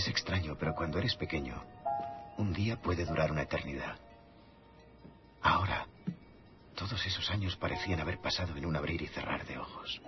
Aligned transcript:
Es 0.00 0.08
extraño, 0.08 0.56
pero 0.58 0.74
cuando 0.74 0.98
eres 0.98 1.14
pequeño, 1.14 1.62
un 2.38 2.54
día 2.54 2.80
puede 2.80 3.04
durar 3.04 3.30
una 3.30 3.42
eternidad. 3.42 3.98
Ahora, 5.42 5.88
todos 6.74 7.04
esos 7.04 7.30
años 7.30 7.54
parecían 7.58 8.00
haber 8.00 8.18
pasado 8.18 8.56
en 8.56 8.64
un 8.64 8.76
abrir 8.76 9.02
y 9.02 9.08
cerrar 9.08 9.46
de 9.46 9.58
ojos. 9.58 10.00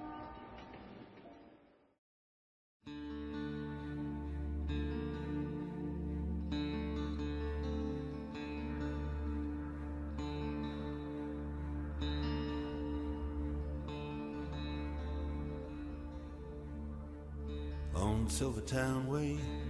Way, 19.07 19.62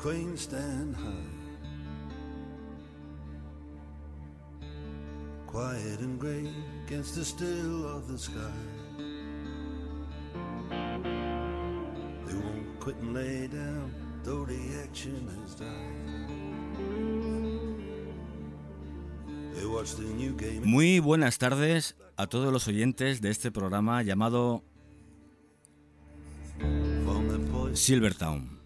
the 0.00 0.08
queens 0.08 0.42
stand 0.42 0.96
high. 0.96 1.28
Quiet 5.46 6.00
and 6.00 6.18
gray 6.18 6.48
against 6.86 7.16
the 7.16 7.24
still 7.24 7.86
of 7.88 8.08
the 8.08 8.18
sky. 8.18 8.52
They 12.26 12.34
won't 12.34 12.80
quit 12.80 12.96
and 13.02 13.14
lay 13.14 13.48
down, 13.48 13.92
though 14.22 14.44
the 14.44 14.60
action 14.84 15.28
has 15.42 15.54
died. 15.54 15.68
They 19.54 19.66
watch 19.66 19.96
the 19.96 20.04
new 20.04 20.34
game. 20.36 20.62
Muy 20.64 21.00
buenas 21.00 21.38
tardes 21.38 21.96
a 22.16 22.26
todos 22.26 22.52
los 22.52 22.68
oyentes 22.68 23.20
de 23.20 23.30
este 23.30 23.50
programa 23.50 24.02
llamado 24.02 24.62
Silvertown. 27.74 28.59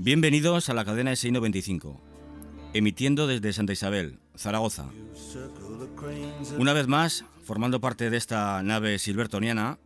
Bienvenidos 0.00 0.68
a 0.68 0.74
la 0.74 0.84
cadena 0.84 1.10
SI95, 1.10 1.98
emitiendo 2.72 3.26
desde 3.26 3.52
Santa 3.52 3.72
Isabel, 3.72 4.20
Zaragoza. 4.36 4.90
Una 6.56 6.72
vez 6.72 6.86
más, 6.86 7.24
formando 7.42 7.80
parte 7.80 8.08
de 8.08 8.16
esta 8.16 8.62
nave 8.62 9.00
silvertoniana, 9.00 9.80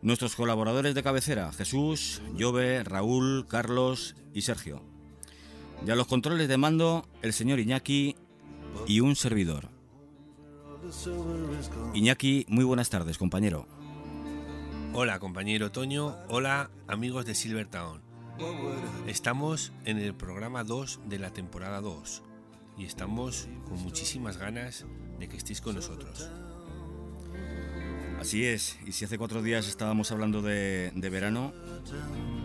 nuestros 0.00 0.34
colaboradores 0.34 0.96
de 0.96 1.04
cabecera, 1.04 1.52
Jesús, 1.52 2.20
Jove, 2.36 2.82
Raúl, 2.82 3.46
Carlos 3.46 4.16
y 4.34 4.42
Sergio. 4.42 4.82
Y 5.86 5.90
a 5.92 5.94
los 5.94 6.08
controles 6.08 6.48
de 6.48 6.56
mando, 6.56 7.06
el 7.22 7.32
señor 7.32 7.60
Iñaki 7.60 8.16
y 8.88 8.98
un 8.98 9.14
servidor. 9.14 9.68
Iñaki, 11.94 12.44
muy 12.48 12.64
buenas 12.64 12.90
tardes, 12.90 13.18
compañero. 13.18 13.68
Hola 14.94 15.20
compañero 15.20 15.70
Toño, 15.70 16.16
hola 16.28 16.72
amigos 16.88 17.24
de 17.24 17.36
Silvertown. 17.36 18.11
Estamos 19.06 19.72
en 19.84 19.98
el 19.98 20.14
programa 20.14 20.64
2 20.64 21.00
de 21.06 21.18
la 21.18 21.32
temporada 21.32 21.80
2 21.80 22.22
y 22.78 22.84
estamos 22.86 23.48
con 23.68 23.82
muchísimas 23.82 24.36
ganas 24.38 24.86
de 25.18 25.28
que 25.28 25.36
estéis 25.36 25.60
con 25.60 25.74
nosotros. 25.74 26.28
Así 28.20 28.44
es, 28.46 28.78
y 28.86 28.92
si 28.92 29.04
hace 29.04 29.18
cuatro 29.18 29.42
días 29.42 29.66
estábamos 29.68 30.12
hablando 30.12 30.42
de, 30.42 30.92
de 30.94 31.10
verano, 31.10 31.52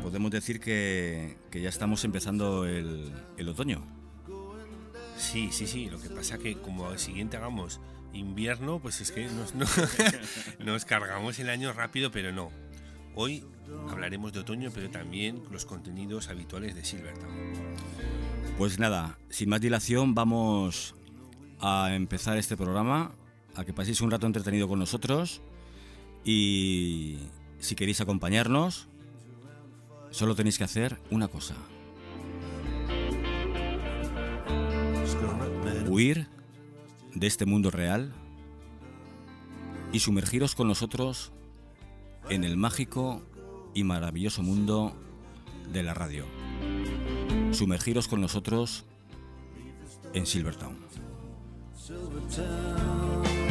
podemos 0.02 0.32
decir 0.32 0.60
que, 0.60 1.38
que 1.52 1.62
ya 1.62 1.70
estamos 1.70 2.04
empezando 2.04 2.66
el, 2.66 3.14
el 3.38 3.50
otoño. 3.50 3.84
Sí, 5.18 5.50
sí, 5.52 5.68
sí, 5.68 5.90
lo 5.90 6.00
que 6.00 6.10
pasa 6.10 6.38
que 6.38 6.58
como 6.58 6.88
al 6.88 7.00
siguiente 7.00 7.38
hagamos 7.38 7.80
invierno, 8.14 8.80
pues 8.80 9.02
es 9.02 9.12
que 9.12 9.28
nos, 9.30 9.54
no- 9.56 9.66
nos 10.66 10.86
cargamos 10.86 11.38
el 11.40 11.50
año 11.50 11.72
rápido, 11.74 12.12
pero 12.12 12.32
no. 12.32 12.50
Hoy 13.16 13.44
hablaremos 13.90 14.34
de 14.34 14.40
otoño, 14.40 14.72
pero 14.74 14.90
también 14.90 15.42
los 15.52 15.66
contenidos 15.66 16.30
habituales 16.30 16.76
de 16.76 16.84
Silvertown. 16.84 17.32
Pues 18.58 18.80
nada, 18.80 19.18
sin 19.30 19.50
más 19.50 19.62
dilación 19.62 20.16
vamos 20.16 20.96
a 21.60 21.94
empezar 21.94 22.38
este 22.38 22.58
programa, 22.58 23.12
a 23.56 23.66
que 23.66 23.74
paséis 23.74 24.02
un 24.02 24.12
rato 24.12 24.28
entretenido 24.28 24.68
con 24.68 24.80
nosotros 24.80 25.42
y 26.24 27.18
si 27.60 27.76
queréis 27.76 28.02
acompañarnos, 28.02 28.88
solo 30.12 30.36
tenéis 30.36 30.58
que 30.58 30.64
hacer 30.64 31.00
una 31.10 31.28
cosa, 31.28 31.56
huir 35.88 36.28
de 37.16 37.28
este 37.28 37.46
mundo 37.46 37.72
real 37.72 38.14
y 39.92 40.00
sumergiros 40.00 40.54
con 40.54 40.68
nosotros 40.68 41.32
en 42.30 42.44
el 42.44 42.58
mágico 42.58 43.24
y 43.78 43.84
maravilloso 43.84 44.42
mundo 44.42 44.92
de 45.72 45.84
la 45.84 45.94
radio. 45.94 46.26
Sumergiros 47.52 48.08
con 48.08 48.22
nosotros 48.22 48.86
en 50.16 50.26
Silvertown. 50.26 50.76
Silvertown. 51.76 53.47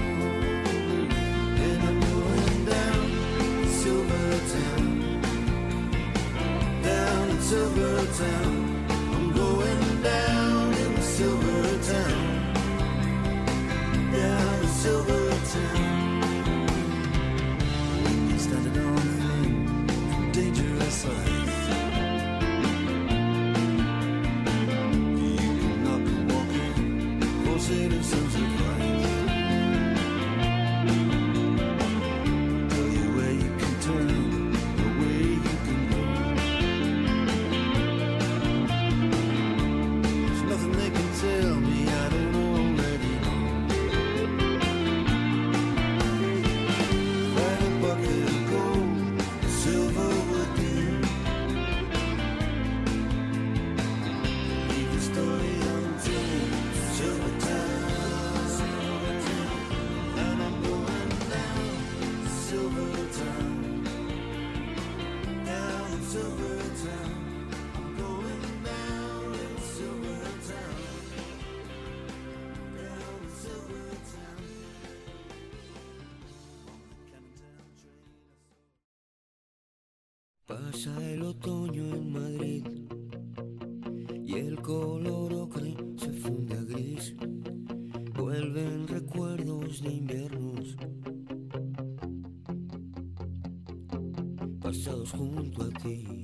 Junto 95.14 95.62
a 95.62 95.68
ti. 95.80 96.15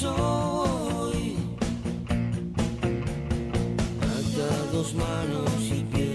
Soy. 0.00 1.36
Atados 4.16 4.94
manos 4.94 5.60
y 5.70 5.82
pies 5.92 6.09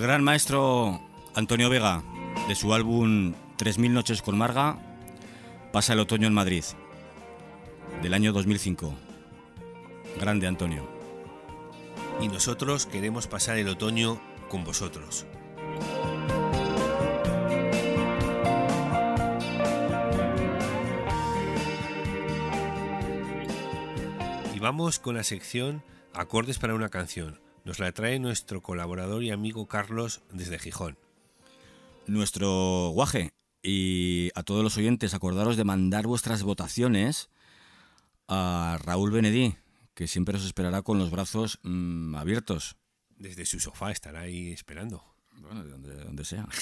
Del 0.00 0.08
gran 0.08 0.24
maestro 0.24 0.98
Antonio 1.34 1.68
Vega, 1.68 2.02
de 2.48 2.54
su 2.54 2.72
álbum 2.72 3.34
3000 3.58 3.92
noches 3.92 4.22
con 4.22 4.38
Marga, 4.38 4.78
pasa 5.74 5.92
el 5.92 5.98
otoño 5.98 6.26
en 6.26 6.32
Madrid, 6.32 6.64
del 8.00 8.14
año 8.14 8.32
2005. 8.32 8.94
Grande 10.18 10.46
Antonio. 10.46 10.88
Y 12.18 12.28
nosotros 12.28 12.86
queremos 12.86 13.26
pasar 13.26 13.58
el 13.58 13.68
otoño 13.68 14.18
con 14.48 14.64
vosotros. 14.64 15.26
Y 24.54 24.58
vamos 24.60 24.98
con 24.98 25.16
la 25.16 25.24
sección 25.24 25.84
Acordes 26.14 26.58
para 26.58 26.74
una 26.74 26.88
canción. 26.88 27.49
Nos 27.64 27.78
la 27.78 27.92
trae 27.92 28.18
nuestro 28.18 28.62
colaborador 28.62 29.22
y 29.22 29.30
amigo 29.30 29.68
Carlos 29.68 30.22
desde 30.32 30.58
Gijón. 30.58 30.96
Nuestro 32.06 32.88
guaje 32.90 33.32
y 33.62 34.30
a 34.34 34.42
todos 34.42 34.64
los 34.64 34.78
oyentes, 34.78 35.12
acordaros 35.12 35.56
de 35.58 35.64
mandar 35.64 36.06
vuestras 36.06 36.42
votaciones 36.42 37.28
a 38.28 38.78
Raúl 38.82 39.10
Benedí, 39.10 39.56
que 39.94 40.08
siempre 40.08 40.38
os 40.38 40.44
esperará 40.44 40.80
con 40.82 40.98
los 40.98 41.10
brazos 41.10 41.58
mm, 41.62 42.14
abiertos. 42.14 42.76
Desde 43.16 43.44
su 43.44 43.60
sofá 43.60 43.90
estará 43.90 44.20
ahí 44.20 44.52
esperando. 44.52 45.04
Bueno, 45.36 45.62
de 45.62 45.70
donde, 45.70 45.94
de 45.94 46.04
donde 46.04 46.24
sea. 46.24 46.48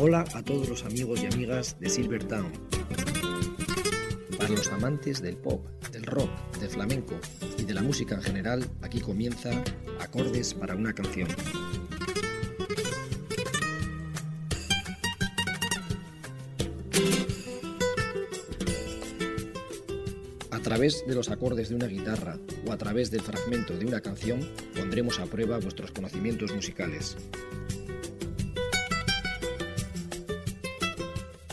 Hola 0.00 0.24
a 0.34 0.42
todos 0.42 0.68
los 0.68 0.84
amigos 0.84 1.22
y 1.22 1.26
amigas 1.26 1.78
de 1.78 1.90
Silver 1.90 2.26
Town. 2.26 2.50
Para 4.42 4.54
los 4.54 4.72
amantes 4.72 5.22
del 5.22 5.36
pop, 5.36 5.64
del 5.92 6.02
rock, 6.02 6.28
del 6.58 6.68
flamenco 6.68 7.14
y 7.58 7.62
de 7.62 7.74
la 7.74 7.80
música 7.80 8.16
en 8.16 8.22
general, 8.22 8.68
aquí 8.80 9.00
comienza 9.00 9.50
Acordes 10.00 10.52
para 10.54 10.74
una 10.74 10.92
canción. 10.92 11.28
A 20.50 20.58
través 20.58 21.06
de 21.06 21.14
los 21.14 21.30
acordes 21.30 21.68
de 21.68 21.76
una 21.76 21.86
guitarra 21.86 22.36
o 22.66 22.72
a 22.72 22.76
través 22.76 23.12
del 23.12 23.20
fragmento 23.20 23.78
de 23.78 23.86
una 23.86 24.00
canción, 24.00 24.40
pondremos 24.74 25.20
a 25.20 25.26
prueba 25.26 25.60
vuestros 25.60 25.92
conocimientos 25.92 26.52
musicales. 26.52 27.16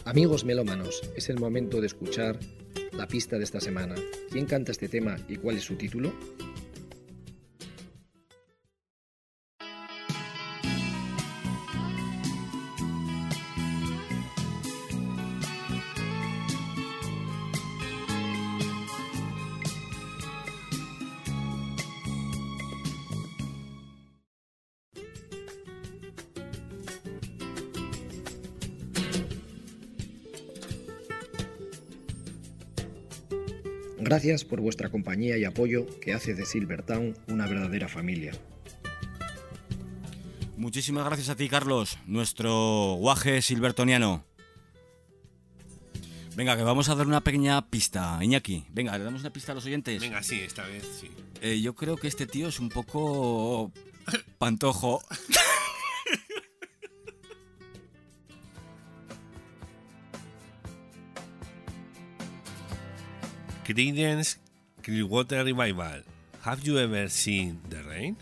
Amigos 0.05 0.43
melómanos, 0.43 1.03
es 1.15 1.29
el 1.29 1.37
momento 1.37 1.81
de 1.81 1.85
escuchar 1.85 2.39
la 2.99 3.07
pista 3.07 3.37
de 3.37 3.45
esta 3.45 3.61
semana. 3.61 3.95
¿Quién 4.29 4.45
canta 4.45 4.73
este 4.73 4.89
tema 4.89 5.15
y 5.29 5.37
cuál 5.37 5.55
es 5.55 5.63
su 5.63 5.75
título? 5.75 6.11
Gracias 34.19 34.43
por 34.43 34.59
vuestra 34.59 34.89
compañía 34.89 35.37
y 35.37 35.45
apoyo 35.45 35.87
que 36.01 36.11
hace 36.11 36.33
de 36.33 36.45
Silvertown 36.45 37.17
una 37.29 37.47
verdadera 37.47 37.87
familia. 37.87 38.33
Muchísimas 40.57 41.05
gracias 41.05 41.29
a 41.29 41.37
ti, 41.37 41.47
Carlos, 41.47 41.97
nuestro 42.05 42.95
guaje 42.95 43.41
silbertoniano. 43.41 44.25
Venga, 46.35 46.57
que 46.57 46.63
vamos 46.63 46.89
a 46.89 46.95
dar 46.95 47.07
una 47.07 47.21
pequeña 47.21 47.69
pista, 47.69 48.19
Iñaki. 48.21 48.65
Venga, 48.73 48.97
le 48.97 49.05
damos 49.05 49.21
una 49.21 49.31
pista 49.31 49.53
a 49.53 49.55
los 49.55 49.65
oyentes. 49.65 50.01
Venga, 50.01 50.21
sí, 50.21 50.41
esta 50.41 50.65
vez 50.65 50.83
sí. 50.99 51.09
Eh, 51.39 51.61
yo 51.61 51.73
creo 51.73 51.95
que 51.95 52.09
este 52.09 52.27
tío 52.27 52.49
es 52.49 52.59
un 52.59 52.67
poco 52.67 53.71
pantojo. 54.37 55.01
Creedence 63.69 64.37
Clearwater 64.81 65.43
Revival. 65.43 66.01
Have 66.41 66.65
you 66.65 66.79
ever 66.79 67.07
seen 67.07 67.61
the 67.69 67.83
rain? 67.83 68.17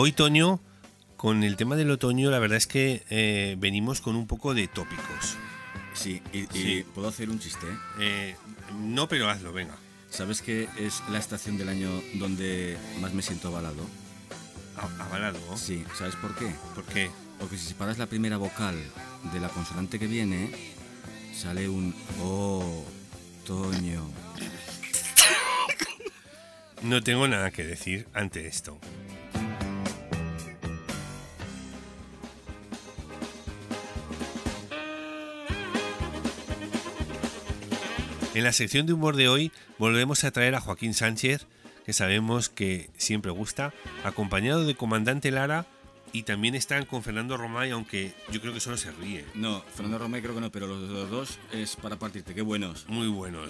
Hoy, 0.00 0.12
Toño, 0.12 0.60
con 1.16 1.42
el 1.42 1.56
tema 1.56 1.74
del 1.74 1.90
otoño, 1.90 2.30
la 2.30 2.38
verdad 2.38 2.56
es 2.56 2.68
que 2.68 3.02
eh, 3.10 3.56
venimos 3.58 4.00
con 4.00 4.14
un 4.14 4.28
poco 4.28 4.54
de 4.54 4.68
tópicos. 4.68 5.36
Sí, 5.92 6.22
y, 6.32 6.84
puedo 6.84 7.08
hacer 7.08 7.28
un 7.28 7.40
chiste. 7.40 7.66
¿eh? 7.66 7.76
Eh, 7.98 8.36
no, 8.78 9.08
pero 9.08 9.28
hazlo, 9.28 9.52
venga. 9.52 9.74
¿Sabes 10.08 10.40
que 10.40 10.68
es 10.78 11.02
la 11.10 11.18
estación 11.18 11.58
del 11.58 11.68
año 11.68 11.90
donde 12.14 12.78
más 13.00 13.12
me 13.12 13.22
siento 13.22 13.48
avalado? 13.48 13.84
Avalado. 15.00 15.40
Sí, 15.56 15.84
¿sabes 15.96 16.14
por 16.14 16.32
qué? 16.36 16.48
¿Por 16.76 16.84
qué? 16.84 17.10
Porque 17.40 17.58
si 17.58 17.66
separas 17.66 17.98
la 17.98 18.06
primera 18.06 18.36
vocal 18.36 18.76
de 19.32 19.40
la 19.40 19.48
consonante 19.48 19.98
que 19.98 20.06
viene, 20.06 20.52
sale 21.34 21.68
un 21.68 21.92
oh, 22.22 22.84
Toño. 23.44 24.08
No 26.82 27.02
tengo 27.02 27.26
nada 27.26 27.50
que 27.50 27.64
decir 27.64 28.06
ante 28.14 28.46
esto. 28.46 28.78
En 38.38 38.44
la 38.44 38.52
sección 38.52 38.86
de 38.86 38.92
humor 38.92 39.16
de 39.16 39.28
hoy 39.28 39.50
volvemos 39.80 40.22
a 40.22 40.30
traer 40.30 40.54
a 40.54 40.60
Joaquín 40.60 40.94
Sánchez, 40.94 41.48
que 41.84 41.92
sabemos 41.92 42.48
que 42.48 42.88
siempre 42.96 43.32
gusta, 43.32 43.74
acompañado 44.04 44.64
de 44.64 44.76
Comandante 44.76 45.32
Lara 45.32 45.66
y 46.12 46.22
también 46.22 46.54
están 46.54 46.84
con 46.84 47.02
Fernando 47.02 47.36
Romay, 47.36 47.72
aunque 47.72 48.14
yo 48.30 48.40
creo 48.40 48.54
que 48.54 48.60
solo 48.60 48.76
se 48.76 48.92
ríe. 48.92 49.24
No, 49.34 49.62
Fernando 49.74 49.98
Romay 49.98 50.22
creo 50.22 50.36
que 50.36 50.40
no, 50.40 50.52
pero 50.52 50.68
los, 50.68 50.88
los 50.88 51.10
dos 51.10 51.38
es 51.50 51.74
para 51.74 51.96
partirte, 51.96 52.32
qué 52.32 52.42
buenos. 52.42 52.88
Muy 52.88 53.08
bueno. 53.08 53.40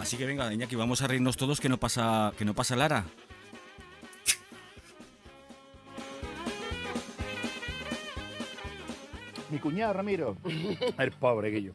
Así 0.00 0.16
que 0.16 0.26
venga, 0.26 0.52
Iñaki, 0.52 0.74
vamos 0.74 1.00
a 1.00 1.06
reírnos 1.06 1.36
todos 1.36 1.60
que 1.60 1.68
no 1.68 1.78
pasa, 1.78 2.32
que 2.36 2.44
no 2.44 2.54
pasa 2.54 2.74
Lara. 2.74 3.04
Mi 9.50 9.58
cuñado 9.58 9.92
Ramiro, 9.94 10.36
el 10.98 11.12
pobre 11.12 11.50
que 11.50 11.62
yo. 11.62 11.72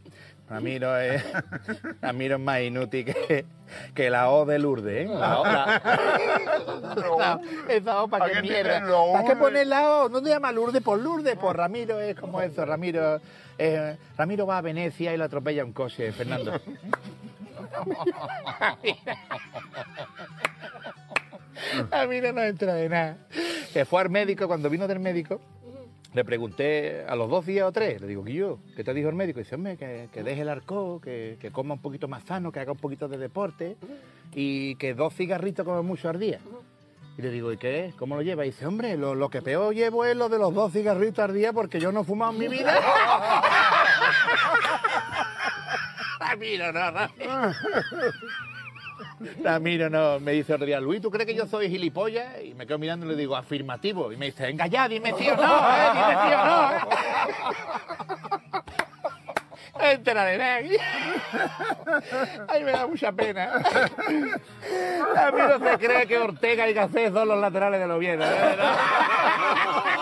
Ramiro 0.50 0.98
es, 1.00 1.24
Ramiro 2.02 2.36
es 2.36 2.42
más 2.42 2.62
inútil 2.62 3.06
que, 3.06 3.46
que 3.96 4.10
la 4.10 4.30
O 4.30 4.46
de 4.46 4.60
Lourdes, 4.60 5.06
¿eh? 5.08 5.12
La 5.14 5.40
O, 5.40 5.46
la- 5.46 5.82
esa 7.70 8.04
O 8.04 8.08
para 8.08 8.30
qué 8.30 8.42
mierda. 8.42 8.84
¿Para 9.14 9.28
qué 9.28 9.36
poner 9.36 9.68
la 9.68 9.90
O? 10.04 10.10
¿No 10.10 10.22
te 10.22 10.30
llama 10.30 10.52
Lourdes 10.52 10.82
por 10.84 11.00
Lourdes? 11.00 11.38
Pues 11.40 11.56
Ramiro 11.56 12.00
es 12.00 12.16
como 12.20 12.42
eso, 12.42 12.66
Ramiro. 12.66 13.20
eh, 13.58 13.98
Ramiro 14.18 14.46
va 14.46 14.58
a 14.58 14.62
Venecia 14.62 15.14
y 15.14 15.18
lo 15.18 15.24
atropella 15.24 15.64
un 15.66 15.74
coche, 15.74 16.12
Fernando. 16.12 16.54
A 21.92 22.06
mí 22.06 22.20
no 22.22 22.32
nos 22.34 22.44
entra 22.46 22.74
de 22.76 22.90
nada. 22.90 23.18
Que 23.72 23.86
fue 23.86 24.02
al 24.02 24.10
médico, 24.10 24.48
cuando 24.48 24.70
vino 24.70 24.88
del 24.88 25.00
médico, 25.00 25.40
le 26.14 26.26
pregunté 26.26 27.06
a 27.08 27.16
los 27.16 27.30
dos 27.30 27.46
días 27.46 27.68
o 27.68 27.72
tres, 27.72 28.02
le 28.02 28.08
digo, 28.08 28.26
yo, 28.26 28.60
¿qué 28.76 28.84
te 28.84 28.94
dijo 28.94 29.10
el 29.10 29.16
médico? 29.16 29.40
Y 29.40 29.44
dice, 29.44 29.56
hombre, 29.56 29.78
que, 29.78 30.10
que 30.12 30.24
deje 30.24 30.42
el 30.42 30.50
arco, 30.50 31.00
que, 31.02 31.38
que 31.40 31.52
coma 31.52 31.76
un 31.76 31.82
poquito 31.82 32.08
más 32.08 32.24
sano, 32.24 32.52
que 32.52 32.60
haga 32.60 32.72
un 32.72 32.78
poquito 32.78 33.08
de 33.08 33.18
deporte 33.18 33.78
y 34.34 34.76
que 34.76 34.94
dos 34.94 35.14
cigarritos 35.14 35.66
como 35.66 35.84
mucho 35.84 36.10
al 36.10 36.20
día. 36.20 36.40
Y 37.18 37.22
le 37.22 37.30
digo, 37.30 37.52
¿y 37.52 37.58
qué 37.58 37.86
es? 37.86 37.96
¿Cómo 37.96 38.16
lo 38.16 38.24
lleva? 38.24 38.46
Y 38.46 38.50
dice, 38.50 38.66
hombre, 38.66 38.98
lo, 38.98 39.14
lo 39.14 39.30
que 39.30 39.42
peor 39.42 39.74
llevo 39.74 40.06
es 40.06 40.16
lo 40.16 40.30
de 40.30 40.40
los 40.40 40.54
dos 40.54 40.72
cigarritos 40.72 41.20
al 41.20 41.34
día 41.34 41.54
porque 41.54 41.80
yo 41.80 41.92
no 41.92 42.02
he 42.02 42.04
fumado 42.04 42.34
en 42.34 42.40
mi 42.40 42.48
vida. 42.48 42.74
No, 46.24 46.30
Ramiro. 46.30 46.74
La 49.42 49.60
miro, 49.60 49.90
no. 49.90 50.20
Me 50.20 50.34
dice 50.34 50.54
otro 50.54 50.66
día, 50.66 50.80
Luis, 50.80 51.02
¿tú 51.02 51.10
crees 51.12 51.28
que 51.28 51.36
yo 51.36 51.46
soy 51.46 51.70
gilipollas? 51.70 52.44
Y 52.44 52.54
me 52.54 52.66
quedo 52.66 52.80
mirando 52.80 53.06
y 53.06 53.10
le 53.10 53.16
digo, 53.16 53.36
afirmativo. 53.36 54.12
Y 54.12 54.18
me 54.18 54.28
dice, 54.28 54.46
venga 54.46 54.68
ya, 54.68 54.88
dime 54.88 55.14
sí 55.18 55.30
o 55.30 55.36
no, 55.36 55.44
¿eh? 55.44 55.90
Dime 55.94 56.18
sí 56.24 56.34
o 56.34 56.46
no, 56.46 56.72
¿eh? 56.72 56.80
Entera 59.80 60.26
de 60.26 60.38
nada. 60.38 60.60
Ay, 62.48 62.64
me 62.64 62.72
da 62.72 62.88
mucha 62.88 63.12
pena. 63.12 63.52
A 65.16 65.60
se 65.60 65.78
cree 65.78 66.08
que 66.08 66.18
Ortega 66.18 66.70
y 66.70 66.74
Gacés 66.74 67.12
son 67.12 67.28
los 67.28 67.40
laterales 67.40 67.80
de 67.80 67.92
Oviedo. 67.92 68.24
¿eh? 68.24 68.56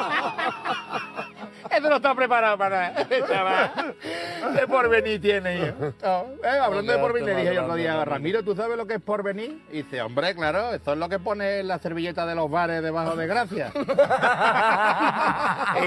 No 1.82 1.96
está 1.96 2.14
preparado 2.16 2.58
para 2.58 2.92
nada, 2.94 3.08
chaval. 3.28 3.96
De 4.56 4.68
porvenir 4.68 5.22
tiene 5.22 5.60
yo. 5.60 5.66
Eh, 6.44 6.60
hablando 6.62 6.92
de 6.94 7.00
porvenir, 7.00 7.30
le 7.30 7.36
dije 7.42 7.56
yo 7.56 7.62
otro 7.64 7.76
día, 7.76 8.04
Ramiro, 8.06 8.44
¿tú 8.44 8.56
sabes 8.56 8.78
lo 8.78 8.86
que 8.88 8.96
es 8.96 9.02
porvenir? 9.02 9.62
Y 9.72 9.84
dice, 9.84 10.02
hombre, 10.02 10.34
claro, 10.36 10.74
esto 10.74 10.94
es 10.94 10.98
lo 10.98 11.08
que 11.10 11.20
pone 11.20 11.60
en 11.60 11.68
la 11.68 11.78
servilleta 11.80 12.26
de 12.26 12.36
los 12.36 12.50
bares 12.50 12.82
debajo 12.84 13.16
de 13.16 13.28
Gracia. 13.28 13.72
y 13.76 13.86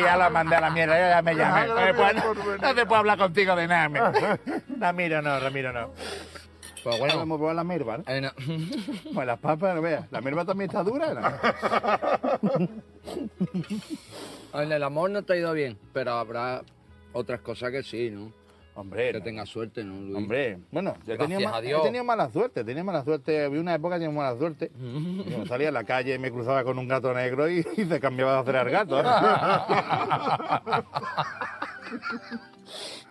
ya 0.03 0.17
la 0.17 0.31
mandé 0.31 0.57
a 0.57 0.61
la 0.61 0.71
mierda, 0.71 0.99
ya 1.11 1.23
me 1.23 1.35
llamé. 1.35 1.67
No, 1.69 1.77
se 1.79 1.95
puede- 1.95 2.15
no 2.61 2.75
se 2.75 2.87
puede 2.87 2.99
hablar 2.99 3.19
contigo 3.19 3.57
de 3.57 3.67
nada. 3.69 4.39
Ramiro 4.79 5.23
no, 5.23 5.41
Ramiro 5.41 5.73
no. 5.73 5.91
Pues 6.83 6.99
bueno, 6.99 7.17
vamos 7.17 7.37
a 7.37 7.39
probar 7.39 7.57
la 7.57 7.65
mirva, 7.65 7.97
¿no? 7.99 8.05
No. 8.21 8.31
Pues 9.15 9.27
las 9.27 9.39
papas, 9.39 9.75
no 9.75 9.81
veas. 9.81 10.05
La 10.13 10.21
mirva 10.21 10.45
también 10.45 10.69
está 10.69 10.83
dura, 10.83 11.15
¿no? 11.15 11.23
En 14.55 14.73
el 14.73 14.83
amor 14.83 15.11
no 15.11 15.23
te 15.23 15.33
ha 15.33 15.37
ido 15.37 15.53
bien, 15.53 15.77
pero 15.93 16.13
habrá 16.13 16.63
otras 17.13 17.41
cosas 17.41 17.71
que 17.71 17.83
sí, 17.83 18.11
¿no? 18.11 18.33
Hombre, 18.77 19.13
Que 19.13 19.19
no. 19.19 19.25
tengas 19.25 19.49
suerte, 19.49 19.85
¿no, 19.85 19.95
Luis? 20.01 20.17
Hombre, 20.17 20.59
bueno, 20.73 20.95
yo 21.07 21.17
ma- 21.49 21.57
a 21.57 21.61
Dios. 21.61 21.81
he 21.81 21.85
tenido 21.85 22.03
mala 22.03 22.29
suerte, 22.31 22.65
tenido 22.65 22.85
mala 22.85 23.05
suerte. 23.05 23.45
Había 23.45 23.61
una 23.61 23.75
época 23.77 23.95
que 23.97 24.01
tenía 24.05 24.17
mala 24.17 24.37
suerte. 24.37 24.73
Yo 25.29 25.47
salía 25.47 25.69
a 25.69 25.73
la 25.73 25.85
calle, 25.85 26.19
me 26.19 26.33
cruzaba 26.33 26.65
con 26.65 26.77
un 26.81 26.89
gato 26.89 27.15
negro 27.15 27.49
y, 27.49 27.65
y 27.77 27.85
se 27.85 28.01
cambiaba 28.01 28.33
de 28.35 28.39
hacer 28.41 28.57
al 28.57 28.71
gato. 28.71 29.01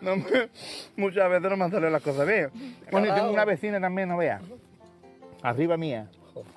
No 0.02 0.16
me- 0.18 0.50
muchas 0.98 1.30
veces 1.30 1.50
no 1.50 1.56
me 1.58 1.64
han 1.64 1.72
salido 1.72 1.90
las 1.90 2.02
cosas 2.04 2.28
bien. 2.28 2.50
Bueno, 2.92 3.08
y 3.08 3.12
tengo 3.12 3.32
una 3.32 3.46
vecina 3.46 3.80
también, 3.80 4.10
no 4.10 4.18
vea. 4.18 4.42
Arriba 5.42 5.78
mía. 5.78 6.08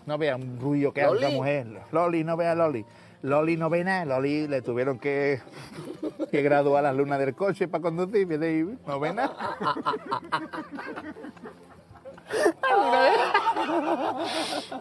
No 0.07 0.19
vea 0.19 0.35
un 0.37 0.59
ruido 0.59 0.93
que 0.93 1.03
hace 1.03 1.17
esa 1.19 1.29
mujer. 1.31 1.67
Loli, 1.93 2.25
no 2.25 2.37
vea 2.37 2.55
Loli. 2.55 2.85
Loli 3.27 3.57
no 3.57 3.69
ve 3.69 3.83
nada. 3.83 4.05
Loli 4.05 4.47
le 4.47 4.63
tuvieron 4.63 4.99
que, 5.01 5.41
que 6.31 6.43
graduar 6.43 6.85
las 6.85 6.95
lunas 6.95 7.19
del 7.19 7.35
coche 7.35 7.67
para 7.67 7.83
conducir. 7.83 8.27
fíjate, 8.29 8.59
y 8.61 8.79
No 8.87 9.01
ve 9.01 9.13
nada. 9.13 9.35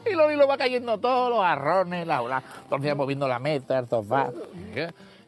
y 0.10 0.14
Loli 0.14 0.36
lo 0.36 0.48
va 0.48 0.58
cayendo 0.58 1.00
todo, 1.00 1.30
los 1.30 1.40
arrones, 1.44 2.06
la, 2.08 2.22
la, 2.22 2.44
día 2.80 2.96
moviendo 2.96 3.28
la 3.28 3.40
mesa, 3.40 3.80
el 3.80 3.88
sofá. 3.88 4.32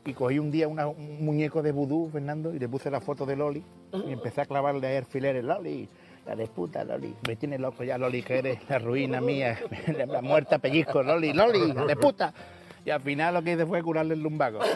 Y 0.05 0.13
cogí 0.13 0.39
un 0.39 0.51
día 0.51 0.67
una- 0.67 0.87
un 0.87 1.25
muñeco 1.25 1.61
de 1.61 1.71
vudú, 1.73 2.09
Fernando, 2.11 2.53
y 2.53 2.59
le 2.59 2.69
puse 2.69 2.89
la 2.89 3.01
foto 3.01 3.25
de 3.25 3.35
Loli 3.35 3.63
y 4.07 4.11
empecé 4.13 4.41
a 4.41 4.45
clavarle 4.45 4.87
ahí 4.87 4.95
alfileres. 4.97 5.43
Loli, 5.43 5.89
la 6.25 6.35
de 6.35 6.47
puta, 6.47 6.83
Loli. 6.83 7.13
Me 7.27 7.35
tiene 7.35 7.57
loco 7.57 7.83
ya, 7.83 7.97
Loli, 7.97 8.21
que 8.23 8.37
eres 8.39 8.59
la 8.69 8.79
ruina 8.79 9.19
mía, 9.21 9.57
la 10.07 10.21
muerta 10.21 10.59
pellizco, 10.59 11.03
Loli, 11.03 11.33
Loli, 11.33 11.73
la 11.73 11.85
de 11.85 11.95
puta. 11.95 12.33
Y 12.87 12.89
al 12.89 13.01
final 13.01 13.33
lo 13.33 13.43
que 13.43 13.51
hice 13.51 13.65
fue 13.65 13.83
curarle 13.83 14.13
el 14.13 14.21
lumbago. 14.21 14.61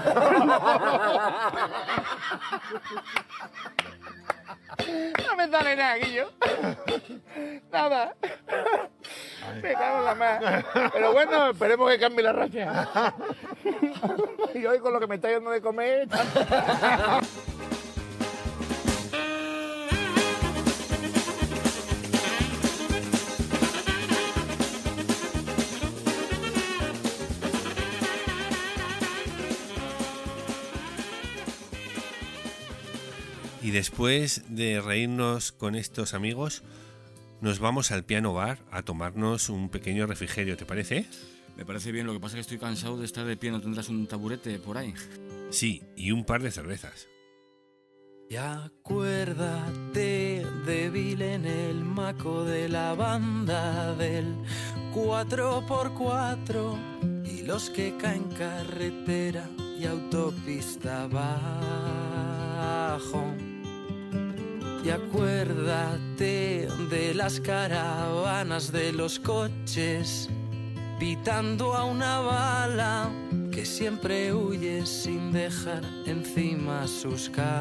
No 5.27 5.35
me 5.35 5.49
sale 5.49 5.75
nada, 5.75 5.95
Guillo. 5.97 6.31
Nada. 7.71 8.15
Me 9.61 9.73
cago 9.73 9.99
en 9.99 10.05
la 10.05 10.15
mar. 10.15 10.65
Pero 10.91 11.13
bueno, 11.13 11.51
esperemos 11.51 11.89
que 11.89 11.99
cambie 11.99 12.23
la 12.23 12.33
racha. 12.33 13.13
Y 14.55 14.65
hoy 14.65 14.79
con 14.79 14.91
lo 14.91 14.99
que 14.99 15.07
me 15.07 15.15
está 15.15 15.29
yendo 15.29 15.51
de 15.51 15.61
comer... 15.61 16.07
Y 33.71 33.73
después 33.73 34.43
de 34.49 34.81
reírnos 34.81 35.53
con 35.53 35.75
estos 35.75 36.13
amigos, 36.13 36.61
nos 37.39 37.59
vamos 37.59 37.91
al 37.91 38.03
piano 38.03 38.33
bar 38.33 38.59
a 38.69 38.83
tomarnos 38.83 39.47
un 39.47 39.69
pequeño 39.69 40.07
refrigerio, 40.07 40.57
¿te 40.57 40.65
parece? 40.65 41.05
Me 41.55 41.65
parece 41.65 41.93
bien, 41.93 42.05
lo 42.05 42.11
que 42.11 42.19
pasa 42.19 42.33
es 42.33 42.35
que 42.35 42.41
estoy 42.41 42.57
cansado 42.57 42.97
de 42.97 43.05
estar 43.05 43.25
de 43.25 43.37
pie, 43.37 43.49
¿no 43.49 43.61
tendrás 43.61 43.87
un 43.87 44.07
taburete 44.07 44.59
por 44.59 44.77
ahí? 44.77 44.93
Sí, 45.51 45.81
y 45.95 46.11
un 46.11 46.25
par 46.25 46.41
de 46.41 46.51
cervezas. 46.51 47.07
Y 48.29 48.35
acuérdate 48.35 50.45
débil 50.65 51.21
en 51.21 51.45
el 51.45 51.75
maco 51.75 52.43
de 52.43 52.67
la 52.67 52.93
banda 52.93 53.95
del 53.95 54.35
4x4 54.93 57.23
y 57.23 57.43
los 57.43 57.69
que 57.69 57.95
caen 57.95 58.25
carretera 58.31 59.49
y 59.79 59.85
autopista 59.85 61.03
abajo. 61.03 62.11
Y 64.83 64.89
acuérdate 64.89 66.67
de 66.89 67.13
las 67.13 67.39
caravanas 67.39 68.71
de 68.71 68.91
los 68.91 69.19
coches 69.19 70.27
pitando 70.99 71.75
a 71.75 71.85
una 71.85 72.19
bala 72.19 73.09
que 73.51 73.65
siempre 73.65 74.33
huye 74.33 74.85
sin 74.85 75.31
dejar 75.31 75.83
encima 76.05 76.87
sus 76.87 77.29
cartas. 77.29 77.51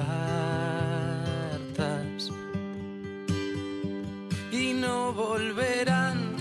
Y 4.50 4.72
no 4.72 5.12
volverán 5.12 6.36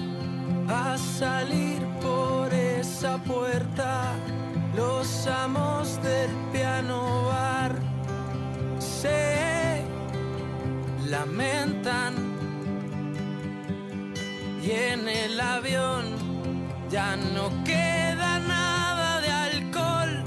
a 0.69 0.97
salir 0.97 1.81
por 2.01 2.53
esa 2.53 3.17
puerta 3.23 4.13
los 4.75 5.27
amos 5.27 6.01
del 6.01 6.31
piano 6.53 7.25
bar. 7.25 7.75
Se 8.79 9.48
lamentan 11.09 12.13
y 14.61 14.71
en 14.71 15.09
el 15.09 15.39
avión 15.39 16.05
ya 16.89 17.15
no 17.15 17.49
queda 17.63 18.39
nada 18.39 19.21
de 19.21 19.31
alcohol, 19.31 20.23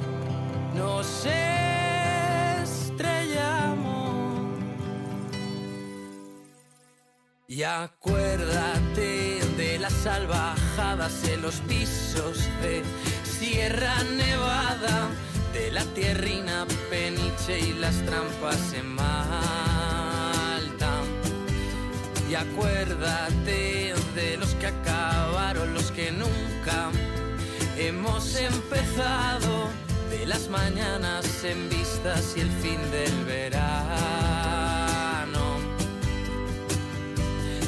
nos 0.75 1.27
estrellamos. 2.57 4.59
Y 7.47 7.62
acuérdate 7.62 9.40
de 9.57 9.79
las 9.79 9.92
salvajadas 9.92 11.29
en 11.29 11.42
los 11.42 11.61
pisos 11.61 12.38
de 12.61 12.83
Sierra 13.23 14.03
Nevada, 14.16 15.11
de 15.53 15.71
la 15.71 15.85
tierrina 15.95 16.66
peniche 16.90 17.61
y 17.61 17.75
las 17.75 18.05
trampas 18.05 18.73
en 18.73 18.88
Malta. 18.88 20.02
Y 22.33 22.35
acuérdate 22.35 23.92
de 24.14 24.38
los 24.38 24.55
que 24.55 24.68
acabaron, 24.68 25.75
los 25.75 25.92
que 25.92 26.11
nunca 26.11 26.90
hemos 27.77 28.35
empezado, 28.37 29.68
de 30.09 30.25
las 30.25 30.49
mañanas 30.49 31.45
en 31.45 31.68
vistas 31.68 32.33
y 32.35 32.40
el 32.40 32.51
fin 32.62 32.81
del 32.90 33.25
verano. 33.27 33.59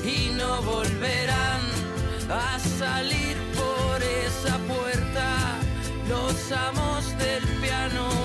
Y 0.02 0.30
no 0.30 0.62
volverán 0.62 1.60
a 2.30 2.58
salir 2.58 3.36
por 3.54 4.02
esa 4.02 4.56
puerta 4.60 5.58
los 6.08 6.52
amos 6.52 7.18
del 7.18 7.44
piano 7.60 8.23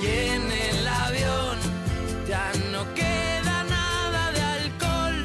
y 0.00 0.06
en 0.06 0.52
el 0.52 0.86
avión 0.86 1.58
ya 2.28 2.52
no 2.72 2.84
queda 2.94 3.64
nada 3.64 4.30
de 4.32 4.42
alcohol, 4.42 5.24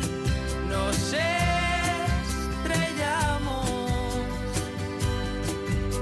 nos 0.68 1.14
estrellamos. 1.14 3.70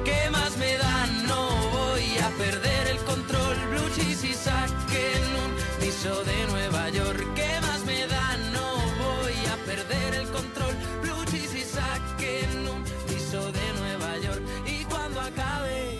¿Qué 0.05 0.29
más 0.31 0.55
me 0.57 0.77
da? 0.77 1.07
No 1.27 1.49
voy 1.71 2.17
a 2.19 2.29
perder 2.37 2.87
el 2.87 2.99
control, 2.99 3.57
blue 3.71 3.89
cheese 3.95 4.23
y 4.23 4.33
saquen 4.33 5.35
un 5.43 5.53
piso 5.81 6.23
de 6.23 6.47
Nueva 6.47 6.89
York. 6.89 7.27
¿Qué 7.35 7.59
más 7.61 7.83
me 7.85 8.07
da? 8.07 8.37
No 8.53 8.77
voy 9.03 9.35
a 9.51 9.57
perder 9.65 10.13
el 10.15 10.29
control, 10.29 10.73
blue 11.01 11.25
cheese 11.25 11.55
y 11.55 11.63
saquen 11.63 12.69
un 12.69 12.85
piso 13.07 13.51
de 13.51 13.73
Nueva 13.81 14.17
York. 14.19 14.41
Y 14.65 14.85
cuando 14.85 15.19
acabe, 15.19 15.99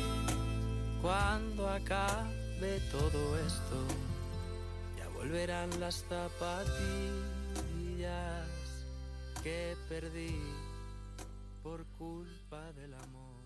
cuando 1.01 1.69
acabe 1.69 2.30
todo 2.79 3.37
esto, 3.39 3.85
ya 4.97 5.07
volverán 5.09 5.79
las 5.79 6.05
zapatillas 6.07 7.11
que 9.43 9.75
perdí 9.89 10.39
por 11.61 11.85
culpa 11.97 12.71
del 12.73 12.93
amor. 12.93 13.41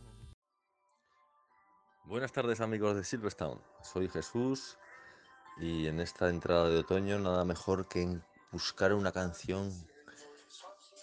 Buenas 2.04 2.32
tardes 2.32 2.62
amigos 2.62 2.96
de 2.96 3.04
Silverstone, 3.04 3.60
soy 3.82 4.08
Jesús 4.10 4.78
y 5.58 5.88
en 5.88 6.00
esta 6.02 6.30
entrada 6.30 6.70
de 6.70 6.78
otoño 6.78 7.18
nada 7.18 7.44
mejor 7.46 7.88
que 7.88 8.20
buscar 8.52 8.94
una 8.94 9.12
canción 9.12 9.72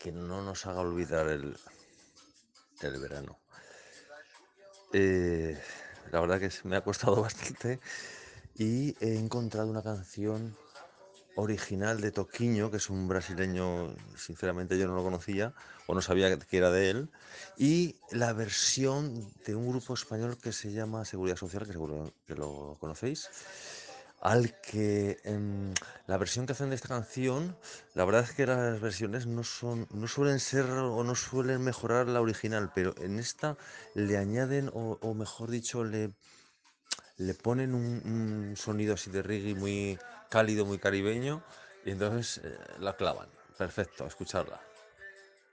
que 0.00 0.12
no 0.12 0.42
nos 0.42 0.64
haga 0.66 0.80
olvidar 0.80 1.28
el, 1.28 1.58
el 2.82 3.00
verano. 3.00 3.38
Eh, 4.92 5.60
la 6.10 6.20
verdad 6.20 6.40
que 6.40 6.50
me 6.64 6.76
ha 6.76 6.80
costado 6.82 7.16
bastante 7.22 7.80
y 8.56 8.96
he 9.00 9.18
encontrado 9.18 9.68
una 9.68 9.82
canción 9.82 10.56
original 11.36 12.00
de 12.00 12.10
Toquiño, 12.10 12.70
que 12.70 12.76
es 12.76 12.90
un 12.90 13.08
brasileño, 13.08 13.94
sinceramente 14.16 14.78
yo 14.78 14.86
no 14.86 14.94
lo 14.94 15.02
conocía 15.02 15.54
o 15.86 15.94
no 15.94 16.02
sabía 16.02 16.38
que 16.38 16.56
era 16.56 16.70
de 16.70 16.90
él, 16.90 17.10
y 17.56 17.96
la 18.10 18.32
versión 18.32 19.32
de 19.46 19.54
un 19.54 19.68
grupo 19.68 19.94
español 19.94 20.36
que 20.38 20.52
se 20.52 20.72
llama 20.72 21.04
Seguridad 21.04 21.36
Social, 21.36 21.66
que 21.66 21.72
seguro 21.72 22.12
que 22.26 22.34
lo 22.34 22.76
conocéis, 22.78 23.30
al 24.22 24.60
que 24.60 25.18
em, 25.24 25.74
la 26.06 26.16
versión 26.16 26.46
que 26.46 26.52
hacen 26.52 26.70
de 26.70 26.76
esta 26.76 26.86
canción, 26.88 27.56
la 27.94 28.04
verdad 28.04 28.22
es 28.22 28.30
que 28.30 28.46
las 28.46 28.80
versiones 28.80 29.26
no 29.26 29.42
son, 29.42 29.88
no 29.90 30.06
suelen 30.06 30.38
ser 30.38 30.64
o 30.70 31.02
no 31.02 31.16
suelen 31.16 31.62
mejorar 31.62 32.06
la 32.06 32.20
original, 32.20 32.70
pero 32.72 32.94
en 32.98 33.18
esta 33.18 33.56
le 33.94 34.16
añaden 34.16 34.70
o, 34.72 35.14
mejor 35.14 35.50
dicho 35.50 35.84
le 35.84 36.12
le 37.18 37.34
ponen 37.34 37.74
un, 37.74 38.00
un 38.04 38.56
sonido 38.56 38.94
así 38.94 39.10
de 39.10 39.22
reggae 39.22 39.54
muy 39.54 39.98
cálido, 40.30 40.64
muy 40.64 40.78
caribeño, 40.78 41.42
y 41.84 41.90
entonces 41.90 42.40
eh, 42.44 42.56
la 42.78 42.96
clavan. 42.96 43.28
Perfecto, 43.58 44.06
escucharla. 44.06 44.60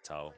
Chao. 0.03 0.33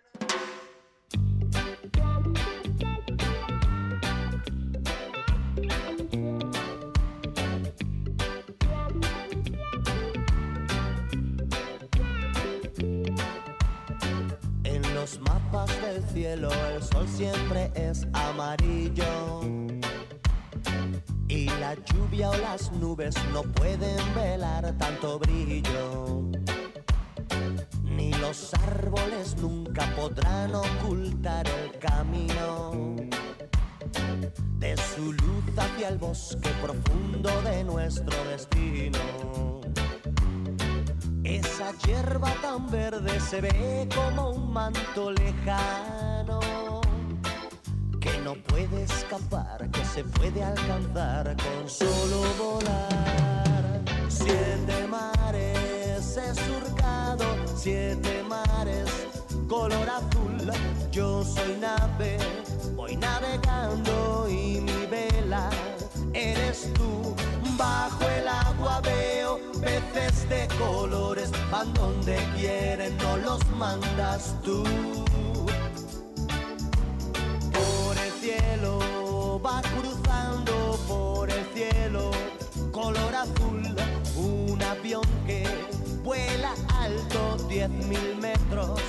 Cielo 16.21 16.49
el 16.75 16.83
sol 16.83 17.07
siempre 17.07 17.71
es 17.73 18.07
amarillo. 18.13 19.41
Y 21.27 21.45
la 21.59 21.73
lluvia 21.73 22.29
o 22.29 22.37
las 22.37 22.71
nubes 22.73 23.15
no 23.33 23.41
pueden 23.41 23.97
velar 24.13 24.71
tanto 24.77 25.17
brillo. 25.17 26.21
Ni 27.83 28.13
los 28.13 28.53
árboles 28.53 29.35
nunca 29.37 29.83
podrán 29.95 30.53
ocultar 30.53 31.47
el 31.47 31.79
camino 31.79 32.95
de 34.59 34.77
su 34.77 35.13
luz 35.13 35.43
hacia 35.57 35.87
el 35.87 35.97
bosque 35.97 36.51
profundo 36.61 37.31
de 37.41 37.63
nuestro 37.63 38.15
destino. 38.25 38.99
Esa 41.31 41.71
hierba 41.85 42.29
tan 42.41 42.69
verde 42.69 43.17
se 43.21 43.39
ve 43.39 43.87
como 43.95 44.31
un 44.31 44.51
manto 44.51 45.11
lejano 45.11 46.41
que 48.01 48.17
no 48.25 48.33
puede 48.33 48.83
escapar, 48.83 49.69
que 49.71 49.85
se 49.85 50.03
puede 50.03 50.43
alcanzar 50.43 51.37
con 51.37 51.69
solo 51.69 52.23
volar. 52.37 53.81
Siete 54.09 54.87
mares 54.89 56.17
he 56.17 56.35
surcado, 56.35 57.25
siete 57.55 58.23
mares 58.27 58.89
color 59.47 59.89
azul. 59.89 60.51
Yo 60.91 61.23
soy 61.23 61.55
nave, 61.61 62.17
voy 62.75 62.97
navegando 62.97 64.27
y 64.29 64.40
donde 71.65 72.17
quieren, 72.35 72.97
no 72.97 73.17
los 73.17 73.45
mandas 73.51 74.35
tú. 74.43 74.63
Por 77.53 77.97
el 77.97 78.11
cielo 78.19 79.41
va 79.43 79.61
cruzando 79.61 80.79
por 80.87 81.29
el 81.29 81.45
cielo 81.53 82.11
color 82.71 83.15
azul 83.15 83.63
un 84.15 84.61
avión 84.61 85.03
que 85.25 85.43
vuela 86.03 86.53
alto 86.79 87.37
10.000 87.49 88.15
metros 88.21 88.79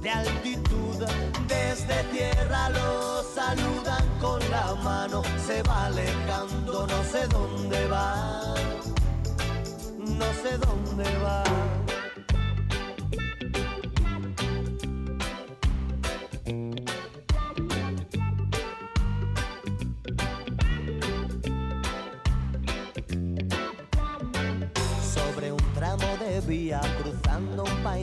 de 0.00 0.10
altitud 0.10 1.04
desde 1.48 2.04
tierra 2.12 2.70
lo 2.70 3.22
saludan 3.22 4.04
con 4.20 4.40
la 4.50 4.74
mano 4.82 5.22
se 5.46 5.62
va 5.62 5.86
alejando 5.86 6.86
no 6.86 7.04
sé 7.04 7.26
dónde 7.28 7.86
va 7.88 8.54
no 9.98 10.32
sé 10.42 10.58
dónde 10.58 11.18
va 11.18 11.42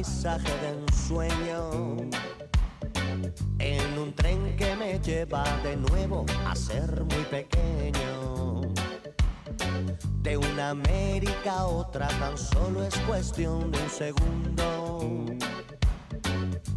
paisaje 0.04 0.52
de 0.60 0.70
ensueño. 0.82 2.10
En 3.60 3.98
un 3.98 4.14
tren 4.14 4.54
que 4.58 4.76
me 4.76 5.00
lleva 5.00 5.46
de 5.64 5.78
nuevo 5.78 6.26
a 6.46 6.54
ser 6.56 7.06
muy 7.06 7.24
pequeño. 7.32 8.62
De 10.22 10.36
una 10.36 10.72
América 10.72 11.60
a 11.60 11.68
otra 11.68 12.10
tan 12.20 12.38
solo 12.38 12.84
es 12.84 12.98
cuestión 13.08 13.72
de 13.72 13.82
un 13.82 13.90
segundo. 13.90 15.26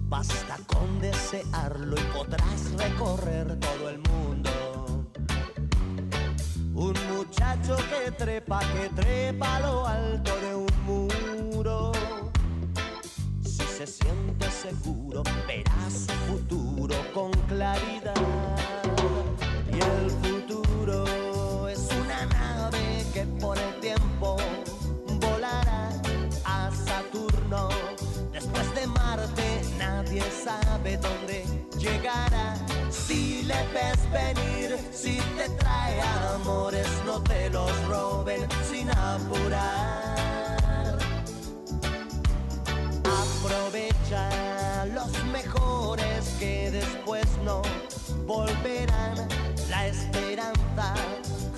Basta 0.09 0.59
con 0.69 1.01
desearlo 1.01 1.97
y 1.97 2.05
podrás 2.17 2.73
recorrer 2.79 3.59
todo 3.59 3.91
el 3.91 3.99
mundo. 4.09 5.05
Un 6.75 6.95
muchacho 7.13 7.77
que 7.91 8.13
trepa, 8.13 8.61
que 8.61 8.89
trepa 8.95 9.59
lo 9.61 9.85
alto 9.85 10.33
de 10.41 10.55
un 10.55 10.85
muro. 10.87 11.06
Se 13.77 13.87
siente 13.87 14.51
seguro, 14.51 15.23
verá 15.47 15.91
su 15.91 16.11
futuro 16.33 16.95
con 17.13 17.31
claridad. 17.47 18.15
Y 19.71 19.75
el 19.75 20.11
futuro 20.11 21.69
es 21.69 21.87
una 22.01 22.25
nave 22.25 23.05
que 23.13 23.25
por 23.39 23.59
el 23.59 23.79
tiempo 23.81 24.39
volará 25.21 25.91
a 26.47 26.71
Saturno. 26.71 27.69
Después 28.33 28.75
de 28.75 28.87
Marte, 28.87 29.61
nadie 29.77 30.23
sabe 30.23 30.97
dónde 30.97 31.45
llegará. 31.77 32.57
Si 32.91 33.43
le 33.43 33.63
ves 33.75 34.11
venir, 34.11 34.79
si 34.91 35.19
te 35.37 35.51
trae 35.59 36.01
amores, 36.35 36.89
no 37.05 37.23
te 37.23 37.51
los 37.51 37.71
roben 37.89 38.49
sin 38.71 38.89
apurar. 38.89 40.16
Aprovecha 43.47 44.87
los 44.87 45.25
mejores 45.27 46.35
que 46.41 46.69
después 46.73 47.25
no 47.45 47.63
volverán. 48.27 49.29
La 49.71 49.87
esperanza 49.87 50.95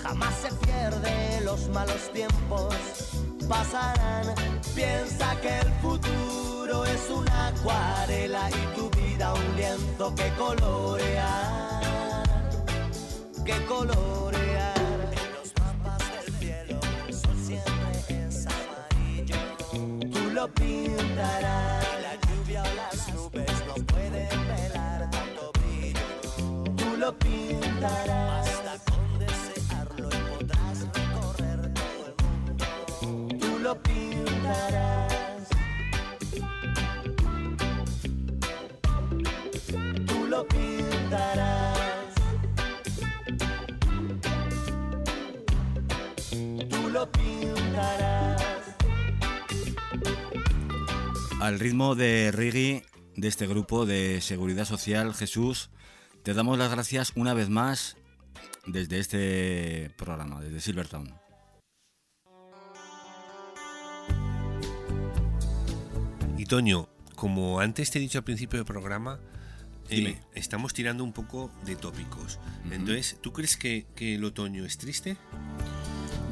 jamás 0.03 0.35
se 0.35 0.53
pierde, 0.67 1.41
los 1.45 1.67
malos 1.71 2.13
tiempos 2.13 2.75
pasarán. 3.49 4.35
Piensa 4.75 5.35
que 5.41 5.61
el 5.61 5.73
futuro 5.81 6.85
es 6.85 7.09
una 7.09 7.49
acuarela 7.49 8.51
y 8.51 8.77
tu 8.77 8.91
vida 8.91 9.33
un 9.33 9.57
lienzo 9.57 10.15
que 10.15 10.29
colorear, 10.37 12.23
que 13.47 13.65
colorear. 13.65 14.29
Los 20.35 20.51
lo 27.09 27.19
pintarás. 27.19 28.63
Basta 28.65 28.79
con 28.91 29.19
desearlo 29.19 30.09
y 30.09 30.21
podrás 30.31 30.81
recorrer 30.93 31.73
todo 31.73 32.05
el 32.09 32.15
mundo. 32.25 33.47
Tú 33.47 33.59
lo 33.61 33.83
pintarás. 33.83 35.49
Tú 40.07 40.27
lo 40.27 40.47
pintarás. 40.49 42.15
Tú 46.69 46.91
lo 46.91 47.11
pintarás. 47.11 48.43
Al 51.41 51.59
ritmo 51.59 51.95
de 51.95 52.33
reggae 52.33 52.85
de 53.17 53.29
este 53.29 53.47
grupo 53.47 53.87
de 53.87 54.21
Seguridad 54.21 54.67
Social, 54.67 55.15
Jesús, 55.15 55.71
te 56.29 56.35
damos 56.35 56.59
las 56.59 56.71
gracias 56.71 57.13
una 57.15 57.33
vez 57.33 57.49
más 57.49 57.97
desde 58.67 58.99
este 58.99 59.91
programa, 59.97 60.43
desde 60.43 60.61
Silvertown. 60.61 61.15
Y 66.37 66.45
Toño, 66.45 66.91
como 67.15 67.61
antes 67.61 67.91
te 67.91 67.99
he 67.99 68.03
dicho 68.03 68.19
al 68.19 68.25
principio 68.25 68.59
del 68.59 68.67
programa, 68.67 69.19
eh, 69.89 70.21
estamos 70.35 70.75
tirando 70.75 71.03
un 71.03 71.15
poco 71.15 71.51
de 71.65 71.77
tópicos. 71.77 72.39
Entonces, 72.71 73.17
¿tú 73.23 73.33
crees 73.33 73.57
que, 73.57 73.87
que 73.97 74.17
el 74.17 74.25
otoño 74.25 74.67
es 74.67 74.77
triste? 74.77 75.17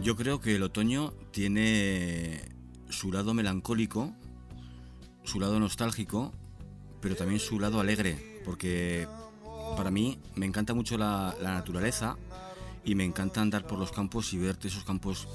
Yo 0.03 0.15
creo 0.15 0.43
que 0.43 0.57
el 0.57 0.63
otoño 0.63 1.15
tiene 1.31 2.43
su 2.91 3.13
lado 3.13 3.33
melancólico, 3.33 4.15
su 5.25 5.41
lado 5.41 5.59
nostálgico, 5.59 6.35
pero 7.01 7.17
también 7.17 7.41
su 7.41 7.59
lado 7.59 7.81
alegre, 7.81 8.43
porque 8.45 9.09
para 9.77 9.91
mí 9.91 10.19
me 10.35 10.47
encanta 10.47 10.75
mucho 10.75 10.99
la, 10.99 11.35
la 11.41 11.55
naturaleza 11.55 12.17
y 12.87 12.95
me 12.95 13.05
encanta 13.05 13.41
andar 13.41 13.67
por 13.67 13.79
los 13.79 13.91
campos 13.91 14.33
y 14.33 14.39
ver 14.39 14.57
esos 14.63 14.85
campos, 14.85 15.27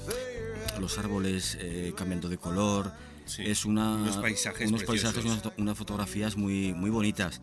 los 0.80 0.98
árboles 0.98 1.58
eh, 1.60 1.92
cambiando 1.96 2.28
de 2.28 2.38
color. 2.38 2.90
Sí, 3.26 3.42
es 3.44 3.64
una, 3.64 3.94
unos 3.94 4.16
paisajes 4.16 4.68
unos 4.68 4.82
paisajes, 4.84 5.24
unas, 5.24 5.42
unas 5.58 5.78
fotografías 5.78 6.36
muy, 6.36 6.72
muy 6.72 6.90
bonitas. 6.90 7.40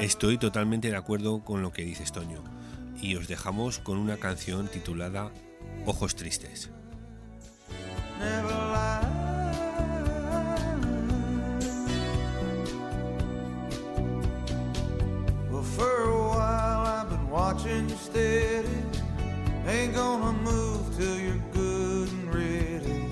Estoy 0.00 0.38
totalmente 0.38 0.90
de 0.90 0.96
acuerdo 0.96 1.44
con 1.44 1.62
lo 1.62 1.72
que 1.72 1.82
dices, 1.82 2.12
Toño. 2.12 2.42
Y 3.00 3.14
os 3.14 3.28
dejamos 3.28 3.78
con 3.78 3.98
una 3.98 4.16
canción 4.18 4.68
titulada 4.68 5.30
Ojos 5.86 6.14
Tristes. 6.16 6.70
For 15.76 16.02
a 16.04 16.18
while 16.28 16.86
I've 16.86 17.08
been 17.10 17.28
watching 17.28 17.88
you 17.88 17.96
steady. 17.96 18.68
Ain't 19.66 19.94
gonna 19.94 20.32
move 20.32 20.96
till 20.96 21.18
you're 21.18 21.42
good 21.52 22.08
and 22.10 22.34
ready. 22.34 23.08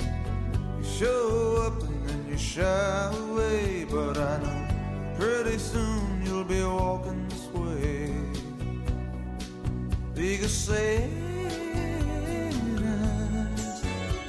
You 0.78 0.84
show 0.84 1.64
up 1.66 1.82
and 1.82 2.08
then 2.08 2.26
you 2.28 2.38
shy 2.38 3.10
away, 3.24 3.86
but 3.90 4.16
I 4.16 4.38
know 4.42 4.68
pretty 5.18 5.58
soon 5.58 6.22
you'll 6.24 6.44
be 6.44 6.62
walking 6.62 7.26
this 7.28 7.46
way. 7.48 8.14
Because 10.14 10.52
eyes 10.52 11.10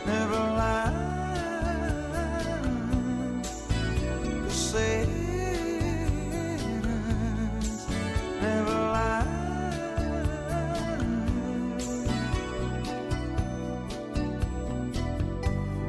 never 0.05 0.43
lie. 0.59 1.11
Sad 4.49 5.07
eyes 5.07 5.22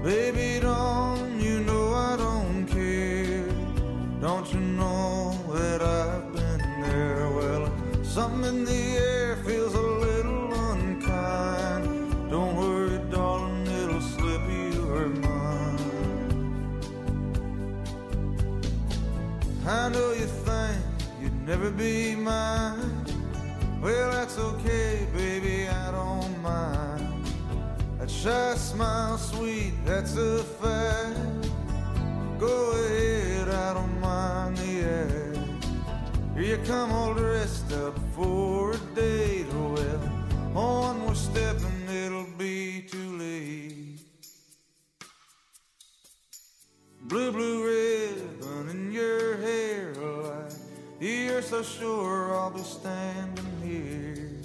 Baby, 0.05 0.61
don't 0.61 1.41
you 1.41 1.61
know 1.61 1.95
I 1.95 2.17
don't 2.19 2.67
care? 2.67 3.49
Don't 4.21 4.53
you 4.53 4.61
know 4.61 5.33
that 5.49 5.81
I've 5.81 6.31
been 6.31 6.59
there? 6.83 7.31
Well, 7.31 7.73
something 8.03 8.45
in 8.45 8.65
the 8.67 8.99
air 8.99 9.37
feels 9.47 9.73
a 9.73 9.81
little 9.81 10.53
unkind. 10.73 12.31
Don't 12.31 12.55
worry, 12.55 13.01
darling, 13.11 13.67
it'll 13.67 13.99
slip 14.03 14.43
your 14.75 15.09
mind. 15.09 15.81
I 19.67 19.89
know 19.89 20.13
you 20.13 20.27
think 20.27 20.83
you'd 21.23 21.49
never 21.49 21.71
be 21.71 22.15
mine. 22.15 23.07
Well, 23.81 24.11
that's 24.11 24.37
okay, 24.39 25.09
baby, 25.15 25.67
I 25.67 25.91
don't 25.93 26.43
mind. 26.43 27.14
That 28.05 28.11
shy 28.11 28.55
smile, 28.57 29.17
sweet, 29.17 29.73
that's 29.87 30.15
a 30.19 30.45
fact. 30.45 31.49
Go 32.39 32.73
ahead, 32.73 33.49
I 33.49 33.73
don't 33.73 33.99
mind 33.99 34.59
the 34.59 34.85
act. 34.85 35.65
Here 36.35 36.43
you 36.43 36.59
come 36.67 36.93
all 36.93 37.15
dressed 37.15 37.73
up 37.73 37.99
for 38.15 38.73
a 38.73 38.79
date. 38.95 39.47
Well, 39.55 40.55
on 40.55 41.07
we're 41.07 41.15
stepping, 41.15 41.89
it'll 41.89 42.27
be 42.37 42.83
too 42.83 43.17
late. 43.17 44.01
Blue, 47.05 47.33
blue 47.33 47.65
ribbon 47.65 48.69
in 48.69 48.93
your 48.93 49.39
hair, 49.39 49.95
like 49.95 50.53
you're 51.01 51.41
so 51.41 51.63
sure 51.63 52.35
I'll 52.35 52.51
be 52.51 52.61
standing 52.61 53.63
here. 53.63 54.43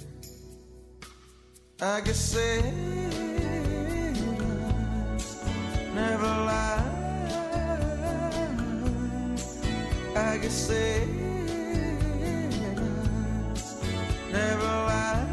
I 1.82 2.00
guess 2.00 2.34
eyes 2.34 3.29
never 6.00 6.32
lies. 6.48 6.86
I 10.16 10.38
can 10.38 10.50
say 10.50 11.06
never 14.32 14.72
lies. 14.88 15.28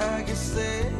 I 0.00 0.22
can 0.26 0.36
say. 0.36 0.99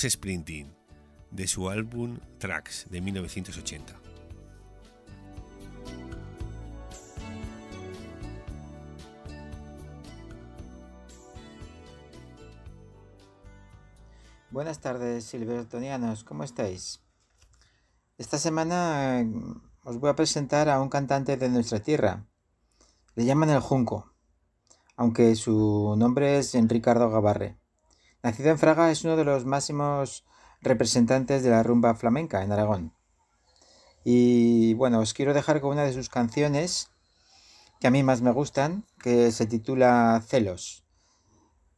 Springsteen, 0.00 0.74
de 1.30 1.46
su 1.46 1.68
álbum 1.68 2.18
Tracks 2.38 2.86
de 2.90 3.00
1980. 3.00 4.00
Buenas 14.50 14.80
tardes, 14.80 15.24
silvertonianos, 15.24 16.24
¿cómo 16.24 16.44
estáis? 16.44 17.02
Esta 18.18 18.38
semana 18.38 19.20
eh, 19.20 19.30
os 19.84 19.98
voy 19.98 20.10
a 20.10 20.16
presentar 20.16 20.68
a 20.68 20.80
un 20.80 20.88
cantante 20.88 21.36
de 21.36 21.48
nuestra 21.48 21.80
tierra. 21.80 22.26
Le 23.14 23.24
llaman 23.24 23.50
el 23.50 23.60
Junco, 23.60 24.14
aunque 24.96 25.34
su 25.36 25.94
nombre 25.96 26.38
es 26.38 26.54
Ricardo 26.68 27.10
Gabarre. 27.10 27.61
Nacido 28.22 28.50
en 28.50 28.58
Fraga, 28.58 28.92
es 28.92 29.02
uno 29.02 29.16
de 29.16 29.24
los 29.24 29.44
máximos 29.46 30.24
representantes 30.60 31.42
de 31.42 31.50
la 31.50 31.64
rumba 31.64 31.96
flamenca 31.96 32.44
en 32.44 32.52
Aragón. 32.52 32.94
Y 34.04 34.74
bueno, 34.74 35.00
os 35.00 35.12
quiero 35.12 35.34
dejar 35.34 35.60
con 35.60 35.72
una 35.72 35.82
de 35.82 35.92
sus 35.92 36.08
canciones 36.08 36.90
que 37.80 37.88
a 37.88 37.90
mí 37.90 38.04
más 38.04 38.22
me 38.22 38.30
gustan, 38.30 38.84
que 39.02 39.32
se 39.32 39.46
titula 39.46 40.22
Celos. 40.24 40.84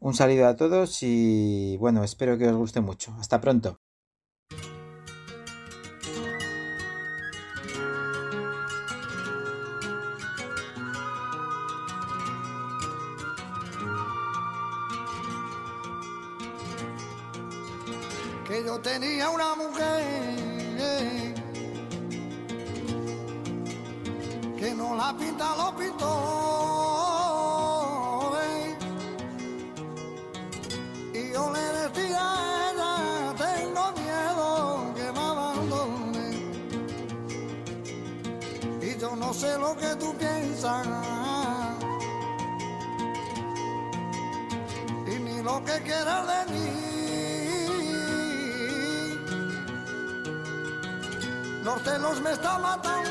Un 0.01 0.13
saludo 0.13 0.47
a 0.47 0.57
todos 0.57 1.03
y 1.03 1.79
bueno, 1.79 2.05
espero 2.05 2.37
que 2.37 2.49
os 2.49 2.57
guste 2.57 2.83
mucho. 2.83 3.17
Hasta 3.19 3.41
pronto. 3.41 3.81
Que 18.55 18.63
yo 18.63 18.79
tenía 18.81 19.31
una 19.31 19.57
mujer 19.57 20.05
que 24.57 24.75
no 24.75 24.95
la 24.95 25.17
pinta 25.17 25.57
los 25.57 25.73
pintores 25.73 26.15
y 31.15 31.33
yo 31.33 31.53
le 31.53 31.65
decía 31.81 32.23
a 32.23 32.71
ella 32.71 33.35
tengo 33.45 33.93
miedo 34.03 34.95
que 34.95 35.07
me 35.17 35.23
abandone 35.33 36.27
y 38.83 38.97
yo 39.01 39.17
no 39.17 39.35
sé 39.35 39.59
lo 39.59 39.77
que 39.77 39.97
tú 39.97 40.15
piensas. 40.17 40.87
Y 45.13 45.19
ni 45.19 45.43
lo 45.43 45.65
que 45.65 45.83
quieras 45.83 46.27
de 46.29 46.53
mí. 46.53 46.84
Celos 51.85 52.21
me 52.23 52.33
están 52.33 52.63
matando, 52.63 53.04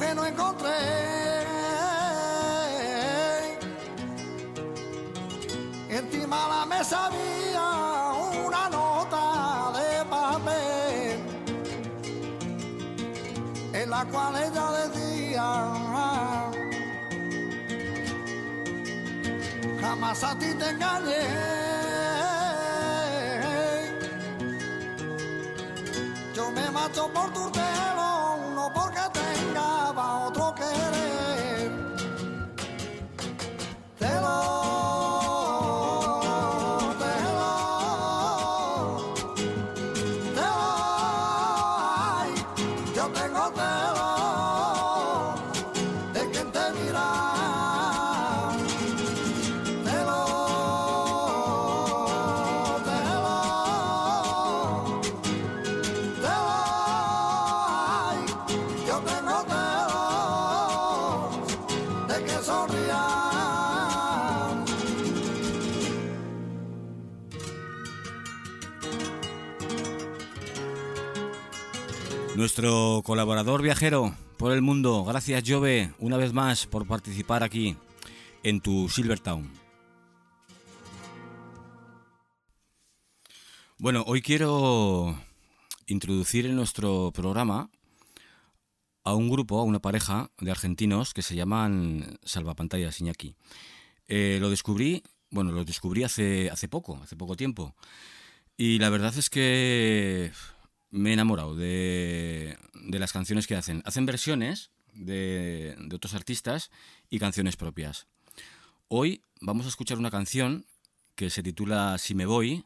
mujer 0.00 0.16
no 0.16 0.24
encontré. 0.24 0.70
Encima 5.90 6.48
la 6.48 6.66
mesa 6.66 7.06
había 7.06 7.68
una 8.46 8.68
nota 8.70 9.72
de 9.78 10.04
papel 10.06 11.20
en 13.74 13.90
la 13.90 14.04
cual 14.06 14.34
ella 14.36 14.66
decía 14.80 15.46
jamás 19.80 20.24
a 20.24 20.38
ti 20.38 20.54
te 20.54 20.70
engañé. 20.70 21.26
Yo 26.34 26.50
me 26.52 26.70
macho 26.70 27.08
por 27.12 27.32
tu 27.32 27.49
Nuestro 72.40 73.02
colaborador 73.04 73.60
viajero 73.60 74.16
por 74.38 74.52
el 74.52 74.62
mundo, 74.62 75.04
gracias 75.04 75.44
Jove, 75.46 75.92
una 75.98 76.16
vez 76.16 76.32
más 76.32 76.66
por 76.66 76.86
participar 76.86 77.42
aquí 77.42 77.76
en 78.42 78.62
tu 78.62 78.88
Silvertown. 78.88 79.52
Bueno, 83.76 84.04
hoy 84.06 84.22
quiero 84.22 85.20
introducir 85.86 86.46
en 86.46 86.56
nuestro 86.56 87.12
programa 87.12 87.68
a 89.04 89.14
un 89.14 89.28
grupo, 89.28 89.58
a 89.58 89.64
una 89.64 89.80
pareja 89.80 90.30
de 90.38 90.50
argentinos 90.50 91.12
que 91.12 91.20
se 91.20 91.36
llaman 91.36 92.18
Salvapantallas 92.24 93.02
Iñaki. 93.02 93.36
Eh, 94.08 94.38
lo 94.40 94.48
descubrí, 94.48 95.02
bueno, 95.28 95.52
lo 95.52 95.66
descubrí 95.66 96.04
hace, 96.04 96.48
hace 96.48 96.68
poco, 96.68 97.00
hace 97.02 97.16
poco 97.16 97.36
tiempo. 97.36 97.74
Y 98.56 98.78
la 98.78 98.88
verdad 98.88 99.12
es 99.18 99.28
que 99.28 100.32
me 100.90 101.10
he 101.10 101.12
enamorado 101.12 101.54
de, 101.54 102.56
de 102.74 102.98
las 102.98 103.12
canciones 103.12 103.46
que 103.46 103.56
hacen. 103.56 103.82
Hacen 103.84 104.06
versiones 104.06 104.70
de, 104.92 105.76
de 105.78 105.96
otros 105.96 106.14
artistas 106.14 106.70
y 107.08 107.18
canciones 107.18 107.56
propias. 107.56 108.06
Hoy 108.88 109.22
vamos 109.40 109.66
a 109.66 109.68
escuchar 109.68 109.98
una 109.98 110.10
canción 110.10 110.66
que 111.14 111.30
se 111.30 111.42
titula 111.42 111.96
Si 111.98 112.14
me 112.14 112.26
voy, 112.26 112.64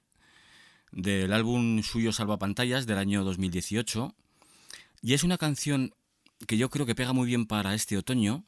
del 0.95 1.33
álbum 1.33 1.83
suyo 1.83 2.13
Salvapantallas 2.13 2.87
del 2.87 2.99
año 2.99 3.25
2018. 3.25 4.15
Y 5.03 5.15
es 5.15 5.25
una 5.25 5.39
canción 5.39 5.95
que 6.47 6.57
yo 6.57 6.71
creo 6.71 6.87
que 6.87 6.95
pega 6.95 7.13
muy 7.13 7.27
bien 7.27 7.47
para 7.47 7.75
este 7.75 7.99
otoño, 7.99 8.45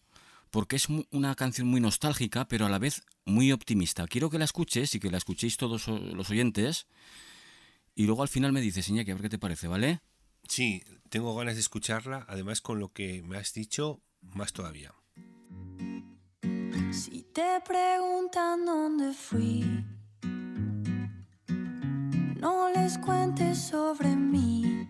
porque 0.50 0.76
es 0.76 0.86
una 1.10 1.34
canción 1.34 1.66
muy 1.66 1.80
nostálgica, 1.80 2.48
pero 2.48 2.66
a 2.66 2.70
la 2.70 2.78
vez 2.78 3.02
muy 3.24 3.52
optimista. 3.52 4.06
Quiero 4.06 4.30
que 4.30 4.38
la 4.38 4.44
escuches 4.44 4.94
y 4.94 5.00
que 5.00 5.10
la 5.10 5.18
escuchéis 5.18 5.56
todos 5.56 5.88
los 5.88 6.30
oyentes. 6.30 6.86
Y 7.98 8.04
luego 8.04 8.20
al 8.20 8.28
final 8.28 8.52
me 8.52 8.60
dices, 8.60 8.88
Iñaki, 8.90 9.10
a 9.10 9.14
ver 9.14 9.22
qué 9.22 9.30
te 9.30 9.38
parece, 9.38 9.68
¿vale? 9.68 10.00
Sí, 10.46 10.82
tengo 11.08 11.34
ganas 11.34 11.54
de 11.54 11.62
escucharla, 11.62 12.26
además 12.28 12.60
con 12.60 12.78
lo 12.78 12.90
que 12.90 13.22
me 13.22 13.38
has 13.38 13.54
dicho, 13.54 14.02
más 14.20 14.52
todavía. 14.52 14.94
Si 16.92 17.22
te 17.32 17.60
preguntan 17.66 18.66
dónde 18.66 19.14
fui, 19.14 19.64
no 22.38 22.70
les 22.70 22.98
cuentes 22.98 23.58
sobre 23.58 24.14
mí. 24.14 24.86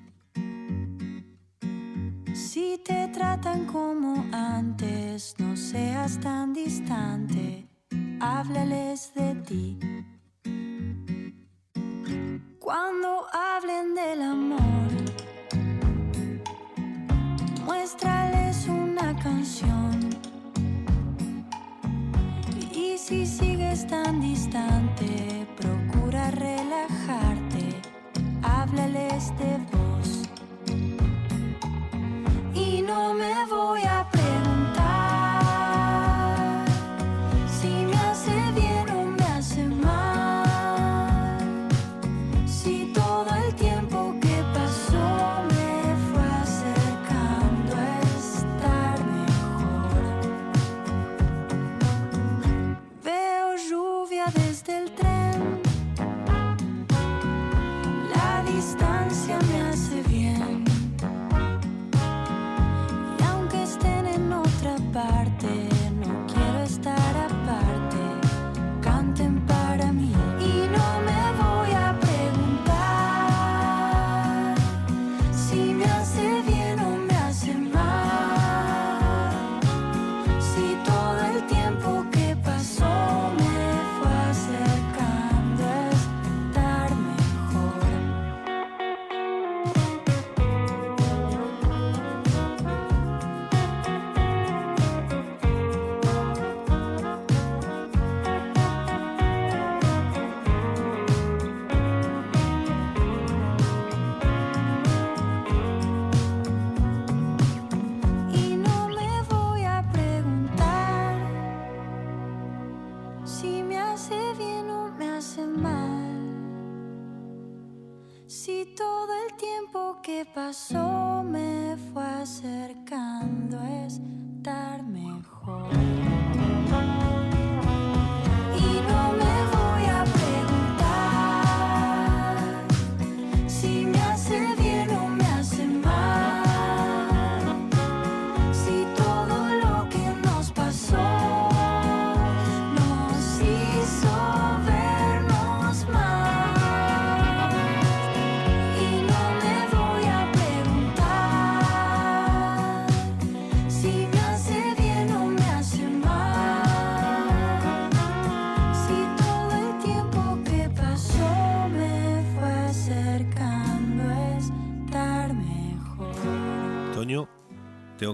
Si 2.34 2.78
te 2.84 3.06
tratan 3.14 3.66
como 3.66 4.28
antes, 4.32 5.36
no 5.38 5.56
seas 5.56 6.18
tan 6.18 6.52
distante, 6.52 7.68
háblales 8.20 9.14
de 9.14 9.34
ti. 9.46 9.78
Cuando 12.66 13.28
hablen 13.32 13.94
del 13.94 14.22
amor, 14.22 14.90
muéstrales 17.64 18.66
una 18.66 19.16
canción. 19.22 20.10
Y 22.72 22.98
si 22.98 23.24
sigues 23.24 23.86
tan 23.86 24.20
distante, 24.20 25.46
procura 25.56 26.32
relajarte, 26.32 27.80
háblales 28.42 29.32
de 29.38 29.58
vos. 29.70 30.22
Y 32.52 32.82
no 32.82 33.14
me 33.14 33.46
voy 33.46 33.82
a 33.82 34.10
desde 54.34 54.78
el 54.78 54.90
tren. 54.92 55.15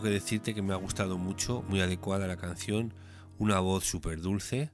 Tengo 0.02 0.10
que 0.10 0.20
decirte 0.20 0.52
que 0.52 0.62
me 0.62 0.72
ha 0.72 0.76
gustado 0.76 1.16
mucho, 1.16 1.62
muy 1.68 1.80
adecuada 1.80 2.26
la 2.26 2.36
canción, 2.36 2.92
una 3.38 3.60
voz 3.60 3.84
súper 3.84 4.20
dulce 4.20 4.72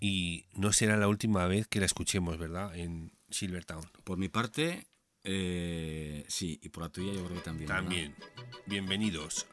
y 0.00 0.46
no 0.52 0.72
será 0.72 0.96
la 0.96 1.06
última 1.06 1.46
vez 1.46 1.68
que 1.68 1.78
la 1.78 1.86
escuchemos, 1.86 2.38
¿verdad? 2.38 2.76
En 2.76 3.12
Silvertown. 3.30 3.88
Por 4.02 4.18
mi 4.18 4.28
parte, 4.28 4.88
eh, 5.22 6.24
sí, 6.26 6.58
y 6.60 6.70
por 6.70 6.82
la 6.82 6.88
tuya 6.88 7.12
yo 7.12 7.24
creo 7.24 7.36
que 7.36 7.42
también. 7.42 7.68
¿verdad? 7.68 7.82
También. 7.82 8.16
Bienvenidos. 8.66 9.46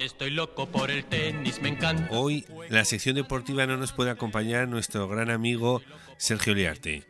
Estoy 0.00 0.30
loco 0.30 0.66
por 0.66 0.90
el 0.90 1.04
tenis, 1.04 1.60
me 1.60 1.68
encanta. 1.68 2.08
Hoy 2.10 2.46
la 2.70 2.86
sección 2.86 3.16
deportiva 3.16 3.66
no 3.66 3.76
nos 3.76 3.92
puede 3.92 4.08
acompañar 4.08 4.66
nuestro 4.66 5.06
gran 5.08 5.28
amigo 5.28 5.82
Sergio 6.16 6.54
Liarte. 6.54 7.04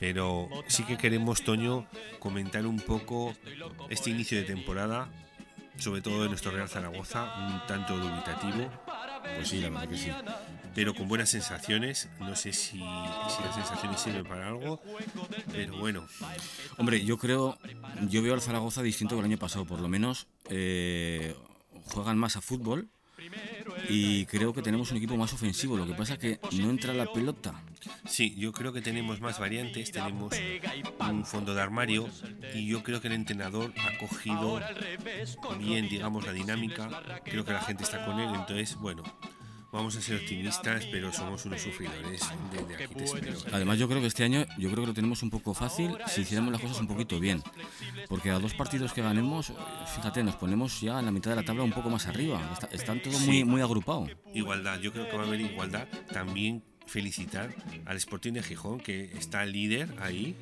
Pero 0.00 0.48
sí 0.66 0.82
que 0.82 0.98
queremos, 0.98 1.42
Toño, 1.42 1.86
comentar 2.18 2.66
un 2.66 2.80
poco 2.80 3.36
este 3.88 4.10
inicio 4.10 4.36
de 4.36 4.44
temporada, 4.44 5.08
sobre 5.78 6.00
todo 6.00 6.24
de 6.24 6.28
nuestro 6.28 6.50
Real 6.50 6.68
Zaragoza, 6.68 7.32
un 7.46 7.66
tanto 7.68 7.96
dubitativo. 7.96 8.68
Pues 9.36 9.48
sí, 9.48 9.60
la 9.60 9.70
verdad 9.70 9.88
que 9.88 9.96
sí. 9.96 10.10
Pero 10.74 10.94
con 10.94 11.06
buenas 11.06 11.30
sensaciones. 11.30 12.08
No 12.18 12.34
sé 12.34 12.52
si, 12.52 12.78
si 12.78 12.78
las 12.78 13.54
sensaciones 13.54 14.00
sirven 14.00 14.24
para 14.24 14.48
algo, 14.48 14.82
pero 15.52 15.78
bueno. 15.78 16.04
Hombre, 16.78 17.04
yo 17.04 17.16
creo, 17.16 17.58
yo 18.08 18.22
veo 18.22 18.34
al 18.34 18.42
Zaragoza 18.42 18.82
distinto 18.82 19.14
que 19.14 19.20
el 19.20 19.26
año 19.26 19.38
pasado, 19.38 19.64
por 19.66 19.78
lo 19.78 19.88
menos 19.88 20.26
eh, 20.50 21.36
juegan 21.84 22.18
más 22.18 22.36
a 22.36 22.40
fútbol 22.40 22.88
y 23.88 24.26
creo 24.26 24.52
que 24.52 24.62
tenemos 24.62 24.90
un 24.90 24.98
equipo 24.98 25.16
más 25.16 25.32
ofensivo. 25.32 25.76
Lo 25.76 25.86
que 25.86 25.94
pasa 25.94 26.14
es 26.14 26.18
que 26.18 26.40
no 26.52 26.70
entra 26.70 26.94
la 26.94 27.12
pelota. 27.12 27.62
Sí, 28.06 28.34
yo 28.36 28.52
creo 28.52 28.72
que 28.72 28.80
tenemos 28.80 29.20
más 29.20 29.38
variantes, 29.38 29.90
tenemos 29.90 30.34
un 31.00 31.24
fondo 31.24 31.54
de 31.54 31.62
armario 31.62 32.08
y 32.54 32.66
yo 32.66 32.82
creo 32.82 33.00
que 33.00 33.08
el 33.08 33.14
entrenador 33.14 33.72
ha 33.76 33.98
cogido 33.98 34.60
bien, 35.58 35.88
digamos, 35.88 36.26
la 36.26 36.32
dinámica. 36.32 37.20
Creo 37.24 37.44
que 37.44 37.52
la 37.52 37.62
gente 37.62 37.84
está 37.84 38.04
con 38.04 38.18
él, 38.20 38.28
entonces, 38.34 38.76
bueno, 38.76 39.02
vamos 39.72 39.96
a 39.96 40.00
ser 40.00 40.16
optimistas, 40.16 40.86
pero 40.86 41.12
somos 41.12 41.44
unos 41.44 41.60
sufridores. 41.60 42.20
Desde 42.52 42.84
aquí 42.84 42.94
te 42.94 43.04
espero. 43.04 43.38
Además, 43.52 43.78
yo 43.78 43.88
creo 43.88 44.00
que 44.00 44.06
este 44.06 44.24
año, 44.24 44.44
yo 44.58 44.70
creo 44.70 44.82
que 44.82 44.88
lo 44.88 44.94
tenemos 44.94 45.22
un 45.22 45.30
poco 45.30 45.54
fácil 45.54 45.90
si 46.06 46.22
hiciéramos 46.22 46.52
las 46.52 46.60
cosas 46.60 46.80
un 46.80 46.86
poquito 46.88 47.20
bien. 47.20 47.42
Porque 48.08 48.30
a 48.30 48.38
dos 48.38 48.54
partidos 48.54 48.92
que 48.92 49.02
ganemos, 49.02 49.52
fíjate, 49.96 50.22
nos 50.24 50.36
ponemos 50.36 50.80
ya 50.80 50.98
en 50.98 51.04
la 51.06 51.10
mitad 51.12 51.30
de 51.30 51.36
la 51.36 51.42
tabla 51.44 51.62
un 51.64 51.72
poco 51.72 51.90
más 51.90 52.06
arriba. 52.06 52.50
Está- 52.52 52.68
están 52.68 53.02
todo 53.02 53.18
muy, 53.20 53.38
Sí. 53.38 53.44
muy 53.44 53.60
agrupado. 53.60 54.06
Igualdad, 54.34 54.80
yo 54.80 54.92
creo 54.92 55.08
que 55.08 55.16
va 55.16 55.24
a 55.24 55.26
haber 55.26 55.40
igualdad. 55.40 55.88
También 56.12 56.62
felicitar 56.86 57.54
al 57.84 57.96
Sporting 57.98 58.32
de 58.32 58.42
Gijón, 58.42 58.80
que 58.80 59.12
está 59.18 59.44
líder 59.44 59.88
ahí. 60.00 60.34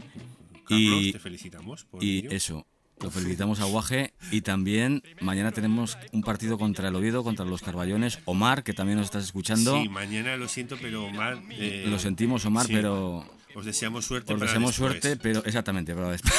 Carlos, 0.65 1.01
Y- 1.03 1.13
te 1.13 1.19
felicitamos. 1.19 1.85
por 1.85 2.03
Y 2.03 2.19
ello. 2.19 2.31
eso, 2.31 2.67
lo 3.01 3.11
felicitamos 3.11 3.61
a 3.61 3.65
Guaje. 3.65 4.13
Y 4.31 4.41
también 4.41 5.03
mañana 5.21 5.53
tenemos 5.53 5.99
un 6.13 6.23
partido 6.23 6.59
contra 6.59 6.89
el 6.89 6.95
Oviedo, 6.95 7.23
contra 7.25 7.45
los 7.45 7.63
Carballones. 7.63 8.19
Omar, 8.25 8.63
que 8.65 8.73
también 8.73 8.99
nos 8.99 9.07
estás 9.07 9.25
escuchando. 9.25 9.81
Sí, 9.83 9.89
mañana 9.89 10.37
lo 10.37 10.49
siento, 10.49 10.77
pero 10.81 11.05
Omar. 11.07 11.43
eh, 11.51 11.85
Lo 11.89 11.99
sentimos, 11.99 12.45
Omar, 12.47 12.67
sí. 12.67 12.73
pero 12.73 13.25
Os 13.57 13.65
deseamos 13.65 14.05
suerte. 14.05 14.33
os 14.35 14.39
para 14.39 14.47
deseamos 14.51 14.71
después. 14.73 15.01
suerte, 15.01 15.17
pero 15.17 15.43
exactamente, 15.47 15.95
para 15.95 16.11
después. 16.11 16.35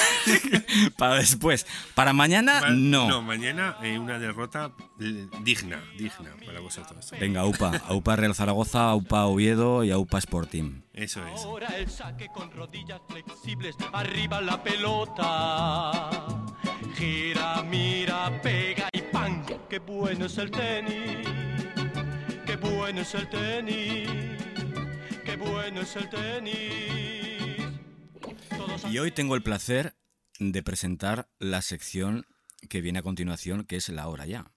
para 0.97 1.15
después. 1.15 1.65
Para 1.95 2.13
mañana, 2.13 2.61
Ma- 2.61 2.70
no. 2.70 3.07
No, 3.09 3.22
mañana 3.24 3.76
eh, 3.82 3.97
una 3.97 4.20
derrota 4.20 4.72
eh, 4.99 5.28
digna, 5.41 5.82
digna 5.97 6.36
para 6.45 6.59
vosotros. 6.59 7.09
Venga, 7.20 7.41
AUPA. 7.41 7.82
AUPA 7.88 8.15
Real 8.18 8.36
Zaragoza, 8.36 8.89
AUPA 8.91 9.26
Oviedo 9.26 9.84
y 9.84 9.89
AUPA 9.89 10.20
Sporting. 10.20 10.82
Eso 10.93 11.26
es. 11.28 11.41
Ahora 11.41 11.68
el 11.78 11.89
saque 11.89 12.28
con 12.28 12.51
rodillas 12.51 13.01
flexibles, 13.09 13.76
arriba 13.93 14.39
la 14.39 14.61
pelota. 14.61 16.09
Gira, 16.95 17.63
mira, 17.63 18.41
pega 18.43 18.89
y 18.93 19.01
¡pam! 19.01 19.43
¡Qué 19.70 19.80
bueno 19.80 20.26
es 20.26 20.38
el 20.38 20.51
tenis! 20.51 21.28
¡Qué 22.45 22.55
bueno 22.57 23.01
es 23.01 23.13
el 23.15 23.28
tenis! 23.30 24.37
¡Qué 25.40 25.50
bueno 25.50 25.82
es 25.82 25.96
el 25.96 26.10
tenis! 26.10 27.80
Todos 28.50 28.86
Y 28.92 29.00
hoy 29.00 29.12
tengo 29.12 29.36
el 29.36 29.44
placer 29.44 29.96
de 30.40 30.64
presentar 30.64 31.30
la 31.40 31.62
sección 31.62 32.26
que 32.70 32.82
viene 32.82 33.00
a 33.00 33.04
continuación, 33.04 33.64
que 33.66 33.76
es 33.76 33.90
la 33.90 34.08
hora 34.08 34.26
ya. 34.26 34.52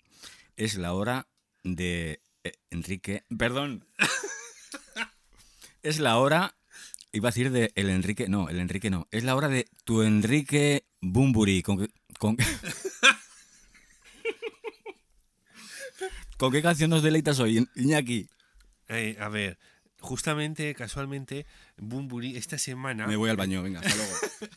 Es 0.56 0.76
la 0.76 0.92
hora 0.94 1.28
de 1.64 2.22
eh, 2.44 2.52
Enrique. 2.70 3.24
Perdón. 3.36 3.86
es 5.82 5.98
la 5.98 6.16
hora. 6.18 6.56
Iba 7.12 7.28
a 7.28 7.32
decir 7.32 7.50
de 7.50 7.72
el 7.74 7.90
Enrique. 7.90 8.28
No, 8.28 8.48
el 8.48 8.58
Enrique 8.60 8.88
no. 8.90 9.06
Es 9.10 9.24
la 9.24 9.34
hora 9.36 9.48
de 9.48 9.68
tu 9.84 10.02
Enrique 10.02 10.86
Bumburi. 11.00 11.62
¿Con, 11.62 11.78
qué- 11.78 11.92
con, 12.18 12.36
qué- 12.36 12.44
¿Con 16.38 16.52
qué 16.52 16.62
canción 16.62 16.88
nos 16.90 17.02
deleitas 17.02 17.38
hoy, 17.38 17.68
Iñaki? 17.76 18.28
Eh, 18.88 19.16
a 19.20 19.28
ver, 19.28 19.58
justamente, 20.00 20.74
casualmente, 20.74 21.46
Bumburi 21.76 22.36
esta 22.36 22.58
semana. 22.58 23.06
Me 23.06 23.16
voy 23.16 23.30
al 23.30 23.36
baño, 23.36 23.62
venga, 23.62 23.80
hasta 23.80 23.94
luego. 23.96 24.12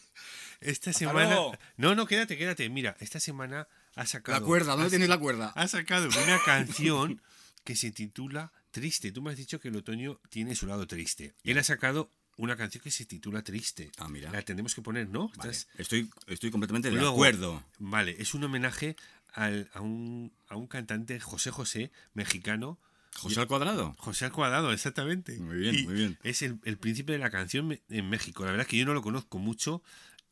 Esta 0.62 0.92
Hasta 0.92 1.00
semana. 1.00 1.26
luego. 1.36 1.58
No, 1.76 1.94
no, 1.94 2.06
quédate, 2.06 2.38
quédate. 2.38 2.70
Mira, 2.70 2.96
esta 3.02 3.20
semana 3.20 3.68
ha 3.96 4.06
sacado. 4.06 4.40
La 4.40 4.46
cuerda, 4.46 4.72
¿dónde 4.72 4.88
ha 4.88 4.90
tienes 4.90 5.10
la 5.10 5.18
cuerda? 5.20 5.52
Ha 5.56 5.68
sacado 5.68 6.08
una 6.08 6.40
canción 6.46 7.22
que 7.66 7.76
se 7.76 7.92
titula 7.92 8.54
Triste. 8.72 9.12
Tú 9.12 9.22
me 9.22 9.32
has 9.32 9.38
dicho 9.38 9.60
que 9.60 9.68
el 9.68 9.76
otoño 9.76 10.22
tiene 10.30 10.56
su 10.56 10.66
lado 10.66 10.88
triste. 10.88 11.34
Él 11.44 11.58
ha 11.58 11.64
sacado 11.64 12.12
una 12.38 12.56
canción 12.56 12.82
que 12.82 12.92
se 12.92 13.04
titula 13.06 13.42
Triste. 13.44 13.92
Ah, 13.98 14.08
mira. 14.08 14.32
La 14.32 14.42
tendremos 14.42 14.74
que 14.74 14.82
poner, 14.82 15.10
¿no? 15.10 15.28
Vale, 15.36 15.52
Estás- 15.52 15.68
Estoy, 15.78 16.10
estoy 16.28 16.50
completamente 16.50 16.90
de 16.90 16.96
Luego, 16.96 17.12
acuerdo. 17.16 17.62
Vale, 17.80 18.16
es 18.20 18.34
un 18.34 18.46
homenaje 18.46 18.96
al- 19.34 19.70
a, 19.74 19.82
un, 19.82 20.32
a 20.48 20.56
un 20.56 20.68
cantante 20.68 21.20
José 21.20 21.52
José, 21.52 21.92
mexicano. 22.14 22.80
¿José 23.20 23.40
al 23.40 23.48
cuadrado? 23.48 23.96
José 24.00 24.26
al 24.26 24.32
cuadrado, 24.32 24.72
exactamente. 24.74 25.38
Muy 25.40 25.58
bien, 25.58 25.76
Y 25.80 25.84
muy 25.84 25.94
bien. 25.94 26.18
Es 26.24 26.42
el, 26.42 26.60
el 26.66 26.78
príncipe 26.78 27.14
de 27.14 27.20
la 27.20 27.30
canción 27.30 27.80
en 27.90 28.10
México. 28.10 28.44
La 28.44 28.52
verdad 28.52 28.66
es 28.66 28.70
que 28.70 28.78
yo 28.78 28.86
no 28.86 28.94
lo 28.94 29.02
conozco 29.02 29.38
mucho. 29.40 29.82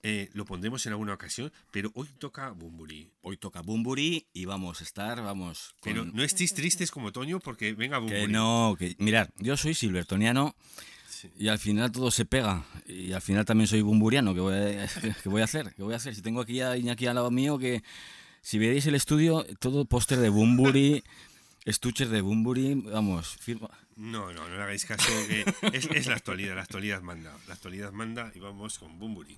eh, 0.03 0.29
lo 0.33 0.45
pondremos 0.45 0.83
en 0.87 0.93
alguna 0.93 1.13
ocasión, 1.13 1.51
pero 1.69 1.91
hoy 1.93 2.07
toca 2.17 2.49
Bumburi. 2.49 3.11
Hoy 3.21 3.37
toca 3.37 3.61
Bumburi 3.61 4.25
y 4.33 4.45
vamos 4.45 4.81
a 4.81 4.83
estar, 4.83 5.21
vamos. 5.21 5.75
con- 5.79 5.93
Pero 5.93 6.05
no 6.05 6.23
estéis 6.23 6.55
tristes 6.55 6.89
como 6.89 7.09
otoño 7.09 7.39
porque 7.39 7.73
venga 7.73 7.99
Bumburi. 7.99 8.21
Que 8.21 8.27
no, 8.27 8.75
que 8.79 8.95
mirad, 8.97 9.29
yo 9.37 9.55
soy 9.57 9.75
silvertoniano 9.75 10.55
y 11.37 11.49
al 11.49 11.59
final 11.59 11.91
todo 11.91 12.09
se 12.09 12.25
pega. 12.25 12.65
Y 12.87 13.11
al 13.13 13.21
final 13.21 13.45
también 13.45 13.67
soy 13.67 13.81
bumburiano. 13.83 14.33
¿Qué 14.33 14.39
voy 14.39 14.55
a, 14.55 14.87
qué 15.23 15.29
voy 15.29 15.41
a 15.41 15.45
hacer? 15.45 15.71
¿Qué 15.75 15.83
voy 15.83 15.93
a 15.93 15.97
hacer? 15.97 16.15
Si 16.15 16.23
tengo 16.23 16.41
aquí 16.41 16.61
a 16.61 16.75
Iñaki 16.75 17.05
al 17.05 17.13
lado 17.15 17.29
mío, 17.29 17.59
que 17.59 17.83
si 18.41 18.57
veis 18.57 18.87
el 18.87 18.95
estudio, 18.95 19.45
todo 19.59 19.85
póster 19.85 20.17
de 20.17 20.29
Bumburi, 20.29 21.03
estuches 21.65 22.09
de 22.09 22.21
Bumburi, 22.21 22.75
vamos, 22.75 23.37
firma. 23.37 23.69
No, 23.95 24.31
no, 24.31 24.47
no 24.47 24.55
le 24.55 24.63
hagáis 24.63 24.85
caso. 24.85 25.11
Es 25.71 26.07
la 26.07 26.15
actualidad, 26.15 26.55
la 26.55 26.61
actualidad 26.61 27.01
manda. 27.01 27.35
La 27.47 27.53
actualidad 27.53 27.91
manda 27.91 28.31
y 28.33 28.39
vamos 28.39 28.79
con 28.79 28.97
Bumburi. 28.99 29.37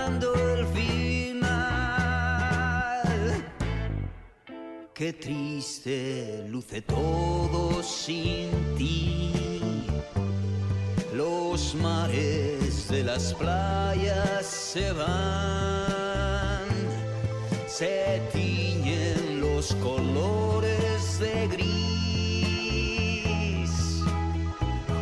Qué 5.01 5.13
triste 5.13 6.45
luce 6.47 6.83
todo 6.83 7.81
sin 7.81 8.51
ti. 8.77 9.33
Los 11.11 11.73
mares 11.73 12.87
de 12.87 13.03
las 13.05 13.33
playas 13.33 14.45
se 14.45 14.91
van, 14.91 16.61
se 17.65 18.21
tiñen 18.31 19.41
los 19.41 19.73
colores 19.81 21.17
de 21.19 21.47
gris. 21.47 21.71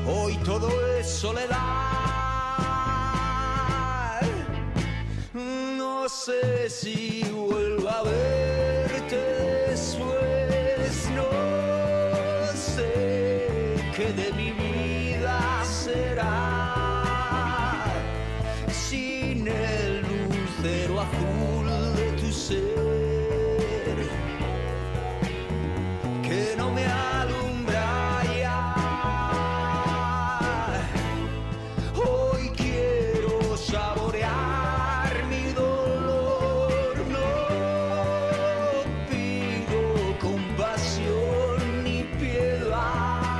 Hoy 0.07 0.37
todo 0.45 0.69
es 0.97 1.09
soledad. 1.09 1.59
No 5.33 6.07
sé 6.07 6.69
si 6.69 7.25
vuelvo 7.33 7.89
a 7.89 8.03
verte 8.03 8.58
saborear 33.69 35.13
mi 35.29 35.53
dolor, 35.53 36.95
no 37.15 37.29
pido 39.09 39.81
compasión 40.19 41.57
ni 41.83 42.03
piedad. 42.19 43.33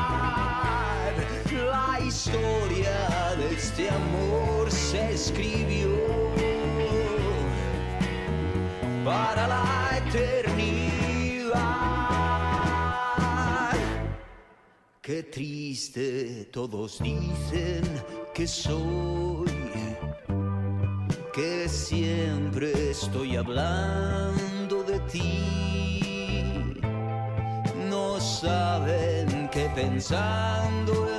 La 1.52 2.00
historia 2.06 2.98
de 3.38 3.48
este 3.56 3.90
amor 3.90 4.70
se 4.72 5.14
escribió 5.14 5.90
para 9.04 9.48
la 9.48 10.04
eternidad. 10.06 10.60
Qué 15.02 15.24
triste 15.24 16.46
todos 16.52 17.00
dicen 17.02 17.84
que 18.34 18.46
soy, 18.46 19.59
que 21.40 21.70
siempre 21.70 22.92
estoy 22.92 23.38
hablando 23.38 24.84
de 24.84 25.00
ti. 25.12 26.82
No 27.90 28.20
saben 28.20 29.48
que 29.50 29.70
pensando 29.74 30.94
en 31.16 31.19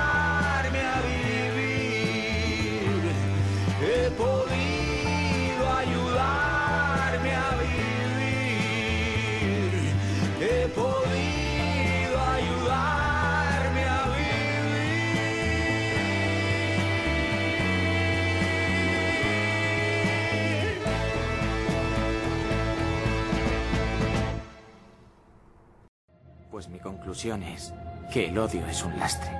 conclusión 26.81 27.43
es 27.43 27.73
que 28.11 28.27
el 28.27 28.37
odio 28.37 28.65
es 28.67 28.83
un 28.83 28.97
lastre. 28.99 29.31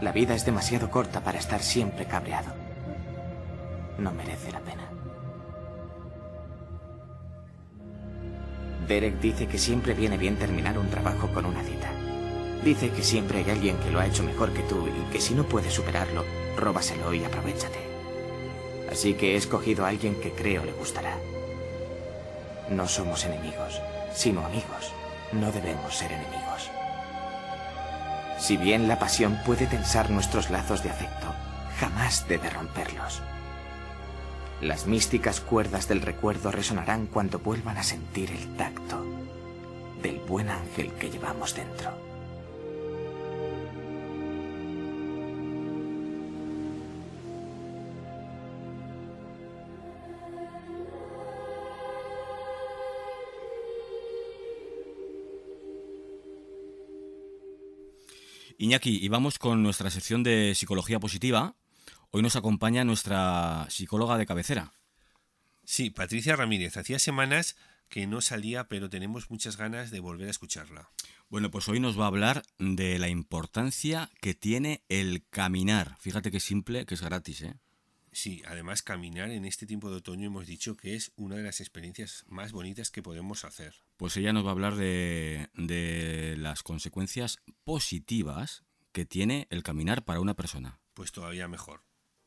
La 0.00 0.12
vida 0.12 0.34
es 0.34 0.44
demasiado 0.44 0.90
corta 0.90 1.20
para 1.20 1.38
estar 1.38 1.60
siempre 1.60 2.06
cabreado. 2.06 2.52
No 3.98 4.10
merece 4.12 4.50
la 4.50 4.60
pena. 4.60 4.88
Derek 8.88 9.20
dice 9.20 9.46
que 9.46 9.58
siempre 9.58 9.94
viene 9.94 10.16
bien 10.16 10.36
terminar 10.36 10.78
un 10.78 10.88
trabajo 10.88 11.28
con 11.28 11.44
una 11.44 11.62
cita. 11.62 11.90
Dice 12.64 12.90
que 12.90 13.02
siempre 13.02 13.38
hay 13.38 13.50
alguien 13.50 13.76
que 13.78 13.90
lo 13.90 14.00
ha 14.00 14.06
hecho 14.06 14.22
mejor 14.22 14.52
que 14.52 14.62
tú 14.62 14.88
y 14.88 15.12
que 15.12 15.20
si 15.20 15.34
no 15.34 15.44
puedes 15.44 15.72
superarlo, 15.72 16.24
róbaselo 16.56 17.14
y 17.14 17.24
aprovechate. 17.24 17.78
Así 18.90 19.14
que 19.14 19.34
he 19.34 19.36
escogido 19.36 19.84
a 19.84 19.88
alguien 19.88 20.16
que 20.20 20.32
creo 20.32 20.64
le 20.64 20.72
gustará. 20.72 21.16
No 22.68 22.88
somos 22.88 23.24
enemigos, 23.24 23.80
sino 24.12 24.44
amigos. 24.44 24.92
No 25.32 25.52
debemos 25.52 25.94
ser 25.96 26.12
enemigos. 26.12 26.70
Si 28.38 28.56
bien 28.56 28.88
la 28.88 28.98
pasión 28.98 29.38
puede 29.44 29.66
tensar 29.66 30.10
nuestros 30.10 30.50
lazos 30.50 30.82
de 30.82 30.90
afecto, 30.90 31.34
jamás 31.78 32.26
debe 32.28 32.50
romperlos. 32.50 33.22
Las 34.60 34.86
místicas 34.86 35.40
cuerdas 35.40 35.88
del 35.88 36.02
recuerdo 36.02 36.50
resonarán 36.50 37.06
cuando 37.06 37.38
vuelvan 37.38 37.78
a 37.78 37.82
sentir 37.82 38.30
el 38.30 38.56
tacto 38.56 39.04
del 40.02 40.18
buen 40.20 40.50
ángel 40.50 40.92
que 40.94 41.10
llevamos 41.10 41.54
dentro. 41.54 42.09
Iñaki, 58.60 58.98
y 59.02 59.08
vamos 59.08 59.38
con 59.38 59.62
nuestra 59.62 59.88
sección 59.88 60.22
de 60.22 60.54
psicología 60.54 61.00
positiva. 61.00 61.56
Hoy 62.10 62.20
nos 62.20 62.36
acompaña 62.36 62.84
nuestra 62.84 63.66
psicóloga 63.70 64.18
de 64.18 64.26
cabecera. 64.26 64.74
Sí, 65.64 65.88
Patricia 65.88 66.36
Ramírez. 66.36 66.76
Hacía 66.76 66.98
semanas 66.98 67.56
que 67.88 68.06
no 68.06 68.20
salía, 68.20 68.68
pero 68.68 68.90
tenemos 68.90 69.30
muchas 69.30 69.56
ganas 69.56 69.90
de 69.90 70.00
volver 70.00 70.28
a 70.28 70.32
escucharla. 70.32 70.90
Bueno, 71.30 71.50
pues 71.50 71.70
hoy 71.70 71.80
nos 71.80 71.98
va 71.98 72.04
a 72.04 72.08
hablar 72.08 72.42
de 72.58 72.98
la 72.98 73.08
importancia 73.08 74.10
que 74.20 74.34
tiene 74.34 74.84
el 74.90 75.24
caminar. 75.30 75.96
Fíjate 75.98 76.30
qué 76.30 76.38
simple, 76.38 76.84
que 76.84 76.96
es 76.96 77.00
gratis, 77.00 77.40
¿eh? 77.40 77.54
Sí, 78.12 78.42
además 78.46 78.82
caminar 78.82 79.30
en 79.30 79.44
este 79.44 79.66
tiempo 79.66 79.90
de 79.90 79.96
otoño 79.96 80.26
hemos 80.26 80.46
dicho 80.46 80.76
que 80.76 80.94
es 80.94 81.12
una 81.16 81.36
de 81.36 81.42
las 81.42 81.60
experiencias 81.60 82.24
más 82.28 82.52
bonitas 82.52 82.90
que 82.90 83.02
podemos 83.02 83.44
hacer. 83.44 83.74
Pues 83.96 84.16
ella 84.16 84.32
nos 84.32 84.44
va 84.44 84.48
a 84.48 84.52
hablar 84.52 84.74
de, 84.74 85.48
de 85.54 86.36
las 86.38 86.62
consecuencias 86.62 87.38
positivas 87.64 88.64
que 88.92 89.06
tiene 89.06 89.46
el 89.50 89.62
caminar 89.62 90.04
para 90.04 90.20
una 90.20 90.34
persona. 90.34 90.80
Pues 90.94 91.12
todavía 91.12 91.46
mejor. 91.46 91.82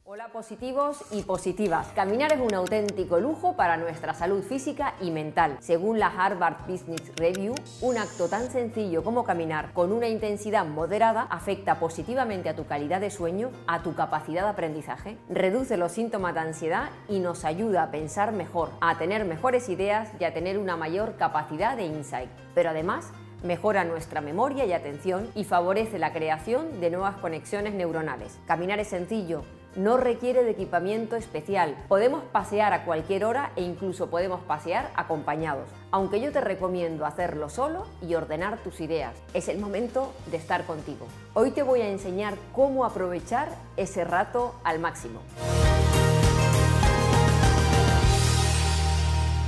Hola 0.06 0.28
positivos 0.34 1.02
y 1.12 1.22
positivas. 1.22 1.88
Caminar 1.96 2.34
es 2.34 2.42
un 2.42 2.54
auténtico 2.54 3.22
lujo 3.22 3.56
para 3.56 3.78
nuestra 3.78 4.14
salud 4.14 4.44
física 4.44 4.96
y 5.00 5.12
mental. 5.12 5.56
Según 5.62 5.98
la 5.98 6.08
Harvard 6.08 6.68
Business 6.68 7.16
Review, 7.16 7.56
un 7.80 7.98
acto 7.98 8.28
tan 8.28 8.52
sencillo 8.52 9.02
como 9.02 9.24
caminar 9.24 9.72
con 9.72 9.94
una 9.94 10.10
intensidad 10.10 10.66
moderada 10.66 11.22
afecta 11.30 11.80
positivamente 11.80 12.50
a 12.50 12.56
tu 12.58 12.66
calidad 12.66 13.00
de 13.00 13.12
sueño, 13.12 13.52
a 13.66 13.82
tu 13.82 13.96
capacidad 13.96 14.44
de 14.44 14.50
aprendizaje, 14.50 15.18
reduce 15.30 15.78
los 15.78 15.94
síntomas 15.94 16.34
de 16.34 16.42
ansiedad 16.42 16.90
y 17.08 17.20
nos 17.20 17.46
ayuda 17.46 17.84
a 17.84 17.92
pensar 17.92 18.34
mejor, 18.34 18.72
a 18.82 18.98
tener 18.98 19.24
mejores 19.24 19.70
ideas 19.70 20.10
y 20.20 20.26
a 20.26 20.34
tener 20.34 20.58
una 20.58 20.76
mayor 20.76 21.16
capacidad 21.16 21.78
de 21.78 21.86
insight. 21.86 22.30
Pero 22.54 22.72
además, 22.72 23.14
mejora 23.42 23.86
nuestra 23.86 24.20
memoria 24.20 24.66
y 24.66 24.74
atención 24.74 25.30
y 25.34 25.46
favorece 25.46 25.98
la 25.98 26.12
creación 26.12 26.82
de 26.82 26.90
nuevas 26.90 27.16
conexiones 27.16 27.74
neuronales. 27.74 28.38
Caminar 28.46 28.82
es 28.82 28.90
sencillo, 28.90 29.46
no 29.76 29.98
requiere 29.98 30.44
de 30.44 30.52
equipamiento 30.52 31.16
especial. 31.16 31.76
Podemos 31.88 32.24
pasear 32.26 32.74
a 32.74 32.86
cualquier 32.86 33.26
hora 33.26 33.52
e 33.56 33.64
incluso 33.64 34.10
podemos 34.10 34.42
pasear 34.42 34.92
acompañados. 34.96 35.68
Aunque 35.92 36.22
yo 36.22 36.32
te 36.32 36.42
recomiendo 36.42 37.06
hacerlo 37.06 37.50
solo 37.50 37.86
y 38.02 38.16
ordenar 38.16 38.58
tus 38.60 38.82
ideas. 38.82 39.16
Es 39.34 39.48
el 39.48 39.60
momento 39.60 40.14
de 40.30 40.38
estar 40.38 40.66
contigo. 40.66 41.08
Hoy 41.34 41.52
te 41.52 41.64
voy 41.64 41.82
a 41.82 41.90
enseñar 41.90 42.36
cómo 42.54 42.86
aprovechar 42.86 43.50
ese 43.78 44.04
rato 44.04 44.56
al 44.64 44.80
máximo. 44.80 45.22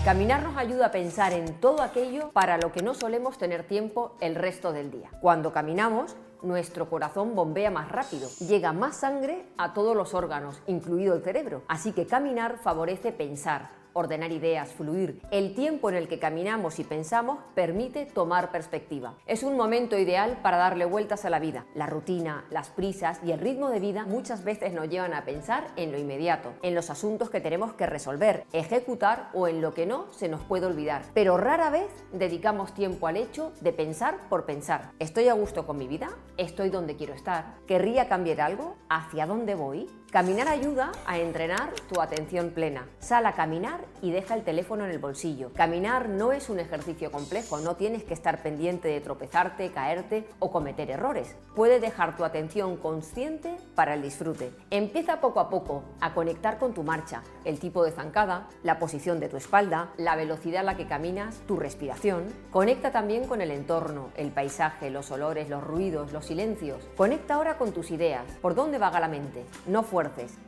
Caminar 0.04 0.44
nos 0.44 0.56
ayuda 0.56 0.86
a 0.86 0.92
pensar 0.92 1.34
en 1.34 1.56
todo 1.56 1.82
aquello 1.82 2.30
para 2.30 2.60
lo 2.60 2.72
que 2.72 2.84
no 2.84 2.94
solemos 2.94 3.40
tener 3.40 3.64
tiempo 3.64 4.16
el 4.22 4.36
resto 4.36 4.72
del 4.72 4.92
día. 4.92 5.10
Cuando 5.20 5.52
caminamos, 5.52 6.16
nuestro 6.42 6.90
corazón 6.90 7.36
bombea 7.36 7.72
más 7.72 7.92
rápido, 7.92 8.30
llega 8.40 8.74
más 8.74 8.98
sangre 8.98 9.46
a 9.58 9.74
todos 9.74 9.96
los 9.96 10.14
órganos, 10.14 10.62
incluido 10.68 11.16
el 11.16 11.24
cerebro. 11.24 11.64
Así 11.68 11.92
que 11.92 12.06
caminar 12.06 12.58
favorece 12.58 13.12
pensar, 13.12 13.70
ordenar 13.96 14.34
ideas, 14.34 14.74
fluir. 14.74 15.22
El 15.32 15.56
tiempo 15.56 15.90
en 15.90 15.96
el 15.96 16.10
que 16.10 16.20
caminamos 16.20 16.80
y 16.80 16.84
pensamos 16.84 17.40
permite 17.56 18.06
tomar 18.06 18.52
perspectiva. 18.52 19.16
Es 19.26 19.42
un 19.42 19.56
momento 19.56 19.98
ideal 19.98 20.38
para 20.44 20.58
darle 20.58 20.84
vueltas 20.84 21.24
a 21.24 21.30
la 21.30 21.40
vida. 21.40 21.66
La 21.74 21.88
rutina, 21.88 22.46
las 22.52 22.68
prisas 22.70 23.22
y 23.24 23.32
el 23.32 23.40
ritmo 23.40 23.70
de 23.70 23.80
vida 23.80 24.06
muchas 24.06 24.44
veces 24.44 24.74
nos 24.74 24.90
llevan 24.90 25.14
a 25.14 25.24
pensar 25.24 25.70
en 25.78 25.94
lo 25.94 25.98
inmediato, 25.98 26.54
en 26.62 26.76
los 26.76 26.90
asuntos 26.90 27.30
que 27.30 27.40
tenemos 27.40 27.74
que 27.74 27.86
resolver, 27.86 28.46
ejecutar 28.52 29.30
o 29.34 29.48
en 29.48 29.62
lo 29.62 29.74
que 29.74 29.86
no 29.86 30.12
se 30.12 30.28
nos 30.28 30.42
puede 30.42 30.66
olvidar. 30.66 31.04
Pero 31.14 31.38
rara 31.38 31.70
vez 31.70 31.88
dedicamos 32.12 32.74
tiempo 32.74 33.08
al 33.08 33.16
hecho 33.16 33.54
de 33.62 33.72
pensar 33.72 34.28
por 34.28 34.46
pensar. 34.46 34.92
¿Estoy 35.00 35.30
a 35.30 35.34
gusto 35.34 35.66
con 35.66 35.78
mi 35.78 35.88
vida? 35.88 36.10
¿Estoy 36.36 36.70
donde 36.70 36.98
quiero 36.98 37.14
estar? 37.14 37.56
¿Querría 37.66 38.10
cambiar 38.10 38.42
algo? 38.42 38.76
¿Hacia 38.90 39.26
dónde 39.26 39.56
voy? 39.56 39.90
Caminar 40.12 40.48
ayuda 40.48 40.94
a 41.06 41.18
entrenar 41.18 41.74
tu 41.90 42.00
atención 42.00 42.52
plena. 42.52 42.88
Sal 43.00 43.26
a 43.26 43.34
caminar 43.34 43.82
y 44.02 44.12
deja 44.12 44.34
el 44.34 44.44
teléfono 44.44 44.86
en 44.86 44.92
el 44.92 45.00
bolsillo. 45.00 45.52
Caminar 45.54 46.08
no 46.08 46.32
es 46.32 46.50
un 46.50 46.60
ejercicio 46.60 47.12
complejo, 47.12 47.60
no 47.60 47.76
tienes 47.76 48.04
que 48.04 48.14
estar 48.14 48.42
pendiente 48.42 48.88
de 48.88 49.02
tropezarte, 49.02 49.72
caerte 49.72 50.26
o 50.40 50.52
cometer 50.52 50.90
errores. 50.90 51.36
Puedes 51.54 51.82
dejar 51.82 52.16
tu 52.16 52.24
atención 52.24 52.78
consciente 52.78 53.58
para 53.76 53.94
el 53.96 54.02
disfrute. 54.02 54.54
Empieza 54.70 55.20
poco 55.20 55.42
a 55.42 55.50
poco 55.50 55.84
a 56.00 56.14
conectar 56.14 56.60
con 56.60 56.74
tu 56.74 56.84
marcha, 56.84 57.22
el 57.44 57.60
tipo 57.60 57.84
de 57.84 57.92
zancada, 57.92 58.48
la 58.64 58.80
posición 58.80 59.20
de 59.20 59.28
tu 59.28 59.36
espalda, 59.36 59.92
la 59.98 60.16
velocidad 60.16 60.62
a 60.62 60.64
la 60.64 60.78
que 60.78 60.88
caminas, 60.88 61.40
tu 61.46 61.58
respiración. 61.58 62.26
Conecta 62.52 62.92
también 62.92 63.28
con 63.28 63.42
el 63.42 63.52
entorno, 63.52 64.12
el 64.16 64.32
paisaje, 64.32 64.90
los 64.90 65.12
olores, 65.12 65.50
los 65.50 65.64
ruidos, 65.64 66.14
los 66.14 66.26
silencios. 66.26 66.88
Conecta 66.96 67.34
ahora 67.34 67.58
con 67.58 67.74
tus 67.74 67.92
ideas. 67.92 68.24
¿Por 68.42 68.56
dónde 68.56 68.78
vaga 68.78 69.02
la 69.02 69.10
mente? 69.10 69.46
No 69.68 69.84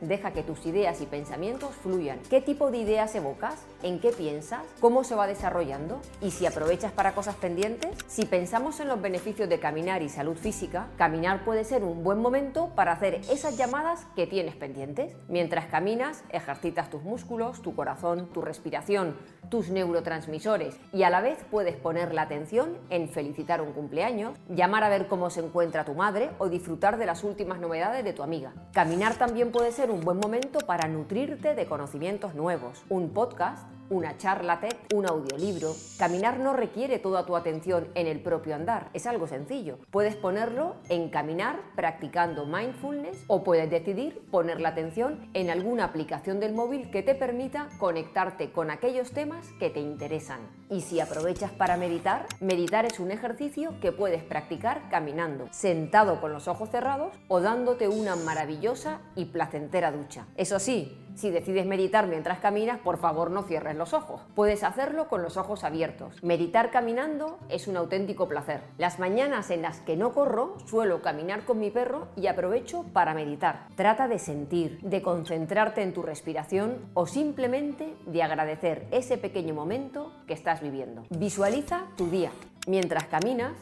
deja 0.02 0.32
que 0.32 0.42
tus 0.42 0.66
ideas 0.66 1.00
y 1.00 1.06
pensamientos 1.06 1.74
fluyan. 1.74 2.18
¿Qué 2.28 2.42
tipo 2.42 2.70
de 2.70 2.78
ideas 2.78 3.14
evocas? 3.14 3.54
¿En 3.82 3.98
qué 3.98 4.10
piensas? 4.10 4.60
¿Cómo 4.78 5.04
se 5.04 5.14
va 5.14 5.26
desarrollando? 5.26 6.02
¿Y 6.20 6.32
si 6.32 6.44
aprovechas 6.44 6.92
para 6.92 7.14
cosas 7.14 7.34
pendientes? 7.36 7.96
Si 8.08 8.26
pensamos 8.26 8.78
en 8.80 8.88
los 8.88 9.00
beneficios 9.00 9.48
de 9.48 9.58
caminar 9.58 10.02
y 10.02 10.10
salud 10.10 10.36
física, 10.36 10.88
caminar 10.98 11.46
puede 11.46 11.64
ser 11.64 11.82
un 11.82 12.04
buen 12.04 12.20
momento 12.20 12.68
para 12.74 12.92
hacer 12.92 13.22
esas 13.30 13.56
llamadas 13.56 14.06
que 14.14 14.26
tienes 14.26 14.54
pendientes. 14.54 15.16
Mientras 15.28 15.66
caminas, 15.66 16.24
ejercitas 16.28 16.90
tus 16.90 17.02
músculos, 17.02 17.62
tu 17.62 17.74
corazón, 17.74 18.28
tu 18.34 18.42
respiración, 18.42 19.16
tus 19.48 19.70
neurotransmisores 19.70 20.76
y 20.92 21.04
a 21.04 21.10
la 21.10 21.22
vez 21.22 21.38
puedes 21.50 21.76
poner 21.76 22.12
la 22.12 22.22
atención 22.22 22.76
en 22.90 23.08
felicitar 23.08 23.62
un 23.62 23.72
cumpleaños, 23.72 24.36
llamar 24.50 24.84
a 24.84 24.90
ver 24.90 25.06
cómo 25.08 25.30
se 25.30 25.40
encuentra 25.40 25.86
tu 25.86 25.94
madre 25.94 26.30
o 26.36 26.50
disfrutar 26.50 26.98
de 26.98 27.06
las 27.06 27.24
últimas 27.24 27.60
novedades 27.60 28.04
de 28.04 28.12
tu 28.12 28.22
amiga. 28.22 28.52
Caminar 28.72 29.14
también 29.14 29.37
puede 29.46 29.70
ser 29.70 29.92
un 29.92 30.00
buen 30.00 30.18
momento 30.18 30.58
para 30.58 30.88
nutrirte 30.88 31.54
de 31.54 31.66
conocimientos 31.66 32.34
nuevos, 32.34 32.82
un 32.88 33.10
podcast, 33.10 33.68
una 33.90 34.16
charla 34.16 34.60
TED, 34.60 34.76
un 34.94 35.06
audiolibro. 35.06 35.74
Caminar 35.98 36.38
no 36.38 36.52
requiere 36.52 36.98
toda 36.98 37.24
tu 37.26 37.36
atención 37.36 37.88
en 37.94 38.06
el 38.06 38.20
propio 38.20 38.54
andar, 38.54 38.90
es 38.92 39.06
algo 39.06 39.26
sencillo. 39.26 39.78
Puedes 39.90 40.16
ponerlo 40.16 40.76
en 40.88 41.08
caminar 41.08 41.60
practicando 41.74 42.46
mindfulness 42.46 43.24
o 43.26 43.42
puedes 43.44 43.70
decidir 43.70 44.20
poner 44.30 44.60
la 44.60 44.70
atención 44.70 45.28
en 45.34 45.50
alguna 45.50 45.84
aplicación 45.84 46.40
del 46.40 46.54
móvil 46.54 46.90
que 46.90 47.02
te 47.02 47.14
permita 47.14 47.68
conectarte 47.78 48.52
con 48.52 48.70
aquellos 48.70 49.12
temas 49.12 49.46
que 49.58 49.70
te 49.70 49.80
interesan. 49.80 50.40
Y 50.70 50.82
si 50.82 51.00
aprovechas 51.00 51.50
para 51.50 51.76
meditar, 51.76 52.26
meditar 52.40 52.84
es 52.84 53.00
un 53.00 53.10
ejercicio 53.10 53.74
que 53.80 53.92
puedes 53.92 54.22
practicar 54.22 54.88
caminando, 54.90 55.48
sentado 55.50 56.20
con 56.20 56.32
los 56.32 56.48
ojos 56.48 56.70
cerrados 56.70 57.14
o 57.28 57.40
dándote 57.40 57.88
una 57.88 58.16
maravillosa 58.16 59.00
y 59.14 59.26
placentera 59.26 59.92
ducha. 59.92 60.26
Eso 60.36 60.58
sí, 60.58 60.96
si 61.18 61.30
decides 61.30 61.66
meditar 61.66 62.06
mientras 62.06 62.38
caminas, 62.38 62.78
por 62.78 62.98
favor 62.98 63.30
no 63.30 63.42
cierres 63.42 63.76
los 63.76 63.92
ojos. 63.92 64.20
Puedes 64.36 64.62
hacerlo 64.62 65.08
con 65.08 65.22
los 65.22 65.36
ojos 65.36 65.64
abiertos. 65.64 66.22
Meditar 66.22 66.70
caminando 66.70 67.38
es 67.48 67.66
un 67.66 67.76
auténtico 67.76 68.28
placer. 68.28 68.62
Las 68.78 69.00
mañanas 69.00 69.50
en 69.50 69.62
las 69.62 69.80
que 69.80 69.96
no 69.96 70.12
corro, 70.12 70.56
suelo 70.66 71.02
caminar 71.02 71.44
con 71.44 71.58
mi 71.58 71.70
perro 71.70 72.06
y 72.14 72.28
aprovecho 72.28 72.84
para 72.92 73.14
meditar. 73.14 73.66
Trata 73.74 74.06
de 74.06 74.20
sentir, 74.20 74.78
de 74.82 75.02
concentrarte 75.02 75.82
en 75.82 75.92
tu 75.92 76.02
respiración 76.02 76.76
o 76.94 77.06
simplemente 77.06 77.94
de 78.06 78.22
agradecer 78.22 78.86
ese 78.92 79.18
pequeño 79.18 79.54
momento 79.54 80.12
que 80.28 80.34
estás 80.34 80.60
viviendo. 80.60 81.02
Visualiza 81.10 81.86
tu 81.96 82.08
día. 82.10 82.30
Mientras 82.68 83.06
caminas, 83.06 83.54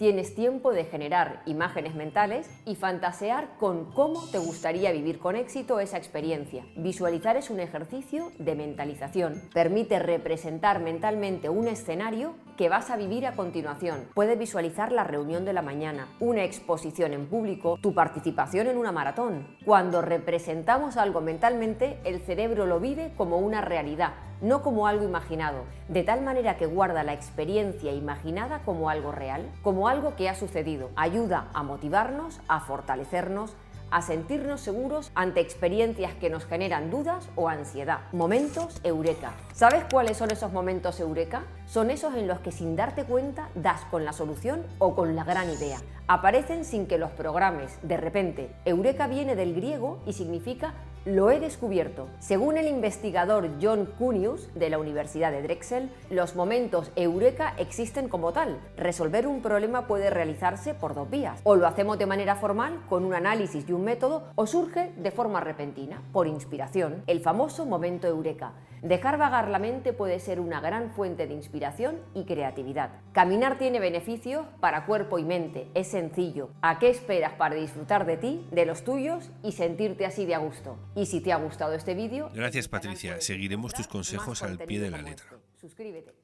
Tienes 0.00 0.34
tiempo 0.34 0.72
de 0.72 0.86
generar 0.86 1.42
imágenes 1.44 1.94
mentales 1.94 2.48
y 2.64 2.74
fantasear 2.74 3.58
con 3.58 3.92
cómo 3.92 4.26
te 4.28 4.38
gustaría 4.38 4.92
vivir 4.92 5.18
con 5.18 5.36
éxito 5.36 5.78
esa 5.78 5.98
experiencia. 5.98 6.64
Visualizar 6.74 7.36
es 7.36 7.50
un 7.50 7.60
ejercicio 7.60 8.32
de 8.38 8.54
mentalización. 8.54 9.42
Permite 9.52 9.98
representar 9.98 10.80
mentalmente 10.80 11.50
un 11.50 11.68
escenario 11.68 12.34
que 12.56 12.70
vas 12.70 12.88
a 12.88 12.96
vivir 12.96 13.26
a 13.26 13.36
continuación. 13.36 14.08
Puedes 14.14 14.38
visualizar 14.38 14.90
la 14.90 15.04
reunión 15.04 15.44
de 15.44 15.52
la 15.52 15.60
mañana, 15.60 16.08
una 16.18 16.44
exposición 16.44 17.12
en 17.12 17.26
público, 17.26 17.78
tu 17.82 17.92
participación 17.92 18.68
en 18.68 18.78
una 18.78 18.92
maratón. 18.92 19.54
Cuando 19.66 20.00
representamos 20.00 20.96
algo 20.96 21.20
mentalmente, 21.20 21.98
el 22.04 22.20
cerebro 22.20 22.64
lo 22.64 22.80
vive 22.80 23.12
como 23.18 23.36
una 23.36 23.60
realidad, 23.60 24.14
no 24.40 24.62
como 24.62 24.86
algo 24.86 25.04
imaginado, 25.04 25.64
de 25.88 26.02
tal 26.02 26.22
manera 26.22 26.56
que 26.56 26.66
guarda 26.66 27.02
la 27.02 27.12
experiencia 27.12 27.92
imaginada 27.92 28.60
como 28.64 28.90
algo 28.90 29.12
real, 29.12 29.50
como 29.62 29.88
algo 29.88 30.16
que 30.16 30.28
ha 30.28 30.34
sucedido. 30.34 30.90
Ayuda 30.96 31.48
a 31.52 31.62
motivarnos, 31.62 32.40
a 32.48 32.60
fortalecernos, 32.60 33.54
a 33.90 34.02
sentirnos 34.02 34.60
seguros 34.60 35.10
ante 35.14 35.40
experiencias 35.40 36.14
que 36.14 36.30
nos 36.30 36.46
generan 36.46 36.90
dudas 36.90 37.28
o 37.34 37.48
ansiedad. 37.48 38.00
Momentos 38.12 38.80
eureka. 38.84 39.32
¿Sabes 39.52 39.84
cuáles 39.90 40.16
son 40.16 40.30
esos 40.30 40.52
momentos 40.52 41.00
eureka? 41.00 41.42
son 41.70 41.90
esos 41.90 42.16
en 42.16 42.26
los 42.26 42.40
que 42.40 42.50
sin 42.50 42.74
darte 42.74 43.04
cuenta 43.04 43.48
das 43.54 43.82
con 43.92 44.04
la 44.04 44.12
solución 44.12 44.66
o 44.80 44.96
con 44.96 45.14
la 45.14 45.22
gran 45.22 45.48
idea. 45.48 45.78
Aparecen 46.08 46.64
sin 46.64 46.88
que 46.88 46.98
los 46.98 47.12
programes. 47.12 47.78
De 47.82 47.96
repente, 47.96 48.50
Eureka 48.64 49.06
viene 49.06 49.36
del 49.36 49.54
griego 49.54 50.02
y 50.04 50.14
significa 50.14 50.74
lo 51.04 51.30
he 51.30 51.40
descubierto. 51.40 52.08
Según 52.18 52.58
el 52.58 52.66
investigador 52.66 53.48
John 53.60 53.86
Cunius 53.98 54.52
de 54.54 54.70
la 54.70 54.78
Universidad 54.78 55.32
de 55.32 55.42
Drexel, 55.42 55.90
los 56.10 56.36
momentos 56.36 56.92
eureka 56.96 57.54
existen 57.58 58.08
como 58.08 58.32
tal. 58.32 58.60
Resolver 58.76 59.26
un 59.26 59.40
problema 59.40 59.86
puede 59.86 60.10
realizarse 60.10 60.74
por 60.74 60.94
dos 60.94 61.08
vías. 61.08 61.40
O 61.44 61.56
lo 61.56 61.66
hacemos 61.66 61.98
de 61.98 62.06
manera 62.06 62.36
formal, 62.36 62.82
con 62.88 63.04
un 63.04 63.14
análisis 63.14 63.68
y 63.68 63.72
un 63.72 63.84
método, 63.84 64.24
o 64.34 64.46
surge 64.46 64.92
de 64.96 65.10
forma 65.10 65.40
repentina, 65.40 66.02
por 66.12 66.26
inspiración, 66.26 67.02
el 67.06 67.20
famoso 67.20 67.64
momento 67.64 68.06
eureka. 68.06 68.52
Dejar 68.82 69.18
vagar 69.18 69.48
la 69.48 69.58
mente 69.58 69.92
puede 69.92 70.18
ser 70.20 70.40
una 70.40 70.60
gran 70.60 70.90
fuente 70.92 71.26
de 71.26 71.34
inspiración 71.34 71.98
y 72.14 72.24
creatividad. 72.24 72.90
Caminar 73.12 73.58
tiene 73.58 73.78
beneficios 73.78 74.46
para 74.60 74.86
cuerpo 74.86 75.18
y 75.18 75.24
mente, 75.24 75.68
es 75.74 75.88
sencillo. 75.88 76.50
¿A 76.62 76.78
qué 76.78 76.88
esperas 76.88 77.34
para 77.34 77.56
disfrutar 77.56 78.06
de 78.06 78.16
ti, 78.16 78.46
de 78.50 78.64
los 78.64 78.82
tuyos 78.82 79.30
y 79.42 79.52
sentirte 79.52 80.06
así 80.06 80.24
de 80.24 80.34
a 80.34 80.38
gusto? 80.38 80.78
Y 80.94 81.06
si 81.06 81.20
te 81.20 81.30
ha 81.32 81.36
gustado 81.36 81.74
este 81.74 81.94
vídeo, 81.94 82.30
Gracias 82.34 82.68
Patricia, 82.68 83.20
seguiremos 83.20 83.74
tus 83.74 83.86
consejos 83.86 84.42
al 84.42 84.58
pie 84.58 84.80
de 84.80 84.90
la 84.90 85.02
letra. 85.02 85.26
suscríbete. 85.60 86.14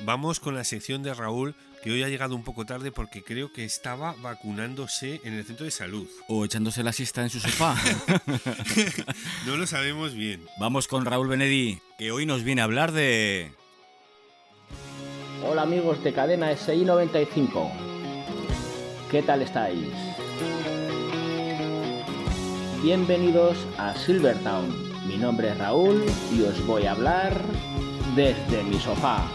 Vamos 0.00 0.40
con 0.40 0.56
la 0.56 0.64
sección 0.64 1.04
de 1.04 1.14
Raúl, 1.14 1.54
que 1.84 1.92
hoy 1.92 2.02
ha 2.02 2.08
llegado 2.08 2.34
un 2.34 2.42
poco 2.42 2.64
tarde 2.64 2.90
porque 2.92 3.22
creo 3.22 3.52
que 3.52 3.62
estaba 3.62 4.14
vacunándose 4.22 5.20
en 5.22 5.34
el 5.34 5.44
centro 5.44 5.66
de 5.66 5.70
salud. 5.70 6.08
O 6.28 6.42
echándose 6.46 6.82
la 6.82 6.94
siesta 6.94 7.20
en 7.20 7.28
su 7.28 7.40
sofá. 7.40 7.76
No 9.46 9.58
lo 9.58 9.66
sabemos 9.66 10.14
bien. 10.14 10.46
Vamos 10.58 10.88
con 10.88 11.04
Raúl 11.04 11.28
Benedí, 11.28 11.80
que 11.98 12.10
hoy 12.10 12.24
nos 12.24 12.42
viene 12.42 12.62
a 12.62 12.64
hablar 12.64 12.92
de... 12.92 13.52
Hola 15.46 15.62
amigos 15.62 16.02
de 16.02 16.14
cadena 16.14 16.56
SI 16.56 16.86
95. 16.86 17.70
¿Qué 19.10 19.22
tal 19.22 19.42
estáis? 19.42 19.86
Bienvenidos 22.82 23.58
a 23.76 23.94
Silvertown. 23.94 25.06
Mi 25.06 25.18
nombre 25.18 25.50
es 25.50 25.58
Raúl 25.58 26.02
y 26.34 26.40
os 26.40 26.66
voy 26.66 26.86
a 26.86 26.92
hablar 26.92 27.38
desde 28.16 28.64
mi 28.64 28.80
sofá. 28.80 29.28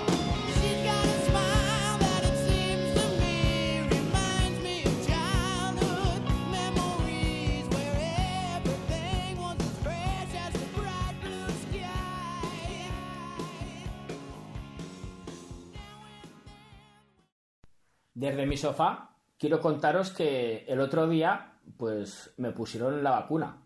Desde 18.20 18.46
mi 18.46 18.58
sofá 18.58 19.12
quiero 19.38 19.62
contaros 19.62 20.12
que 20.12 20.66
el 20.68 20.82
otro 20.82 21.08
día 21.08 21.54
pues 21.78 22.34
me 22.36 22.52
pusieron 22.52 23.02
la 23.02 23.12
vacuna. 23.12 23.62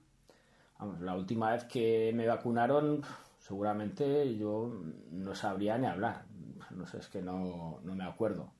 Vamos, 0.77 1.01
la 1.01 1.15
última 1.15 1.53
vez 1.53 1.63
que 1.63 2.11
me 2.13 2.27
vacunaron 2.27 3.01
seguramente 3.39 4.37
yo 4.37 4.71
no 5.09 5.33
sabría 5.33 5.79
ni 5.79 5.87
hablar. 5.87 6.25
No 6.69 6.85
sé, 6.85 6.99
es 6.99 7.07
que 7.07 7.19
no, 7.19 7.79
no 7.83 7.95
me 7.95 8.03
acuerdo. 8.03 8.53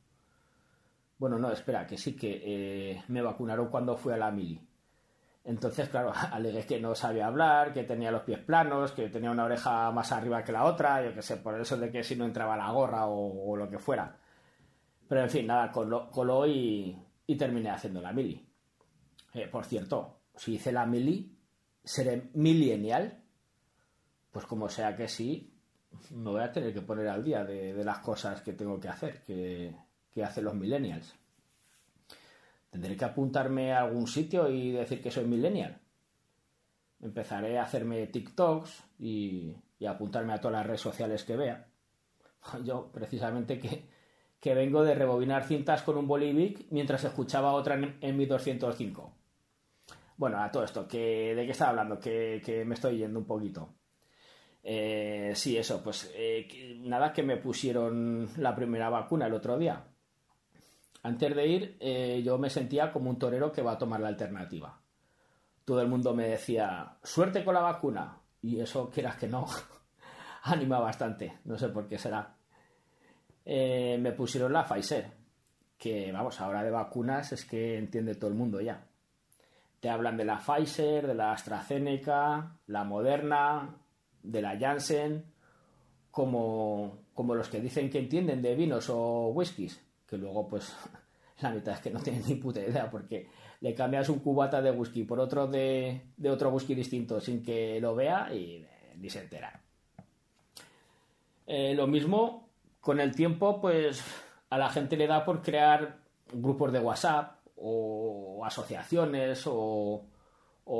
Bueno, 1.19 1.37
no, 1.37 1.51
espera, 1.51 1.85
que 1.85 1.99
sí 1.99 2.15
que 2.15 2.41
eh, 2.43 3.03
me 3.09 3.21
vacunaron 3.21 3.67
cuando 3.67 3.95
fui 3.95 4.13
a 4.13 4.17
la 4.17 4.31
mili. 4.31 4.67
Entonces, 5.43 5.89
claro, 5.89 6.11
alegué 6.31 6.65
que 6.65 6.79
no 6.79 6.95
sabía 6.95 7.27
hablar, 7.27 7.71
que 7.71 7.83
tenía 7.83 8.09
los 8.09 8.23
pies 8.23 8.39
planos, 8.39 8.93
que 8.93 9.09
tenía 9.09 9.29
una 9.29 9.45
oreja 9.45 9.91
más 9.91 10.11
arriba 10.11 10.43
que 10.43 10.53
la 10.53 10.63
otra, 10.63 11.05
yo 11.05 11.13
qué 11.13 11.21
sé, 11.21 11.37
por 11.37 11.61
eso 11.61 11.77
de 11.77 11.91
que 11.91 12.03
si 12.03 12.15
no 12.15 12.25
entraba 12.25 12.57
la 12.57 12.71
gorra 12.71 13.05
o, 13.05 13.51
o 13.51 13.55
lo 13.55 13.69
que 13.69 13.77
fuera. 13.77 14.17
Pero 15.13 15.25
en 15.25 15.29
fin, 15.29 15.45
nada, 15.45 15.71
coló, 15.71 16.09
coló 16.09 16.47
y, 16.47 16.97
terminé 17.37 17.69
haciendo 17.69 18.01
la 18.01 18.11
mili. 18.11 18.43
Eh, 19.35 19.47
por 19.47 19.63
cierto, 19.63 20.21
si 20.35 20.55
hice 20.55 20.71
la 20.71 20.87
mili, 20.87 21.37
seré 21.83 22.31
millennial. 22.33 23.21
Pues 24.31 24.47
como 24.47 24.67
sea 24.69 24.95
que 24.95 25.07
sí, 25.07 25.53
me 26.09 26.31
voy 26.31 26.41
a 26.41 26.51
tener 26.51 26.73
que 26.73 26.81
poner 26.81 27.09
al 27.09 27.23
día 27.23 27.43
de, 27.43 27.75
de 27.75 27.83
las 27.83 27.99
cosas 27.99 28.41
que 28.41 28.53
tengo 28.53 28.79
que 28.79 28.87
hacer, 28.87 29.21
que, 29.21 29.75
que 30.11 30.23
hacen 30.23 30.45
los 30.45 30.55
millennials. 30.55 31.13
Tendré 32.71 32.97
que 32.97 33.05
apuntarme 33.05 33.71
a 33.71 33.81
algún 33.81 34.07
sitio 34.07 34.49
y 34.49 34.71
decir 34.71 34.99
que 34.99 35.11
soy 35.11 35.25
millennial. 35.25 35.79
Empezaré 37.01 37.59
a 37.59 37.65
hacerme 37.65 38.07
TikToks 38.07 38.83
y, 38.97 39.55
apuntarme 39.87 40.33
a 40.33 40.41
todas 40.41 40.57
las 40.57 40.65
redes 40.65 40.81
sociales 40.81 41.23
que 41.23 41.35
vea. 41.35 41.67
Yo, 42.63 42.91
precisamente, 42.91 43.59
que, 43.59 43.92
que 44.43 44.53
vengo 44.53 44.83
de 44.83 44.93
rebobinar 44.93 45.45
cintas 45.45 45.83
con 45.83 45.95
un 45.95 46.05
Bolivic 46.05 46.65
mientras 46.69 47.05
escuchaba 47.05 47.53
otra 47.53 47.75
en, 47.75 47.95
en 48.01 48.17
mi 48.17 48.25
205. 48.25 49.13
Bueno, 50.17 50.43
a 50.43 50.51
todo 50.51 50.65
esto, 50.65 50.83
¿de 50.83 50.89
qué 51.45 51.51
estaba 51.51 51.69
hablando? 51.69 51.97
Que, 51.97 52.63
me 52.67 52.75
estoy 52.75 52.97
yendo 52.97 53.19
un 53.19 53.25
poquito. 53.25 53.75
Eh, 54.61 55.31
sí, 55.33 55.57
eso, 55.57 55.81
pues 55.81 56.11
eh, 56.13 56.75
nada, 56.81 57.13
que 57.13 57.23
me 57.23 57.37
pusieron 57.37 58.27
la 58.35 58.53
primera 58.53 58.89
vacuna 58.89 59.27
el 59.27 59.33
otro 59.33 59.57
día. 59.57 59.81
Antes 61.03 61.33
de 61.33 61.47
ir, 61.47 61.77
eh, 61.79 62.21
yo 62.21 62.37
me 62.37 62.49
sentía 62.49 62.91
como 62.91 63.09
un 63.09 63.19
torero 63.19 63.49
que 63.49 63.61
va 63.61 63.71
a 63.71 63.77
tomar 63.77 64.01
la 64.01 64.09
alternativa. 64.09 64.77
Todo 65.63 65.79
el 65.81 65.87
mundo 65.87 66.13
me 66.13 66.27
decía, 66.27 66.97
suerte 67.01 67.45
con 67.45 67.53
la 67.53 67.61
vacuna. 67.61 68.17
Y 68.41 68.59
eso, 68.59 68.89
quieras 68.89 69.15
que 69.15 69.29
no, 69.29 69.47
anima 70.43 70.79
bastante. 70.79 71.39
No 71.45 71.57
sé 71.57 71.69
por 71.69 71.87
qué 71.87 71.97
será. 71.97 72.42
Eh, 73.45 73.97
me 73.99 74.11
pusieron 74.13 74.53
la 74.53 74.65
Pfizer, 74.65 75.11
que 75.77 76.11
vamos, 76.11 76.39
ahora 76.39 76.63
de 76.63 76.71
vacunas 76.71 77.31
es 77.33 77.45
que 77.45 77.77
entiende 77.77 78.15
todo 78.15 78.29
el 78.29 78.37
mundo 78.37 78.61
ya. 78.61 78.85
Te 79.79 79.89
hablan 79.89 80.15
de 80.15 80.25
la 80.25 80.39
Pfizer, 80.39 81.07
de 81.07 81.13
la 81.13 81.33
AstraZeneca, 81.33 82.57
la 82.67 82.83
Moderna, 82.85 83.75
de 84.21 84.41
la 84.41 84.57
Janssen, 84.57 85.25
como, 86.09 86.99
como 87.13 87.35
los 87.35 87.49
que 87.49 87.59
dicen 87.59 87.89
que 87.89 87.99
entienden 87.99 88.41
de 88.41 88.55
vinos 88.55 88.89
o 88.89 89.27
whiskies, 89.29 89.81
que 90.07 90.17
luego 90.17 90.47
pues 90.47 90.73
la 91.41 91.49
mitad 91.51 91.73
es 91.75 91.81
que 91.81 91.91
no 91.91 91.99
tienen 91.99 92.23
ni 92.27 92.35
puta 92.35 92.61
idea 92.61 92.89
porque 92.89 93.27
le 93.59 93.73
cambias 93.73 94.09
un 94.09 94.19
cubata 94.19 94.61
de 94.61 94.71
whisky 94.71 95.03
por 95.03 95.19
otro 95.19 95.47
de, 95.47 96.01
de 96.15 96.29
otro 96.29 96.49
whisky 96.49 96.75
distinto 96.75 97.19
sin 97.19 97.41
que 97.43 97.79
lo 97.81 97.95
vea 97.95 98.33
y 98.33 98.65
ni 98.97 99.09
se 99.09 99.21
entera. 99.21 99.61
Eh, 101.45 101.73
lo 101.73 101.87
mismo 101.87 102.42
con 102.83 102.99
el 102.99 103.15
tiempo, 103.15 103.61
pues 103.61 104.03
a 104.49 104.57
la 104.57 104.69
gente 104.69 104.97
le 104.97 105.07
da 105.07 105.23
por 105.23 105.41
crear 105.41 105.99
grupos 106.33 106.73
de 106.73 106.79
WhatsApp 106.79 107.37
o 107.55 108.43
asociaciones 108.45 109.43
o, 109.47 110.05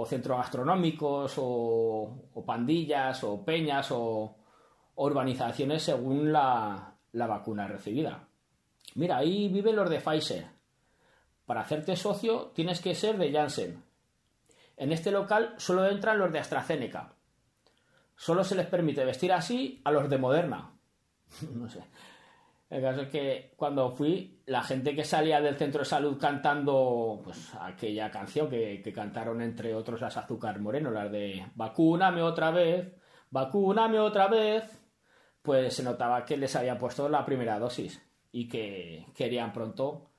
centros 0.06 0.38
gastronómicos 0.38 1.36
o, 1.38 2.44
pandillas 2.46 3.24
o 3.24 3.46
peñas 3.46 3.90
o, 3.92 4.36
o 4.96 5.06
urbanizaciones 5.06 5.84
según 5.84 6.34
la, 6.34 6.94
la 7.14 7.28
vacuna 7.28 7.70
recibida. 7.70 8.28
Mira, 8.96 9.18
ahí 9.18 9.48
viven 9.48 9.78
los 9.78 9.90
de 9.90 10.02
Pfizer. 10.02 10.48
Para 11.46 11.62
hacerte 11.62 11.96
socio 11.96 12.52
tienes 12.54 12.82
que 12.82 12.96
ser 12.96 13.18
de 13.18 13.32
Janssen. 13.32 13.82
En 14.76 14.92
este 14.92 15.10
local 15.10 15.56
solo 15.56 15.88
entran 15.88 16.20
los 16.20 16.34
de 16.34 16.40
AstraZeneca. 16.40 17.14
Solo 18.18 18.44
se 18.44 18.56
les 18.56 18.68
permite 18.68 19.06
vestir 19.06 19.32
así 19.32 19.82
a 19.86 19.92
los 19.92 20.10
de 20.10 20.18
Moderna. 20.18 20.73
no 21.54 21.70
sé. 21.70 21.84
El 22.70 22.82
caso 22.82 23.02
es 23.02 23.10
que 23.10 23.54
cuando 23.56 23.92
fui, 23.92 24.42
la 24.48 24.64
gente 24.64 24.96
que 24.96 25.04
salía 25.04 25.40
del 25.40 25.58
centro 25.58 25.80
de 25.80 25.86
salud 25.86 26.18
cantando 26.20 27.22
pues 27.24 27.54
aquella 27.60 28.10
canción 28.10 28.50
que, 28.50 28.82
que 28.84 28.92
cantaron 28.92 29.42
entre 29.42 29.76
otros 29.76 30.02
las 30.02 30.18
Azúcar 30.18 30.60
Moreno, 30.60 30.90
las 30.90 31.12
de 31.12 31.46
vacúname 31.54 32.24
otra 32.24 32.50
vez, 32.50 32.96
vacúname 33.30 34.00
otra 34.00 34.28
vez, 34.28 34.64
pues 35.44 35.76
se 35.76 35.84
notaba 35.84 36.26
que 36.26 36.38
les 36.38 36.56
había 36.56 36.80
puesto 36.80 37.08
la 37.10 37.24
primera 37.24 37.60
dosis 37.60 38.02
y 38.32 38.48
que 38.48 39.06
querían 39.14 39.54
pronto 39.54 40.10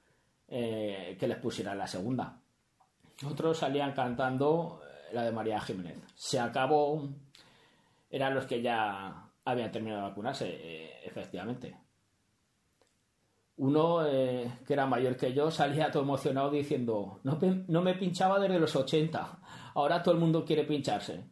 eh, 0.46 1.16
que 1.18 1.26
les 1.26 1.38
pusieran 1.38 1.78
la 1.78 1.86
segunda. 1.86 2.40
Otros 3.28 3.58
salían 3.58 3.92
cantando 3.92 4.80
eh, 4.84 5.14
la 5.14 5.24
de 5.24 5.32
María 5.32 5.60
Jiménez. 5.60 5.98
Se 6.14 6.38
acabó, 6.38 7.08
eran 8.10 8.34
los 8.34 8.46
que 8.46 8.62
ya 8.62 9.23
habían 9.44 9.70
terminado 9.70 10.02
de 10.02 10.08
vacunarse, 10.08 10.48
eh, 10.48 11.00
efectivamente. 11.04 11.76
Uno 13.56 14.04
eh, 14.06 14.58
que 14.66 14.72
era 14.72 14.86
mayor 14.86 15.16
que 15.16 15.32
yo 15.32 15.50
salía 15.52 15.90
todo 15.90 16.02
emocionado 16.02 16.50
diciendo, 16.50 17.20
no, 17.22 17.82
me 17.82 17.94
pinchaba 17.94 18.38
desde 18.38 18.58
los 18.58 18.74
80, 18.74 19.38
ahora 19.74 20.02
todo 20.02 20.14
el 20.14 20.20
mundo 20.20 20.44
quiere 20.44 20.64
pincharse. 20.64 21.24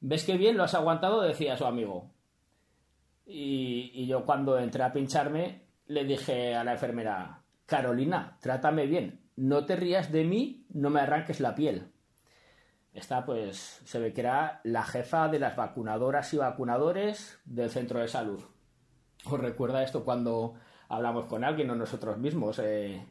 ¿Ves 0.00 0.24
qué 0.24 0.36
bien 0.36 0.56
lo 0.56 0.64
has 0.64 0.74
aguantado? 0.74 1.20
decía 1.20 1.56
su 1.56 1.66
amigo. 1.66 2.10
Y 3.26 4.06
yo 4.06 4.24
cuando 4.24 4.58
entré 4.58 4.82
a 4.82 4.92
pincharme 4.92 5.70
le 5.90 6.04
dije 6.04 6.54
a 6.54 6.62
la 6.62 6.72
enfermera, 6.72 7.42
Carolina, 7.66 8.38
trátame 8.40 8.86
bien, 8.86 9.20
no 9.36 9.66
te 9.66 9.74
rías 9.74 10.12
de 10.12 10.24
mí, 10.24 10.64
no 10.70 10.88
me 10.88 11.00
arranques 11.00 11.40
la 11.40 11.54
piel. 11.54 11.90
Esta, 12.92 13.24
pues, 13.24 13.80
se 13.84 13.98
ve 14.00 14.12
que 14.12 14.22
era 14.22 14.60
la 14.64 14.82
jefa 14.82 15.28
de 15.28 15.38
las 15.38 15.56
vacunadoras 15.56 16.32
y 16.34 16.38
vacunadores 16.38 17.40
del 17.44 17.70
centro 17.70 18.00
de 18.00 18.08
salud. 18.08 18.42
¿Os 19.24 19.40
recuerda 19.40 19.82
esto 19.82 20.04
cuando 20.04 20.54
hablamos 20.88 21.26
con 21.26 21.44
alguien 21.44 21.70
o 21.70 21.76
nosotros 21.76 22.18
mismos? 22.18 22.58
eh, 22.58 23.06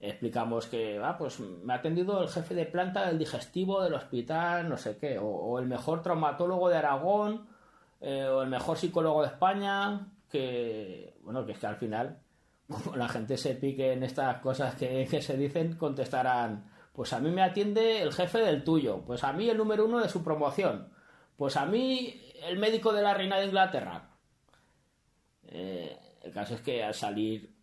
explicamos 0.00 0.66
que, 0.66 0.98
ah, 1.02 1.16
pues 1.18 1.38
me 1.40 1.74
ha 1.74 1.76
atendido 1.76 2.22
el 2.22 2.28
jefe 2.28 2.54
de 2.54 2.64
planta 2.64 3.06
del 3.06 3.18
digestivo 3.18 3.82
del 3.82 3.94
hospital, 3.94 4.68
no 4.68 4.76
sé 4.78 4.96
qué, 4.96 5.18
o, 5.20 5.58
el 5.58 5.66
mejor 5.66 6.02
traumatólogo 6.02 6.70
de 6.70 6.78
Aragón, 6.78 7.46
eh, 8.00 8.24
o 8.24 8.42
el 8.42 8.48
mejor 8.48 8.78
psicólogo 8.78 9.20
de 9.20 9.28
España, 9.28 10.08
que, 10.30 11.18
bueno, 11.22 11.44
que 11.44 11.52
es 11.52 11.58
que 11.58 11.66
al 11.66 11.76
final, 11.76 12.18
como 12.68 12.96
la 12.96 13.08
gente 13.08 13.36
se 13.36 13.54
pique 13.54 13.92
en 13.92 14.02
estas 14.02 14.38
cosas 14.38 14.74
que, 14.74 15.06
que 15.08 15.20
se 15.20 15.36
dicen, 15.36 15.76
contestarán, 15.76 16.64
pues 16.92 17.12
a 17.12 17.20
mí 17.20 17.30
me 17.30 17.42
atiende 17.42 18.02
el 18.02 18.12
jefe 18.12 18.38
del 18.38 18.64
tuyo, 18.64 19.02
pues 19.06 19.24
a 19.24 19.32
mí 19.32 19.48
el 19.48 19.56
número 19.56 19.86
uno 19.86 20.00
de 20.00 20.08
su 20.08 20.22
promoción, 20.22 20.92
pues 21.36 21.56
a 21.56 21.66
mí 21.66 22.20
el 22.42 22.58
médico 22.58 22.92
de 22.92 23.02
la 23.02 23.14
reina 23.14 23.38
de 23.38 23.46
Inglaterra. 23.46 24.10
Eh, 25.44 25.98
el 26.22 26.32
caso 26.32 26.54
es 26.54 26.60
que 26.60 26.84
al 26.84 26.94
salir 26.94 27.54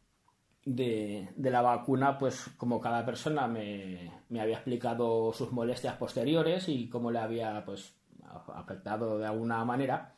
de, 0.65 1.30
de 1.36 1.51
la 1.51 1.61
vacuna, 1.61 2.17
pues 2.17 2.49
como 2.57 2.82
cada 2.82 3.05
persona 3.05 3.47
me, 3.47 4.11
me 4.30 4.41
había 4.41 4.55
explicado 4.55 5.32
sus 5.34 5.51
molestias 5.51 5.95
posteriores 5.95 6.67
y 6.67 6.89
cómo 6.89 7.11
le 7.11 7.19
había 7.19 7.63
pues 7.65 7.95
afectado 8.53 9.17
de 9.17 9.25
alguna 9.25 9.63
manera, 9.63 10.15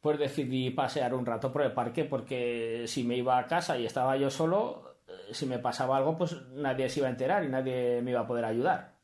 pues 0.00 0.18
decidí 0.18 0.70
pasear 0.70 1.14
un 1.14 1.26
rato 1.26 1.52
por 1.52 1.62
el 1.62 1.72
parque 1.72 2.04
porque 2.04 2.84
si 2.86 3.04
me 3.04 3.16
iba 3.16 3.38
a 3.38 3.46
casa 3.46 3.78
y 3.78 3.86
estaba 3.86 4.16
yo 4.16 4.30
solo, 4.30 4.89
si 5.32 5.46
me 5.46 5.58
pasaba 5.58 5.96
algo, 5.96 6.16
pues 6.16 6.36
nadie 6.52 6.88
se 6.88 7.00
iba 7.00 7.08
a 7.08 7.12
enterar 7.12 7.44
y 7.44 7.48
nadie 7.48 8.02
me 8.02 8.12
iba 8.12 8.20
a 8.20 8.26
poder 8.26 8.44
ayudar. 8.44 8.94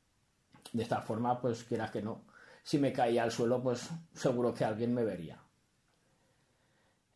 De 0.72 0.82
esta 0.82 1.00
forma, 1.00 1.40
pues 1.40 1.64
quieras 1.64 1.90
que 1.90 2.02
no, 2.02 2.24
si 2.62 2.78
me 2.78 2.92
caía 2.92 3.22
al 3.22 3.30
suelo, 3.30 3.62
pues 3.62 3.90
seguro 4.12 4.52
que 4.52 4.64
alguien 4.64 4.94
me 4.94 5.04
vería. 5.04 5.40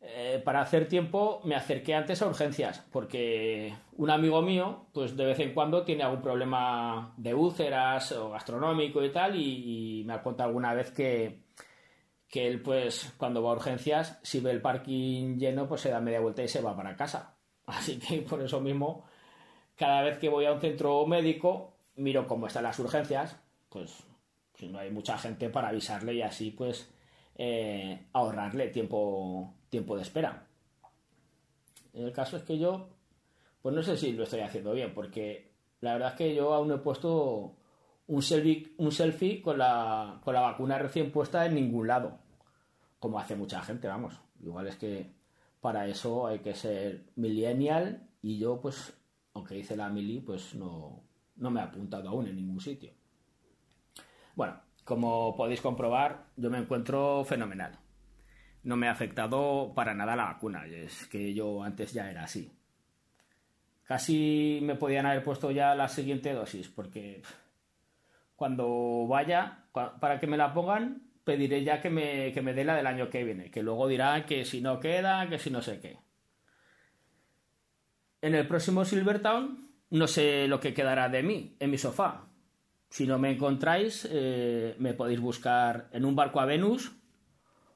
Eh, 0.03 0.41
para 0.43 0.63
hacer 0.63 0.89
tiempo 0.89 1.43
me 1.45 1.55
acerqué 1.55 1.95
antes 1.95 2.23
a 2.23 2.27
urgencias, 2.27 2.87
porque 2.91 3.75
un 3.97 4.11
amigo 4.11 4.41
mío, 4.41 4.87
pues 4.95 5.15
de 5.17 5.27
vez 5.27 5.39
en 5.41 5.53
cuando 5.53 5.85
tiene 5.85 6.05
algún 6.05 6.23
problema 6.23 7.13
de 7.19 7.35
úlceras 7.35 8.13
o 8.13 8.31
gastronómico 8.31 9.05
y 9.05 9.13
tal, 9.13 9.37
y, 9.37 10.01
y 10.01 10.05
me 10.05 10.15
ha 10.15 10.23
contado 10.23 10.49
alguna 10.49 10.73
vez 10.73 10.91
que, 10.93 11.43
que 12.29 12.47
él, 12.47 12.63
pues 12.63 13.13
cuando 13.19 13.43
va 13.43 13.51
a 13.51 13.57
urgencias, 13.57 14.19
si 14.23 14.41
ve 14.41 14.53
el 14.53 14.63
parking 14.63 15.37
lleno, 15.37 15.69
pues 15.69 15.83
se 15.83 15.91
da 15.91 16.01
media 16.01 16.21
vuelta 16.21 16.43
y 16.43 16.49
se 16.49 16.63
va 16.63 16.77
para 16.77 16.97
casa. 16.97 17.40
Así 17.71 17.99
que 17.99 18.23
por 18.23 18.43
eso 18.43 18.61
mismo, 18.61 19.05
cada 19.77 20.03
vez 20.03 20.19
que 20.19 20.29
voy 20.29 20.45
a 20.45 20.53
un 20.53 20.61
centro 20.61 21.07
médico, 21.07 21.75
miro 21.97 22.27
cómo 22.27 22.47
están 22.47 22.65
las 22.65 22.79
urgencias, 22.79 23.37
pues 23.69 24.05
si 24.55 24.69
no 24.69 24.79
hay 24.79 24.91
mucha 24.91 25.17
gente 25.17 25.49
para 25.49 25.69
avisarle 25.69 26.15
y 26.15 26.23
así, 26.23 26.51
pues 26.51 26.91
eh, 27.37 28.07
ahorrarle 28.13 28.69
tiempo, 28.69 29.55
tiempo 29.69 29.97
de 29.97 30.03
espera. 30.03 30.47
El 31.93 32.13
caso 32.13 32.37
es 32.37 32.43
que 32.43 32.59
yo, 32.59 32.89
pues 33.63 33.75
no 33.75 33.83
sé 33.83 33.97
si 33.97 34.13
lo 34.13 34.25
estoy 34.25 34.41
haciendo 34.41 34.73
bien, 34.73 34.93
porque 34.93 35.53
la 35.81 35.95
verdad 35.95 36.11
es 36.11 36.17
que 36.17 36.35
yo 36.35 36.53
aún 36.53 36.69
no 36.69 36.77
he 36.77 36.79
puesto 36.79 37.57
un 38.07 38.23
selfie, 38.23 38.75
un 38.79 38.93
selfie 38.93 39.41
con, 39.41 39.59
la, 39.59 40.21
con 40.25 40.35
la 40.35 40.41
vacuna 40.41 40.79
recién 40.79 41.11
puesta 41.11 41.47
en 41.47 41.55
ningún 41.55 41.87
lado, 41.87 42.19
como 42.99 43.19
hace 43.19 43.37
mucha 43.37 43.63
gente, 43.63 43.89
vamos. 43.89 44.21
Igual 44.43 44.69
es 44.69 44.77
que 44.77 45.20
para 45.61 45.87
eso 45.87 46.27
hay 46.27 46.41
que 46.41 46.55
ser 46.55 47.05
millennial 47.17 48.09
y 48.23 48.39
yo, 48.39 48.61
pues, 48.61 48.97
aunque 49.35 49.59
hice 49.59 49.77
la 49.77 49.89
mili, 49.89 50.21
pues 50.21 50.55
no, 50.55 51.03
no 51.37 51.51
me 51.51 51.61
he 51.61 51.65
apuntado 51.65 52.09
aún 52.09 52.27
en 52.27 52.37
ningún 52.37 52.61
sitio. 52.61 52.93
Bueno, 54.35 54.61
como 54.85 55.37
podéis 55.37 55.61
comprobar, 55.61 56.27
yo 56.37 56.51
me 56.51 56.59
encuentro 56.59 57.25
fenomenal. 57.25 57.79
No 58.63 58.77
me 58.77 58.89
ha 58.89 58.93
afectado 58.93 59.73
para 59.75 59.95
nada 59.95 60.17
la 60.17 60.25
vacuna, 60.25 60.67
es 60.67 61.07
que 61.07 61.33
yo 61.33 61.63
antes 61.63 61.93
ya 61.93 62.11
era 62.11 62.25
así. 62.25 62.53
Casi 63.85 64.61
me 64.63 64.77
podían 64.77 65.07
haber 65.07 65.25
puesto 65.25 65.51
ya 65.51 65.75
la 65.75 65.89
siguiente 65.89 66.33
dosis, 66.33 66.69
porque 66.69 67.23
cuando 68.37 69.07
vaya, 69.09 69.65
para 69.73 70.21
que 70.21 70.27
me 70.27 70.37
la 70.37 70.55
pongan, 70.55 71.10
pediré 71.25 71.63
ya 71.65 71.81
que 71.81 71.91
me, 71.91 72.33
que 72.33 72.43
me 72.43 72.55
dé 72.55 72.65
la 72.65 72.77
del 72.77 72.87
año 72.87 73.11
que 73.11 73.25
viene, 73.25 73.51
que 73.51 73.63
luego 73.63 73.89
dirán 73.89 74.25
que 74.25 74.45
si 74.45 74.61
no 74.61 74.81
queda, 74.81 75.29
que 75.29 75.39
si 75.39 75.51
no 75.51 75.63
sé 75.63 75.81
qué. 75.81 75.99
En 78.23 78.35
el 78.35 78.47
próximo 78.47 78.85
Silvertown 78.85 79.71
no 79.91 80.07
sé 80.07 80.47
lo 80.49 80.61
que 80.61 80.75
quedará 80.75 81.09
de 81.09 81.23
mí 81.23 81.57
en 81.59 81.71
mi 81.71 81.79
sofá. 81.79 82.27
Si 82.89 83.07
no 83.07 83.19
me 83.19 83.31
encontráis, 83.31 84.09
eh, 84.11 84.75
me 84.79 84.95
podéis 84.95 85.21
buscar 85.21 85.89
en 85.93 86.05
un 86.05 86.17
barco 86.17 86.41
a 86.41 86.45
Venus 86.45 86.93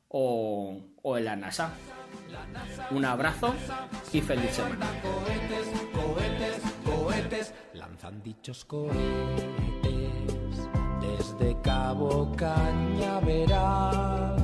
o, 0.09 0.81
o 1.03 1.19
en 1.19 1.25
la 1.25 1.37
NASA. 1.37 1.73
Un 2.91 3.05
abrazo 3.05 3.55
y 4.13 4.21
feliz 4.21 4.51
semana. 4.51 4.87
Desde 11.45 11.61
Cabo 11.61 12.33
Cañaveral 12.37 14.37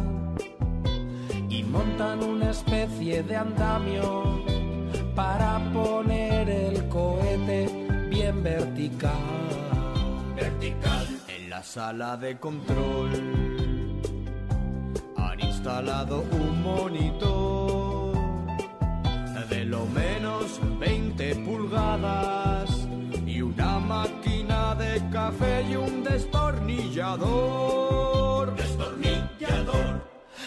y 1.49 1.63
montan 1.65 2.23
una 2.23 2.51
especie 2.51 3.23
de 3.23 3.37
andamio 3.37 4.45
para 5.15 5.59
poner 5.73 6.51
el 6.51 6.87
cohete 6.89 7.89
bien 8.11 8.43
vertical. 8.43 9.13
Vertical. 10.37 11.07
En 11.29 11.49
la 11.51 11.63
sala 11.63 12.19
de 12.19 12.39
control 12.39 13.11
han 15.17 15.41
instalado 15.41 16.25
un 16.33 16.63
monitor 16.63 18.15
de 19.49 19.65
lo 19.65 19.87
menos 19.87 20.61
20 20.79 21.35
pulgadas 21.37 22.50
de 24.81 25.01
café 25.11 25.63
y 25.71 25.77
un 25.77 26.03
destornillador. 26.03 28.57
Destornillador. 28.57 30.01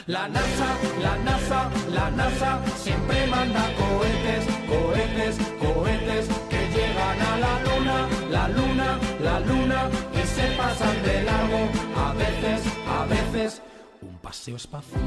La 0.08 0.28
NASA, 0.28 0.76
la 1.02 1.16
NASA, 1.18 1.70
la 1.92 2.10
NASA 2.12 2.60
siempre 2.76 3.26
manda 3.28 3.62
cohetes, 3.82 4.46
cohetes, 4.74 5.38
cohetes 5.64 6.28
que 6.50 6.62
llegan 6.76 7.20
a 7.32 7.34
la 7.46 7.56
luna, 7.68 7.98
la 8.30 8.46
luna, 8.50 8.90
la 9.22 9.40
luna 9.40 9.90
y 10.14 10.22
se 10.36 10.46
pasan 10.58 10.98
de 11.04 11.24
largo. 11.24 11.62
A 12.06 12.08
veces, 12.14 12.60
a 13.00 13.02
veces, 13.06 13.62
un 14.02 14.18
paseo 14.18 14.58
espacial 14.58 15.02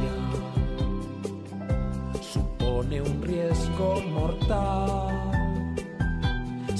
supone 2.32 3.02
un 3.02 3.22
riesgo 3.22 4.00
mortal. 4.02 5.35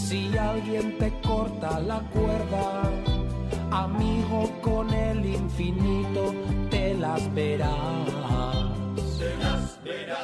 Si 0.08 0.38
alguien 0.38 0.98
te 0.98 1.12
corta 1.20 1.80
la 1.80 1.98
cuerda, 2.14 2.82
amigo 3.72 4.48
con 4.62 4.88
el 4.94 5.26
infinito, 5.26 6.32
te 6.70 6.94
las 6.94 7.34
verás. 7.34 7.72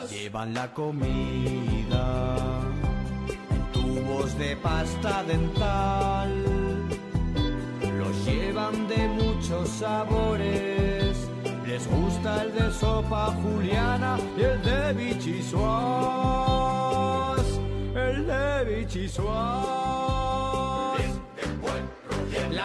Llevan 0.09 0.55
la 0.55 0.73
comida 0.73 2.37
en 3.29 3.73
tubos 3.73 4.39
de 4.39 4.57
pasta 4.59 5.25
dental. 5.25 6.31
Los 7.99 8.25
llevan 8.25 8.87
de 8.87 9.09
muchos 9.09 9.69
sabores. 9.69 11.29
Les 11.67 11.89
gusta 11.89 12.45
el 12.45 12.53
de 12.55 12.71
sopa 12.71 13.35
juliana 13.43 14.17
y 14.39 14.43
el 14.43 14.63
de 14.63 14.93
bichisuas. 14.93 16.53
La 18.95 19.01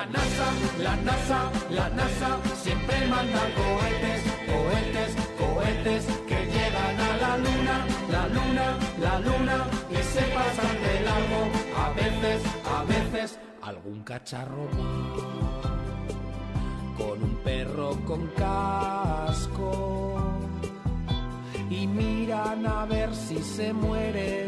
NASA, 0.05 0.47
la 0.78 0.95
NASA, 0.97 1.51
la 1.69 1.89
NASA 1.89 2.38
siempre 2.53 3.07
manda 3.07 3.39
cohetes, 3.55 4.23
cohetes, 4.45 5.15
cohetes 5.39 6.05
que 6.28 6.45
llegan 6.47 6.99
a 6.99 7.17
la 7.17 7.38
luna, 7.38 7.86
la 8.11 8.28
luna, 8.28 8.78
la 8.99 9.19
luna 9.19 9.67
y 9.89 9.95
se 10.03 10.23
pasan 10.36 10.75
de 10.84 10.99
largo. 11.05 11.41
A 11.78 11.91
veces, 11.93 12.41
a 12.75 12.84
veces, 12.84 13.39
algún 13.61 14.03
cacharro 14.03 14.67
con 16.97 17.23
un 17.23 17.36
perro 17.45 17.97
con 18.05 18.28
casco 18.36 20.17
y 21.69 21.88
miran 21.88 22.67
a 22.67 22.86
ver 22.86 23.15
si 23.15 23.41
se 23.41 23.71
muere 23.71 24.47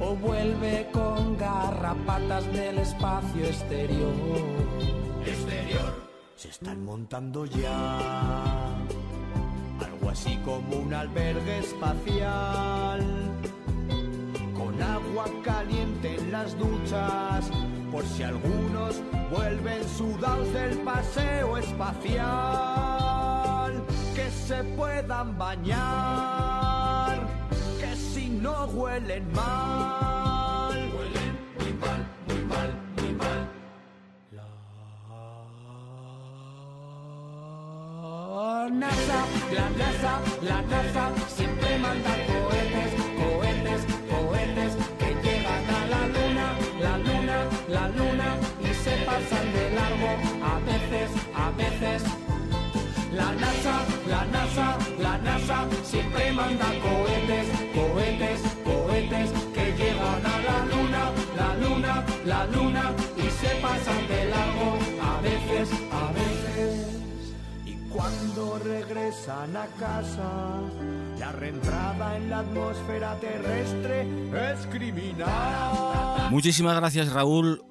o 0.00 0.14
vuelve 0.16 0.88
con 0.92 1.36
garrapatas 1.36 2.46
del 2.52 2.78
espacio 2.78 3.44
exterior. 3.44 4.14
Exterior. 5.26 6.10
Se 6.36 6.48
están 6.48 6.84
montando 6.84 7.44
ya 7.44 7.98
algo 9.78 10.10
así 10.10 10.38
como 10.44 10.76
un 10.76 10.94
albergue 10.94 11.58
espacial 11.58 13.00
con 14.54 14.82
agua 14.82 15.24
caliente 15.42 16.16
en 16.16 16.32
las 16.32 16.56
duchas, 16.58 17.50
por 17.90 18.04
si 18.04 18.22
algunos 18.22 19.02
vuelven 19.30 19.82
sudados 19.88 20.52
del 20.52 20.78
paseo 20.80 21.56
espacial, 21.58 22.22
que 24.14 24.30
se 24.30 24.62
puedan 24.76 25.36
bañar, 25.38 27.26
que 27.80 27.96
si 27.96 28.28
no 28.28 28.66
huelen 28.66 29.19
mal, 29.40 30.78
huelen 30.94 31.32
muy 31.58 31.72
mal, 31.82 32.00
muy 32.26 32.40
mal, 32.52 32.70
muy 32.96 33.12
mal. 33.14 33.40
La 38.70 38.86
NASA, 38.86 39.18
la 39.56 39.66
NASA, 39.80 40.12
la 40.42 40.62
NASA 40.62 41.04
siempre 41.36 41.78
manda 41.78 42.12
cohetes, 42.30 42.92
cohetes, 43.20 43.80
cohetes 44.10 44.72
que 44.98 45.08
llegan 45.24 45.64
a 45.78 45.80
la 45.92 46.02
luna, 46.14 46.46
la 46.80 46.94
luna, 46.98 47.36
la 47.68 47.88
luna 47.88 48.28
y 48.60 48.74
se 48.74 48.94
pasan 49.06 49.46
de 49.54 49.64
largo 49.78 50.10
a 50.52 50.54
veces, 50.70 51.10
a 51.34 51.50
veces. 51.62 52.02
La 53.12 53.32
NASA, 53.32 53.74
la 54.08 54.24
NASA, 54.26 54.78
la 54.98 55.18
NASA 55.18 55.66
siempre 55.82 56.32
manda 56.32 56.66
cohetes, 56.80 57.20
cohetes, 57.20 57.69
luna, 61.70 62.04
la 62.24 62.46
luna 62.46 62.92
y 63.16 63.30
se 63.30 63.54
pasan 63.60 64.08
de 64.08 64.24
largo 64.30 64.78
a 65.02 65.20
veces, 65.20 65.70
a 65.92 66.12
veces. 66.12 66.86
Y 67.64 67.74
cuando 67.88 68.58
regresan 68.58 69.56
a 69.56 69.66
casa, 69.78 70.60
la 71.18 71.32
reentrada 71.32 72.16
en 72.16 72.30
la 72.30 72.40
atmósfera 72.40 73.14
terrestre 73.20 74.06
es 74.52 74.66
criminal. 74.66 76.30
Muchísimas 76.30 76.76
gracias 76.76 77.12
Raúl, 77.12 77.62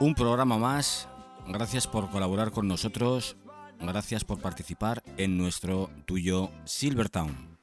un 0.00 0.14
programa 0.14 0.58
más. 0.58 1.08
Gracias 1.46 1.86
por 1.86 2.10
colaborar 2.10 2.50
con 2.50 2.66
nosotros. 2.66 3.36
Gracias 3.80 4.24
por 4.24 4.40
participar 4.40 5.02
en 5.16 5.36
nuestro 5.36 5.90
tuyo 6.06 6.50
Silvertown. 6.64 7.53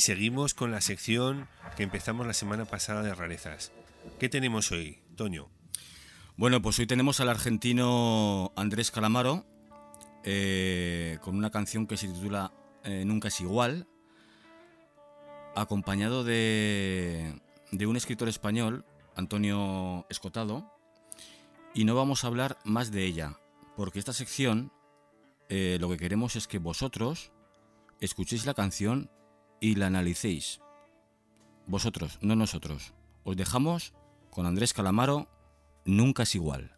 Seguimos 0.00 0.54
con 0.54 0.70
la 0.70 0.80
sección 0.80 1.46
que 1.76 1.82
empezamos 1.82 2.26
la 2.26 2.32
semana 2.32 2.64
pasada 2.64 3.02
de 3.02 3.14
rarezas. 3.14 3.70
¿Qué 4.18 4.30
tenemos 4.30 4.72
hoy, 4.72 5.02
Toño? 5.14 5.50
Bueno, 6.38 6.62
pues 6.62 6.78
hoy 6.78 6.86
tenemos 6.86 7.20
al 7.20 7.28
argentino 7.28 8.50
Andrés 8.56 8.90
Calamaro 8.90 9.44
eh, 10.24 11.18
con 11.20 11.36
una 11.36 11.50
canción 11.50 11.86
que 11.86 11.98
se 11.98 12.08
titula 12.08 12.50
eh, 12.82 13.04
Nunca 13.04 13.28
es 13.28 13.42
igual, 13.42 13.88
acompañado 15.54 16.24
de, 16.24 17.38
de 17.70 17.86
un 17.86 17.98
escritor 17.98 18.30
español, 18.30 18.86
Antonio 19.16 20.06
Escotado, 20.08 20.74
y 21.74 21.84
no 21.84 21.94
vamos 21.94 22.24
a 22.24 22.28
hablar 22.28 22.56
más 22.64 22.90
de 22.90 23.04
ella, 23.04 23.38
porque 23.76 23.98
esta 23.98 24.14
sección 24.14 24.72
eh, 25.50 25.76
lo 25.78 25.90
que 25.90 25.98
queremos 25.98 26.36
es 26.36 26.48
que 26.48 26.58
vosotros 26.58 27.32
escuchéis 28.00 28.46
la 28.46 28.54
canción 28.54 29.10
y 29.60 29.74
la 29.74 29.86
analicéis. 29.86 30.60
Vosotros, 31.66 32.18
no 32.22 32.34
nosotros. 32.34 32.94
Os 33.22 33.36
dejamos 33.36 33.94
con 34.30 34.46
Andrés 34.46 34.72
Calamaro, 34.72 35.28
Nunca 35.84 36.24
es 36.24 36.34
igual. 36.34 36.76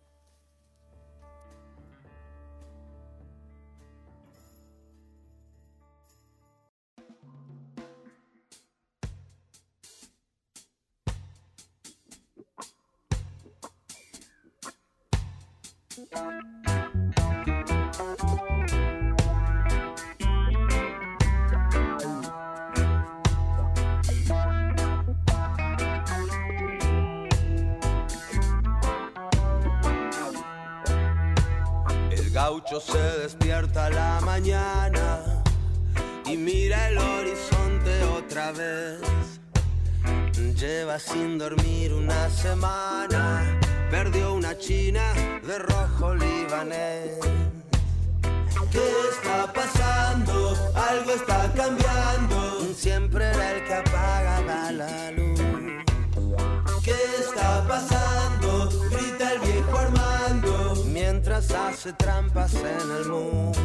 Hace 61.51 61.93
trampas 61.95 62.55
en 62.55 62.91
el 62.99 63.09
mus. 63.09 63.57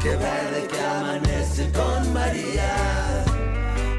Qué 0.00 0.10
verde 0.16 0.68
que 0.68 0.80
amanece 0.80 1.70
con 1.72 2.12
María. 2.12 3.24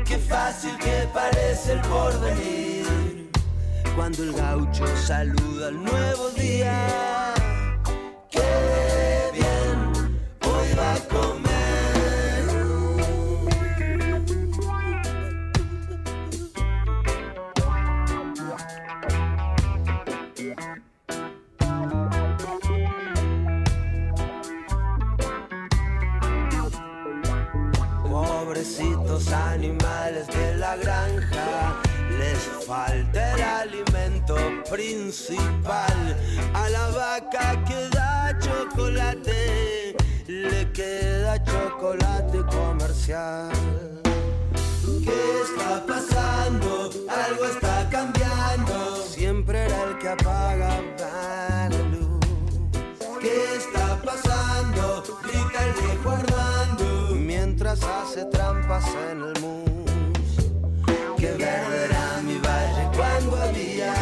Qué 0.06 0.18
fácil 0.18 0.78
que 0.78 1.08
parece 1.14 1.74
el 1.74 1.82
porvenir. 1.82 3.30
Cuando 3.96 4.24
el 4.24 4.34
gaucho 4.34 4.86
saluda 4.98 5.68
al 5.68 5.84
nuevo 5.84 6.30
día. 6.32 7.17
¿Qué 43.08 43.14
está 45.42 45.86
pasando? 45.88 46.90
Algo 47.08 47.46
está 47.46 47.88
cambiando. 47.90 48.98
Siempre 49.08 49.64
era 49.64 49.84
el 49.84 49.98
que 49.98 50.10
apagaba 50.10 50.82
la 51.00 51.70
luz. 51.70 52.20
¿Qué 53.22 53.56
está 53.56 54.02
pasando? 54.04 55.04
Grita 55.24 55.68
el 55.68 55.74
viejo 55.82 56.10
Armando. 56.10 57.16
Mientras 57.16 57.82
hace 57.82 58.26
trampas 58.26 58.84
en 59.10 59.22
el 59.22 59.40
mus. 59.40 60.52
Qué 61.18 61.32
verde 61.32 61.86
era 61.86 62.22
mi 62.26 62.38
valle 62.40 62.90
cuando 62.94 63.38
había 63.42 63.94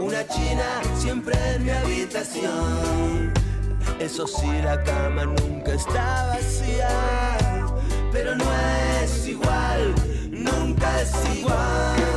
una 0.00 0.26
china 0.28 0.80
siempre 0.96 1.34
en 1.56 1.64
mi 1.64 1.70
habitación. 1.72 3.34
Eso 4.00 4.26
sí, 4.26 4.50
la 4.64 4.82
cama 4.82 5.26
nunca 5.26 5.74
está 5.74 6.28
vacía, 6.28 6.88
pero 8.12 8.36
no 8.36 8.44
es 9.02 9.26
igual, 9.26 9.94
nunca 10.30 11.00
es 11.00 11.12
igual. 11.34 12.11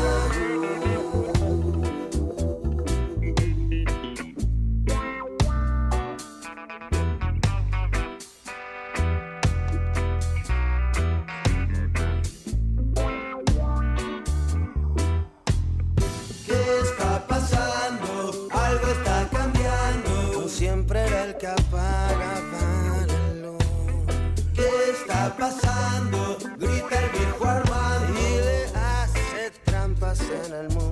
En 30.22 30.53
el 30.53 30.70
mundo. 30.70 30.84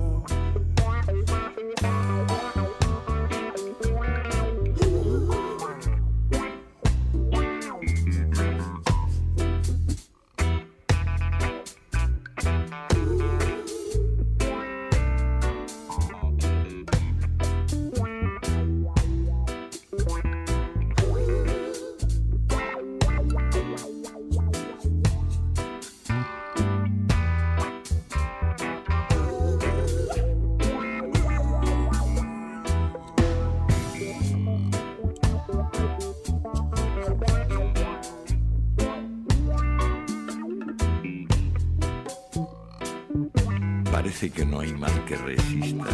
Parece 44.14 44.30
que 44.30 44.46
no 44.46 44.60
hay 44.60 44.72
mal 44.74 45.04
que 45.06 45.16
resista. 45.16 45.90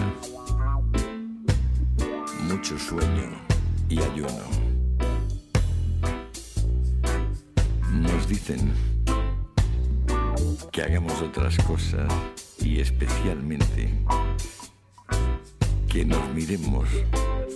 Mucho 2.42 2.78
sueño 2.78 3.30
y 3.88 3.98
ayuno. 4.02 4.44
Nos 7.92 8.28
dicen 8.28 8.74
que 10.70 10.82
hagamos 10.82 11.22
otras 11.22 11.56
cosas 11.64 12.12
y 12.58 12.80
especialmente 12.80 13.90
que 15.88 16.04
nos 16.04 16.28
miremos 16.34 16.90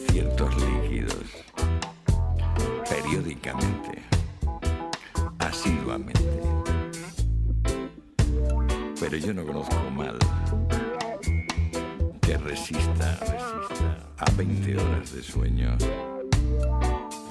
ciertos 0.08 0.50
líquidos 0.56 1.26
periódicamente, 2.88 4.02
asiduamente. 5.40 6.63
Pero 9.04 9.18
yo 9.18 9.34
no 9.34 9.44
conozco 9.44 9.76
mal 9.90 10.18
que 12.22 12.38
resista, 12.38 13.18
resista 13.20 13.98
a 14.16 14.30
20 14.30 14.78
horas 14.78 15.12
de 15.12 15.22
sueño 15.22 15.76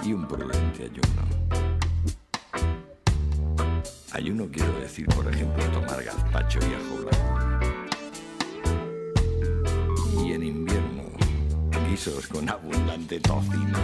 y 0.03 0.13
un 0.13 0.27
prudente 0.27 0.83
ayuno. 0.83 1.23
Ayuno 4.11 4.47
quiero 4.51 4.71
decir, 4.81 5.07
por 5.07 5.27
ejemplo, 5.27 5.65
tomar 5.71 6.03
gazpacho 6.03 6.59
y 6.59 6.75
ajo 6.75 6.95
blanco. 7.07 7.39
Y 10.23 10.33
en 10.33 10.43
invierno, 10.43 11.05
guisos 11.89 12.27
con 12.27 12.47
abundante 12.49 13.19
tocino. 13.19 13.79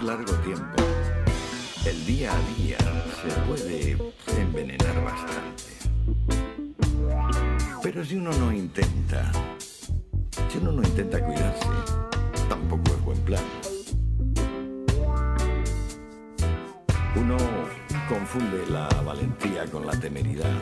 Largo 0.00 0.32
tiempo, 0.36 0.82
el 1.84 2.06
día 2.06 2.32
a 2.32 2.38
día 2.56 2.78
se 2.78 3.28
puede 3.42 3.96
envenenar 4.38 5.04
bastante. 5.04 5.64
Pero 7.82 8.04
si 8.04 8.16
uno 8.16 8.30
no 8.38 8.52
intenta, 8.52 9.30
si 10.48 10.58
uno 10.58 10.72
no 10.72 10.82
intenta 10.82 11.22
cuidarse, 11.22 11.66
tampoco 12.48 12.94
es 12.94 13.02
buen 13.02 13.18
plan. 13.18 13.44
Uno 17.16 17.36
confunde 18.08 18.64
la 18.70 18.88
valentía 19.04 19.66
con 19.66 19.86
la 19.86 19.92
temeridad. 19.92 20.52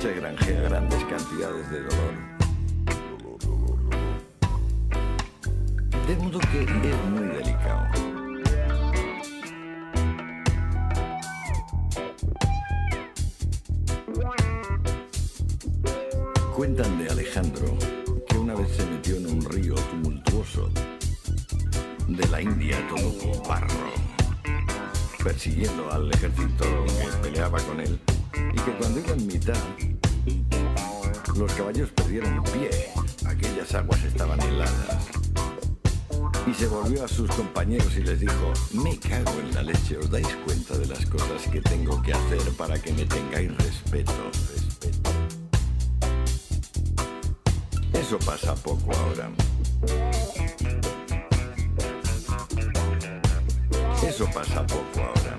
Se 0.00 0.14
granjea 0.14 0.62
grandes 0.62 1.04
cantidades 1.04 1.70
de 1.70 1.80
dolor. 1.82 2.41
De 6.12 6.18
modo 6.18 6.38
que 6.40 6.62
es 6.62 6.70
muy 7.10 7.26
delicado. 7.26 7.86
Cuentan 16.54 16.98
de 16.98 17.08
Alejandro 17.08 17.78
que 18.28 18.36
una 18.36 18.54
vez 18.54 18.76
se 18.76 18.84
metió 18.84 19.16
en 19.16 19.26
un 19.26 19.42
río 19.42 19.74
tumultuoso 19.74 20.68
de 22.08 22.28
la 22.28 22.42
India 22.42 22.76
todo 22.88 23.18
con 23.18 23.48
barro. 23.48 23.68
persiguiendo 25.24 25.90
al 25.90 26.12
ejército 26.12 26.64
que 26.84 27.06
peleaba 27.22 27.58
con 27.60 27.80
él 27.80 27.98
y 28.52 28.56
que 28.60 28.72
cuando 28.72 29.00
iba 29.00 29.12
en 29.12 29.26
mitad 29.26 29.56
los 31.38 31.52
caballos 31.54 31.88
perdieron 31.92 32.44
pie. 32.44 32.70
Aquellas 33.26 33.74
aguas 33.74 34.04
estaban 34.04 34.38
se 36.62 36.68
volvió 36.68 37.04
a 37.04 37.08
sus 37.08 37.28
compañeros 37.32 37.92
y 37.96 38.02
les 38.02 38.20
dijo, 38.20 38.52
me 38.72 38.96
cago 38.96 39.32
en 39.40 39.52
la 39.52 39.62
leche, 39.64 39.96
¿os 39.96 40.08
dais 40.08 40.28
cuenta 40.44 40.78
de 40.78 40.86
las 40.86 41.04
cosas 41.06 41.48
que 41.50 41.60
tengo 41.60 42.00
que 42.02 42.12
hacer 42.12 42.38
para 42.56 42.80
que 42.80 42.92
me 42.92 43.04
tengáis 43.04 43.50
respeto? 43.56 44.12
Respeto. 44.54 45.10
Eso 47.94 48.16
pasa 48.20 48.54
poco 48.54 48.92
ahora. 48.96 49.28
Eso 54.06 54.24
pasa 54.32 54.64
poco 54.64 55.00
ahora. 55.00 55.31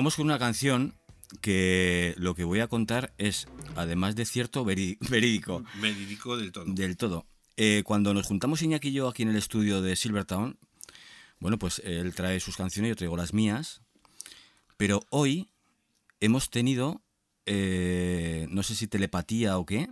Vamos 0.00 0.16
con 0.16 0.24
una 0.24 0.38
canción 0.38 0.94
que 1.42 2.14
lo 2.16 2.34
que 2.34 2.44
voy 2.44 2.60
a 2.60 2.68
contar 2.68 3.12
es, 3.18 3.48
además 3.76 4.16
de 4.16 4.24
cierto, 4.24 4.64
verídico. 5.10 5.62
Verídico 5.74 6.38
del 6.38 6.52
todo. 6.52 6.64
Del 6.64 6.96
todo. 6.96 7.26
Eh, 7.58 7.82
cuando 7.84 8.14
nos 8.14 8.26
juntamos 8.26 8.62
Iñaki 8.62 8.88
y 8.88 8.92
yo 8.92 9.08
aquí 9.08 9.24
en 9.24 9.28
el 9.28 9.36
estudio 9.36 9.82
de 9.82 9.96
Silvertown, 9.96 10.58
bueno, 11.38 11.58
pues 11.58 11.82
él 11.84 12.14
trae 12.14 12.40
sus 12.40 12.56
canciones, 12.56 12.88
yo 12.88 12.96
traigo 12.96 13.18
las 13.18 13.34
mías, 13.34 13.82
pero 14.78 15.04
hoy 15.10 15.50
hemos 16.20 16.48
tenido, 16.48 17.02
eh, 17.44 18.46
no 18.48 18.62
sé 18.62 18.74
si 18.76 18.86
telepatía 18.86 19.58
o 19.58 19.66
qué, 19.66 19.90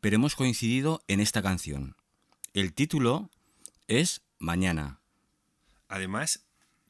pero 0.00 0.16
hemos 0.16 0.34
coincidido 0.34 1.04
en 1.06 1.20
esta 1.20 1.42
canción. 1.42 1.94
El 2.54 2.72
título 2.72 3.30
es 3.86 4.20
Mañana. 4.40 4.98
Además, 5.86 6.44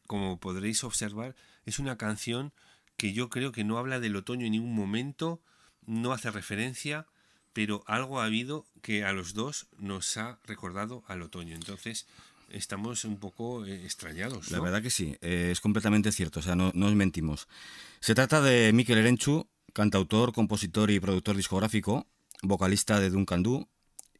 como 0.06 0.40
podréis 0.40 0.82
observar, 0.82 1.36
es 1.66 1.78
una 1.78 1.96
canción 1.96 2.52
que 2.96 3.12
yo 3.12 3.28
creo 3.28 3.52
que 3.52 3.64
no 3.64 3.78
habla 3.78 4.00
del 4.00 4.16
otoño 4.16 4.46
en 4.46 4.52
ningún 4.52 4.74
momento, 4.74 5.40
no 5.86 6.12
hace 6.12 6.30
referencia, 6.30 7.06
pero 7.52 7.82
algo 7.86 8.20
ha 8.20 8.24
habido 8.24 8.66
que 8.82 9.04
a 9.04 9.12
los 9.12 9.34
dos 9.34 9.66
nos 9.78 10.16
ha 10.16 10.38
recordado 10.44 11.04
al 11.06 11.22
otoño. 11.22 11.54
Entonces, 11.54 12.06
estamos 12.50 13.04
un 13.04 13.18
poco 13.18 13.64
eh, 13.64 13.84
extrañados. 13.84 14.50
La 14.50 14.60
verdad 14.60 14.82
que 14.82 14.90
sí, 14.90 15.16
eh, 15.20 15.48
es 15.50 15.60
completamente 15.60 16.12
cierto, 16.12 16.40
o 16.40 16.42
sea, 16.42 16.54
no, 16.54 16.70
no 16.74 16.86
os 16.86 16.94
mentimos. 16.94 17.48
Se 18.00 18.14
trata 18.14 18.40
de 18.40 18.72
Mikel 18.72 18.98
Erenchu, 18.98 19.48
cantautor, 19.72 20.32
compositor 20.32 20.90
y 20.90 21.00
productor 21.00 21.36
discográfico, 21.36 22.06
vocalista 22.42 23.00
de 23.00 23.10
Duncan 23.10 23.42
Du, 23.42 23.68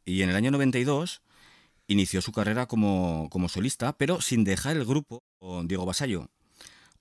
y 0.05 0.21
en 0.21 0.29
el 0.29 0.35
año 0.35 0.51
92 0.51 1.21
inició 1.87 2.21
su 2.21 2.31
carrera 2.31 2.67
como, 2.67 3.29
como 3.29 3.49
solista, 3.49 3.97
pero 3.97 4.21
sin 4.21 4.43
dejar 4.43 4.75
el 4.75 4.85
grupo 4.85 5.23
con 5.39 5.67
Diego 5.67 5.85
Basallo. 5.85 6.29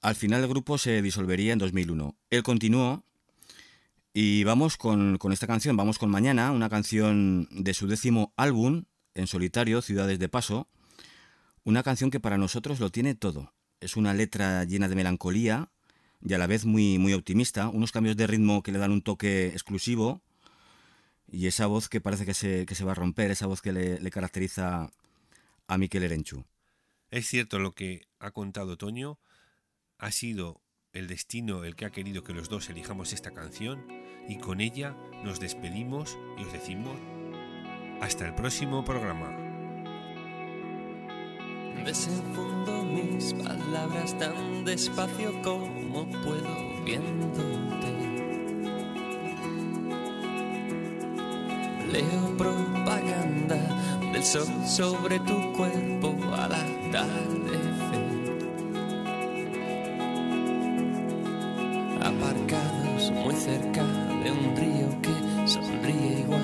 Al 0.04 0.16
final 0.16 0.42
el 0.42 0.48
grupo 0.50 0.76
se 0.76 1.00
disolvería 1.00 1.54
en 1.54 1.58
2001. 1.58 2.14
Él 2.28 2.42
continuó 2.42 3.06
y 4.12 4.44
vamos 4.44 4.76
con, 4.76 5.18
esta 5.32 5.46
canción, 5.46 5.78
vamos 5.78 5.98
con 5.98 6.10
Mañana, 6.10 6.52
una 6.52 6.68
canción 6.68 7.48
de 7.50 7.72
su 7.72 7.86
décimo 7.86 8.34
álbum 8.36 8.84
en 9.14 9.26
solitario, 9.26 9.80
Ciudades 9.80 10.18
de 10.18 10.28
Paso, 10.28 10.68
una 11.64 11.82
canción 11.82 12.10
que 12.10 12.20
para 12.20 12.36
nosotros 12.36 12.80
lo 12.80 12.90
tiene 12.90 13.14
todo. 13.14 13.54
Es 13.80 13.96
una 13.96 14.12
letra 14.12 14.64
llena 14.64 14.88
de 14.88 14.94
melancolía 14.94 15.70
y 16.20 16.34
a 16.34 16.38
la 16.38 16.48
vez 16.48 16.66
muy, 16.66 16.98
muy 16.98 17.14
optimista, 17.14 17.70
unos 17.70 17.90
cambios 17.90 18.14
de 18.14 18.26
ritmo 18.26 18.62
que 18.62 18.72
le 18.72 18.80
dan 18.80 18.92
un 18.92 19.00
toque 19.00 19.46
exclusivo 19.46 20.20
y 21.32 21.46
esa 21.46 21.64
voz 21.64 21.88
que 21.88 22.02
parece 22.02 22.26
que 22.26 22.34
se, 22.34 22.66
que 22.66 22.74
se 22.74 22.84
va 22.84 22.92
a 22.92 22.94
romper, 22.94 23.30
esa 23.30 23.46
voz 23.46 23.62
que 23.62 23.72
le, 23.72 23.98
le 23.98 24.10
caracteriza 24.10 24.90
a 25.66 25.78
Mikel 25.78 26.02
Erenchu. 26.02 26.44
Es 27.10 27.26
cierto 27.26 27.58
lo 27.58 27.72
que 27.72 28.06
ha 28.18 28.32
contado 28.32 28.76
Toño, 28.76 29.18
ha 30.04 30.12
sido 30.12 30.60
el 30.92 31.06
destino 31.06 31.64
el 31.64 31.76
que 31.76 31.86
ha 31.86 31.90
querido 31.90 32.22
que 32.22 32.34
los 32.34 32.50
dos 32.50 32.68
elijamos 32.68 33.14
esta 33.14 33.30
canción 33.30 33.86
y 34.28 34.36
con 34.36 34.60
ella 34.60 34.94
nos 35.24 35.40
despedimos 35.40 36.18
y 36.36 36.44
os 36.44 36.52
decimos 36.52 36.94
hasta 38.02 38.26
el 38.26 38.34
próximo 38.34 38.84
programa. 38.84 39.34
Desenfundo 41.86 42.84
mis 42.84 43.32
palabras 43.32 44.18
tan 44.18 44.66
despacio 44.66 45.40
como 45.40 46.06
puedo 46.22 46.84
viéndote. 46.84 47.94
Leo 51.90 52.36
propaganda 52.36 54.10
del 54.12 54.22
sol 54.22 54.48
sobre 54.66 55.18
tu 55.20 55.52
cuerpo 55.54 56.14
al 56.34 56.52
atardecer. 56.52 57.73
Cerca 63.44 63.84
de 63.84 64.30
un 64.30 64.56
río 64.56 64.88
que 65.02 65.46
sonríe 65.46 66.20
igual 66.20 66.43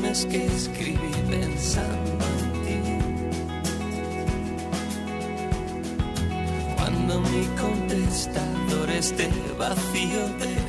canciones 0.00 0.26
que 0.26 0.46
escribí 0.46 1.12
pensando 1.30 2.24
en 2.40 2.52
ti. 2.64 2.80
Cuando 6.76 7.20
mi 7.20 7.44
contestador 7.60 8.90
esté 8.90 9.28
vacío 9.58 10.28
de 10.38 10.59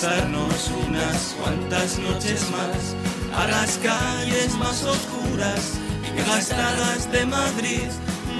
Gastarnos 0.00 0.70
unas 0.86 1.34
cuantas 1.40 1.98
noches 1.98 2.48
más 2.52 2.94
a 3.36 3.48
las 3.48 3.78
calles 3.78 4.54
más 4.54 4.84
oscuras 4.84 5.72
y 6.06 6.22
gastadas 6.24 7.10
de 7.10 7.26
Madrid. 7.26 7.88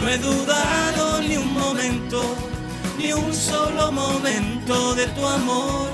No 0.01 0.09
he 0.09 0.19
dudado 0.19 1.21
ni 1.21 1.37
un 1.37 1.53
momento, 1.53 2.23
ni 2.97 3.13
un 3.13 3.35
solo 3.35 3.91
momento 3.91 4.95
de 4.95 5.09
tu 5.09 5.27
amor, 5.27 5.89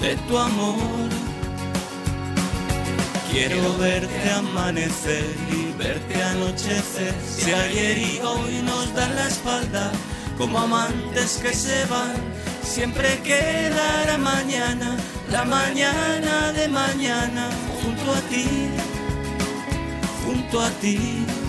de 0.00 0.16
tu 0.26 0.38
amor. 0.38 1.10
Quiero 3.30 3.76
verte 3.76 4.30
amanecer 4.30 5.36
y 5.52 5.76
verte 5.76 6.22
anochecer. 6.22 7.14
Si 7.22 7.52
ayer 7.52 7.98
y 7.98 8.20
hoy 8.24 8.62
nos 8.62 8.94
dan 8.94 9.14
la 9.14 9.28
espalda 9.28 9.92
como 10.38 10.58
amantes 10.58 11.38
que 11.42 11.52
se 11.52 11.84
van, 11.84 12.14
siempre 12.66 13.20
quedará 13.22 14.18
mañana, 14.18 14.96
la 15.30 15.44
mañana 15.44 16.52
de 16.52 16.68
mañana, 16.68 17.48
junto 17.82 18.12
a 18.12 18.20
ti, 18.28 18.46
junto 20.24 20.60
a 20.60 20.70
ti. 20.80 21.45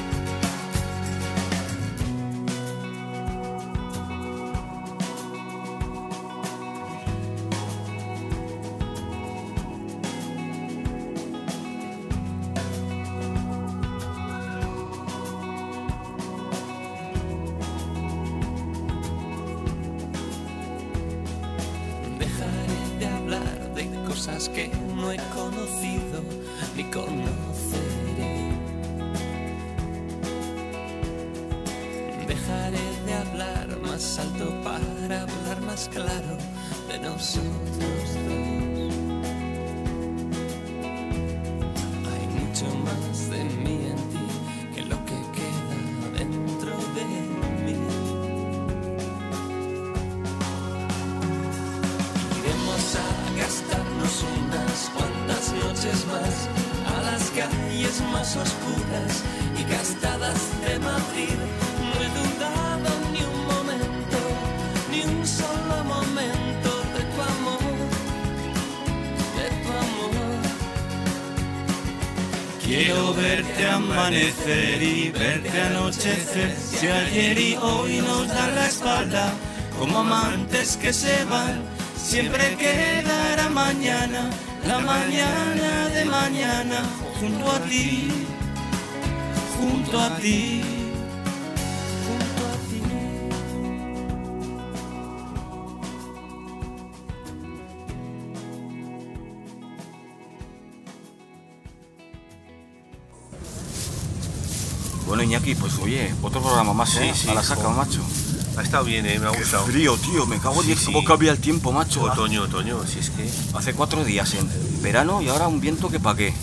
Bien, 108.87 109.05
eh, 109.05 109.19
me 109.19 109.27
ha 109.27 109.29
gustado. 109.29 109.65
Frío, 109.65 109.95
tío, 109.97 110.25
me 110.25 110.39
cago 110.39 110.55
en 110.55 110.61
Sí, 110.61 110.67
Dios, 110.67 110.79
sí. 110.79 110.85
cómo 110.87 111.03
cambia 111.03 111.31
el 111.31 111.37
tiempo, 111.39 111.71
macho. 111.71 112.01
Otoño, 112.03 112.43
otoño, 112.43 112.79
si 112.87 112.99
es 112.99 113.09
que. 113.11 113.29
Hace 113.55 113.73
cuatro 113.73 114.03
días 114.03 114.33
en 114.33 114.49
verano 114.81 115.21
y 115.21 115.29
ahora 115.29 115.47
un 115.47 115.59
viento 115.61 115.89
que 115.89 115.99
pa' 115.99 116.15
qué. 116.15 116.33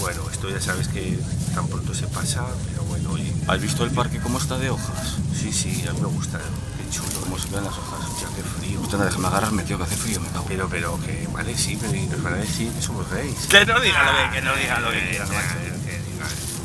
Bueno, 0.00 0.22
esto 0.30 0.50
ya 0.50 0.60
sabes 0.60 0.88
que 0.88 1.18
tan 1.54 1.66
pronto 1.68 1.94
se 1.94 2.06
pasa, 2.08 2.44
pero 2.70 2.82
bueno, 2.84 3.12
oye. 3.12 3.32
¿Has 3.46 3.60
visto 3.60 3.84
el 3.84 3.90
parque 3.90 4.18
cómo 4.20 4.38
está 4.38 4.58
de 4.58 4.70
hojas? 4.70 5.16
Sí, 5.38 5.52
sí, 5.52 5.84
a 5.88 5.92
mí 5.92 6.00
me 6.00 6.08
gusta. 6.08 6.38
Qué 6.38 6.94
chulo. 6.94 7.20
Cómo 7.20 7.38
se 7.38 7.48
ven 7.48 7.64
las 7.64 7.72
hojas. 7.76 8.00
Ya, 8.20 8.26
qué 8.36 8.42
frío. 8.42 8.80
Usted 8.80 8.98
no 8.98 9.04
déjame 9.04 9.26
agarrarme, 9.28 9.62
tío, 9.62 9.76
que 9.78 9.84
hace 9.84 9.96
frío, 9.96 10.20
me 10.20 10.28
cago. 10.28 10.44
Pero, 10.48 10.68
pero, 10.68 10.98
que 11.00 11.28
vale, 11.32 11.56
sí, 11.56 11.78
pero 11.80 11.94
y 11.94 12.06
nos 12.06 12.22
van 12.22 12.34
a 12.34 12.36
decir 12.36 12.70
que 12.72 12.82
somos 12.82 13.08
gays. 13.10 13.46
Que 13.48 13.64
no 13.66 13.80
diga 13.80 14.02
lo 14.04 14.30
que, 14.30 14.36
que 14.36 14.42
no 14.42 14.56
diga 14.56 14.80
lo 14.80 14.90
que 14.90 15.08
quieras, 15.10 15.28
macho. 15.28 15.54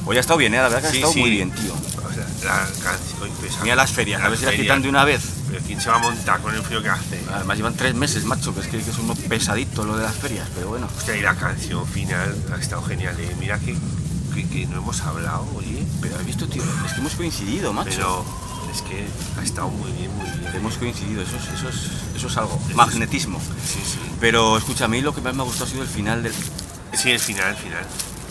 Hoy 0.07 0.17
ha 0.17 0.19
estado 0.19 0.37
bien, 0.37 0.53
¿eh? 0.53 0.57
La 0.57 0.63
verdad 0.63 0.81
que 0.81 0.87
ha 0.87 0.91
Sí, 0.91 0.97
estado 0.97 1.13
muy 1.15 1.29
bien, 1.31 1.51
tío. 1.51 1.73
La 2.45 2.67
canción. 2.83 3.21
oye, 3.23 3.31
pues, 3.39 3.53
Ni 3.63 3.69
a 3.71 3.75
las 3.75 3.91
ferias, 3.91 4.21
a 4.23 4.29
ver 4.29 4.37
si 4.37 4.45
la 4.45 4.51
ferias. 4.51 4.65
quitan 4.65 4.81
de 4.81 4.89
una 4.89 5.03
vez. 5.03 5.21
Pero 5.49 5.61
¿quién 5.65 5.81
se 5.81 5.89
va 5.89 5.95
a 5.95 5.99
montar 5.99 6.41
con 6.41 6.53
el 6.53 6.61
frío 6.61 6.81
que 6.81 6.89
hace? 6.89 7.21
Además 7.33 7.57
llevan 7.57 7.75
tres 7.75 7.93
meses, 7.95 8.23
macho, 8.25 8.53
que 8.53 8.61
es 8.61 8.67
que, 8.67 8.77
es 8.77 8.97
uno 8.99 9.15
pesadito 9.15 9.83
lo 9.85 9.97
de 9.97 10.03
las 10.03 10.15
ferias, 10.15 10.47
pero 10.55 10.69
bueno. 10.69 10.87
Hostia, 10.97 11.15
y 11.17 11.21
la 11.21 11.35
canción 11.35 11.85
final 11.87 12.35
ha 12.53 12.57
estado 12.59 12.81
genial. 12.83 13.15
eh. 13.19 13.35
Mira 13.39 13.57
que, 13.59 13.75
que, 14.33 14.47
que 14.47 14.65
no 14.67 14.77
hemos 14.77 15.01
hablado, 15.01 15.47
oye. 15.55 15.83
Pero 16.01 16.17
has 16.17 16.25
visto, 16.25 16.47
tío, 16.47 16.63
es 16.85 16.93
que 16.93 16.99
hemos 16.99 17.13
coincidido, 17.15 17.73
macho. 17.73 17.89
Pero 17.89 18.25
es 18.73 18.81
que 18.81 19.05
ha 19.39 19.43
estado 19.43 19.69
muy 19.69 19.91
bien, 19.91 20.15
muy 20.17 20.29
bien. 20.29 20.55
Hemos 20.55 20.77
coincidido, 20.77 21.21
eso 21.21 21.37
es, 21.37 21.59
eso 21.59 21.69
es, 21.69 21.75
eso 22.17 22.27
es 22.27 22.37
algo. 22.37 22.59
Magnetismo. 22.75 23.39
Sí, 23.39 23.79
sí. 23.83 23.99
Pero 24.19 24.57
escucha, 24.57 24.85
a 24.85 24.87
mí 24.87 25.01
lo 25.01 25.13
que 25.15 25.21
más 25.21 25.33
me 25.35 25.41
ha 25.41 25.45
gustado 25.45 25.65
ha 25.65 25.69
sido 25.69 25.83
el 25.83 25.89
final 25.89 26.21
del. 26.23 26.33
Sí, 26.93 27.11
el 27.11 27.19
final, 27.19 27.49
el 27.51 27.55
final. 27.57 27.85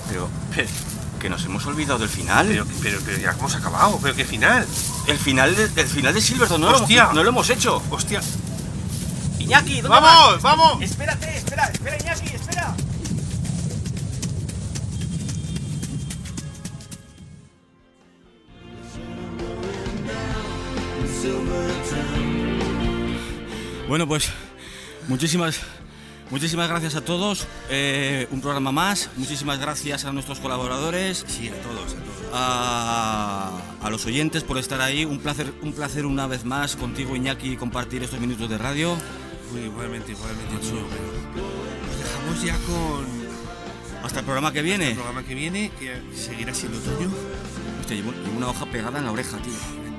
Pero. 0.09 0.29
Que 1.25 1.31
nos 1.31 1.43
hemos 1.47 1.65
olvidado 1.65 2.01
del 2.01 2.11
final. 2.11 2.47
Pero, 2.49 2.67
pero, 2.83 3.01
pero 3.03 3.17
ya 3.17 3.31
hemos 3.31 3.55
acabado, 3.55 3.99
pero 4.03 4.15
qué 4.15 4.27
final. 4.27 4.67
El 5.07 5.17
final 5.17 5.57
de, 5.57 5.81
el 5.81 5.89
final 5.89 6.13
de 6.13 6.21
Silverton, 6.21 6.61
no, 6.61 6.69
Hostia. 6.69 7.05
Lo, 7.05 7.13
no 7.15 7.23
lo 7.23 7.31
hemos 7.31 7.49
hecho. 7.49 7.83
Hostia. 7.89 8.21
Iñaki, 9.39 9.81
¿dónde 9.81 9.89
¡Vamos, 9.89 10.35
vas? 10.35 10.43
vamos! 10.43 10.83
Espérate, 10.83 11.35
espera, 11.35 11.65
espera, 11.73 11.97
Iñaki, 11.99 12.35
espera. 12.35 12.77
Bueno, 23.89 24.07
pues 24.07 24.31
muchísimas, 25.09 25.59
muchísimas 26.31 26.69
gracias 26.69 26.95
a 26.95 27.01
todos. 27.05 27.47
Eh, 27.71 28.27
un 28.31 28.41
programa 28.41 28.73
más. 28.73 29.11
Muchísimas 29.17 29.59
gracias 29.59 30.05
a 30.05 30.13
nuestros 30.13 30.41
colaboradores. 30.41 31.25
Sí, 31.29 31.49
a 31.49 31.55
todos, 31.63 31.93
a 31.93 31.97
todos. 31.97 32.15
A, 32.33 33.61
a 33.83 33.91
los 33.91 34.05
oyentes 34.07 34.43
por 34.45 34.59
estar 34.59 34.81
ahí. 34.81 35.05
Un 35.05 35.19
placer, 35.19 35.53
un 35.63 35.73
placer 35.73 36.07
una 36.07 36.27
vez 36.27 36.45
más 36.45 36.77
contigo, 36.77 37.15
Iñaki, 37.17 37.57
compartir 37.57 38.03
estos 38.03 38.21
minutos 38.21 38.49
de 38.49 38.59
radio. 38.59 38.97
Uy, 39.55 39.61
igualmente, 39.63 40.13
igualmente. 40.13 40.55
Nos 40.55 41.99
dejamos 41.99 42.43
ya 42.43 42.57
con 42.67 43.07
Hasta 44.05 44.19
el 44.21 44.25
programa 44.25 44.53
que 44.53 44.63
viene. 44.63 44.89
el 44.89 44.95
programa 44.95 45.23
que 45.23 45.35
viene, 45.35 45.71
que 45.79 46.01
seguirá 46.17 46.53
siendo 46.55 46.79
otoño. 46.79 47.11
Hostia, 47.81 47.97
llevo 47.97 48.13
llevo 48.13 48.37
una 48.37 48.49
hoja 48.49 48.67
pegada 48.67 48.99
en 48.99 49.05
la 49.05 49.13
oreja, 49.13 49.37
tío. 49.39 49.53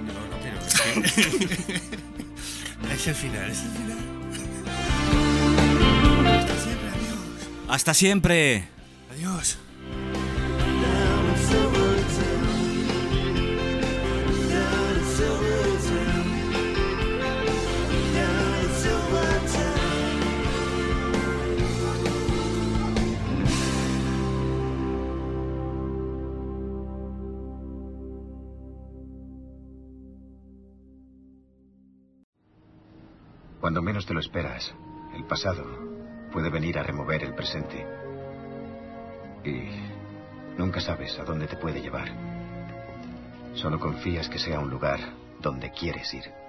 No, 0.06 0.14
no, 0.14 0.38
pero 0.43 0.60
es 0.60 0.73
que... 1.65 1.76
es 2.93 3.07
el 3.07 3.15
final, 3.15 3.49
es 3.52 3.61
el 3.61 3.69
final. 3.69 3.97
Hasta 7.68 7.94
siempre. 7.94 8.68
Adiós. 9.12 9.58
Cuando 33.60 33.82
menos 33.82 34.06
te 34.06 34.14
lo 34.14 34.20
esperas, 34.20 34.76
el 35.16 35.26
pasado 35.26 35.94
puede 36.36 36.49
venir 36.49 36.78
a 36.78 36.84
remover 36.84 37.24
el 37.24 37.34
presente. 37.34 37.88
Y 39.45 39.70
nunca 40.57 40.82
sabes 40.82 41.18
a 41.18 41.24
dónde 41.24 41.48
te 41.48 41.56
puede 41.56 41.82
llevar. 41.82 42.10
Solo 43.53 43.80
confías 43.80 44.28
que 44.28 44.38
sea 44.38 44.60
un 44.60 44.70
lugar 44.70 44.99
donde 45.40 45.72
quieres 45.72 46.14
ir. 46.14 46.44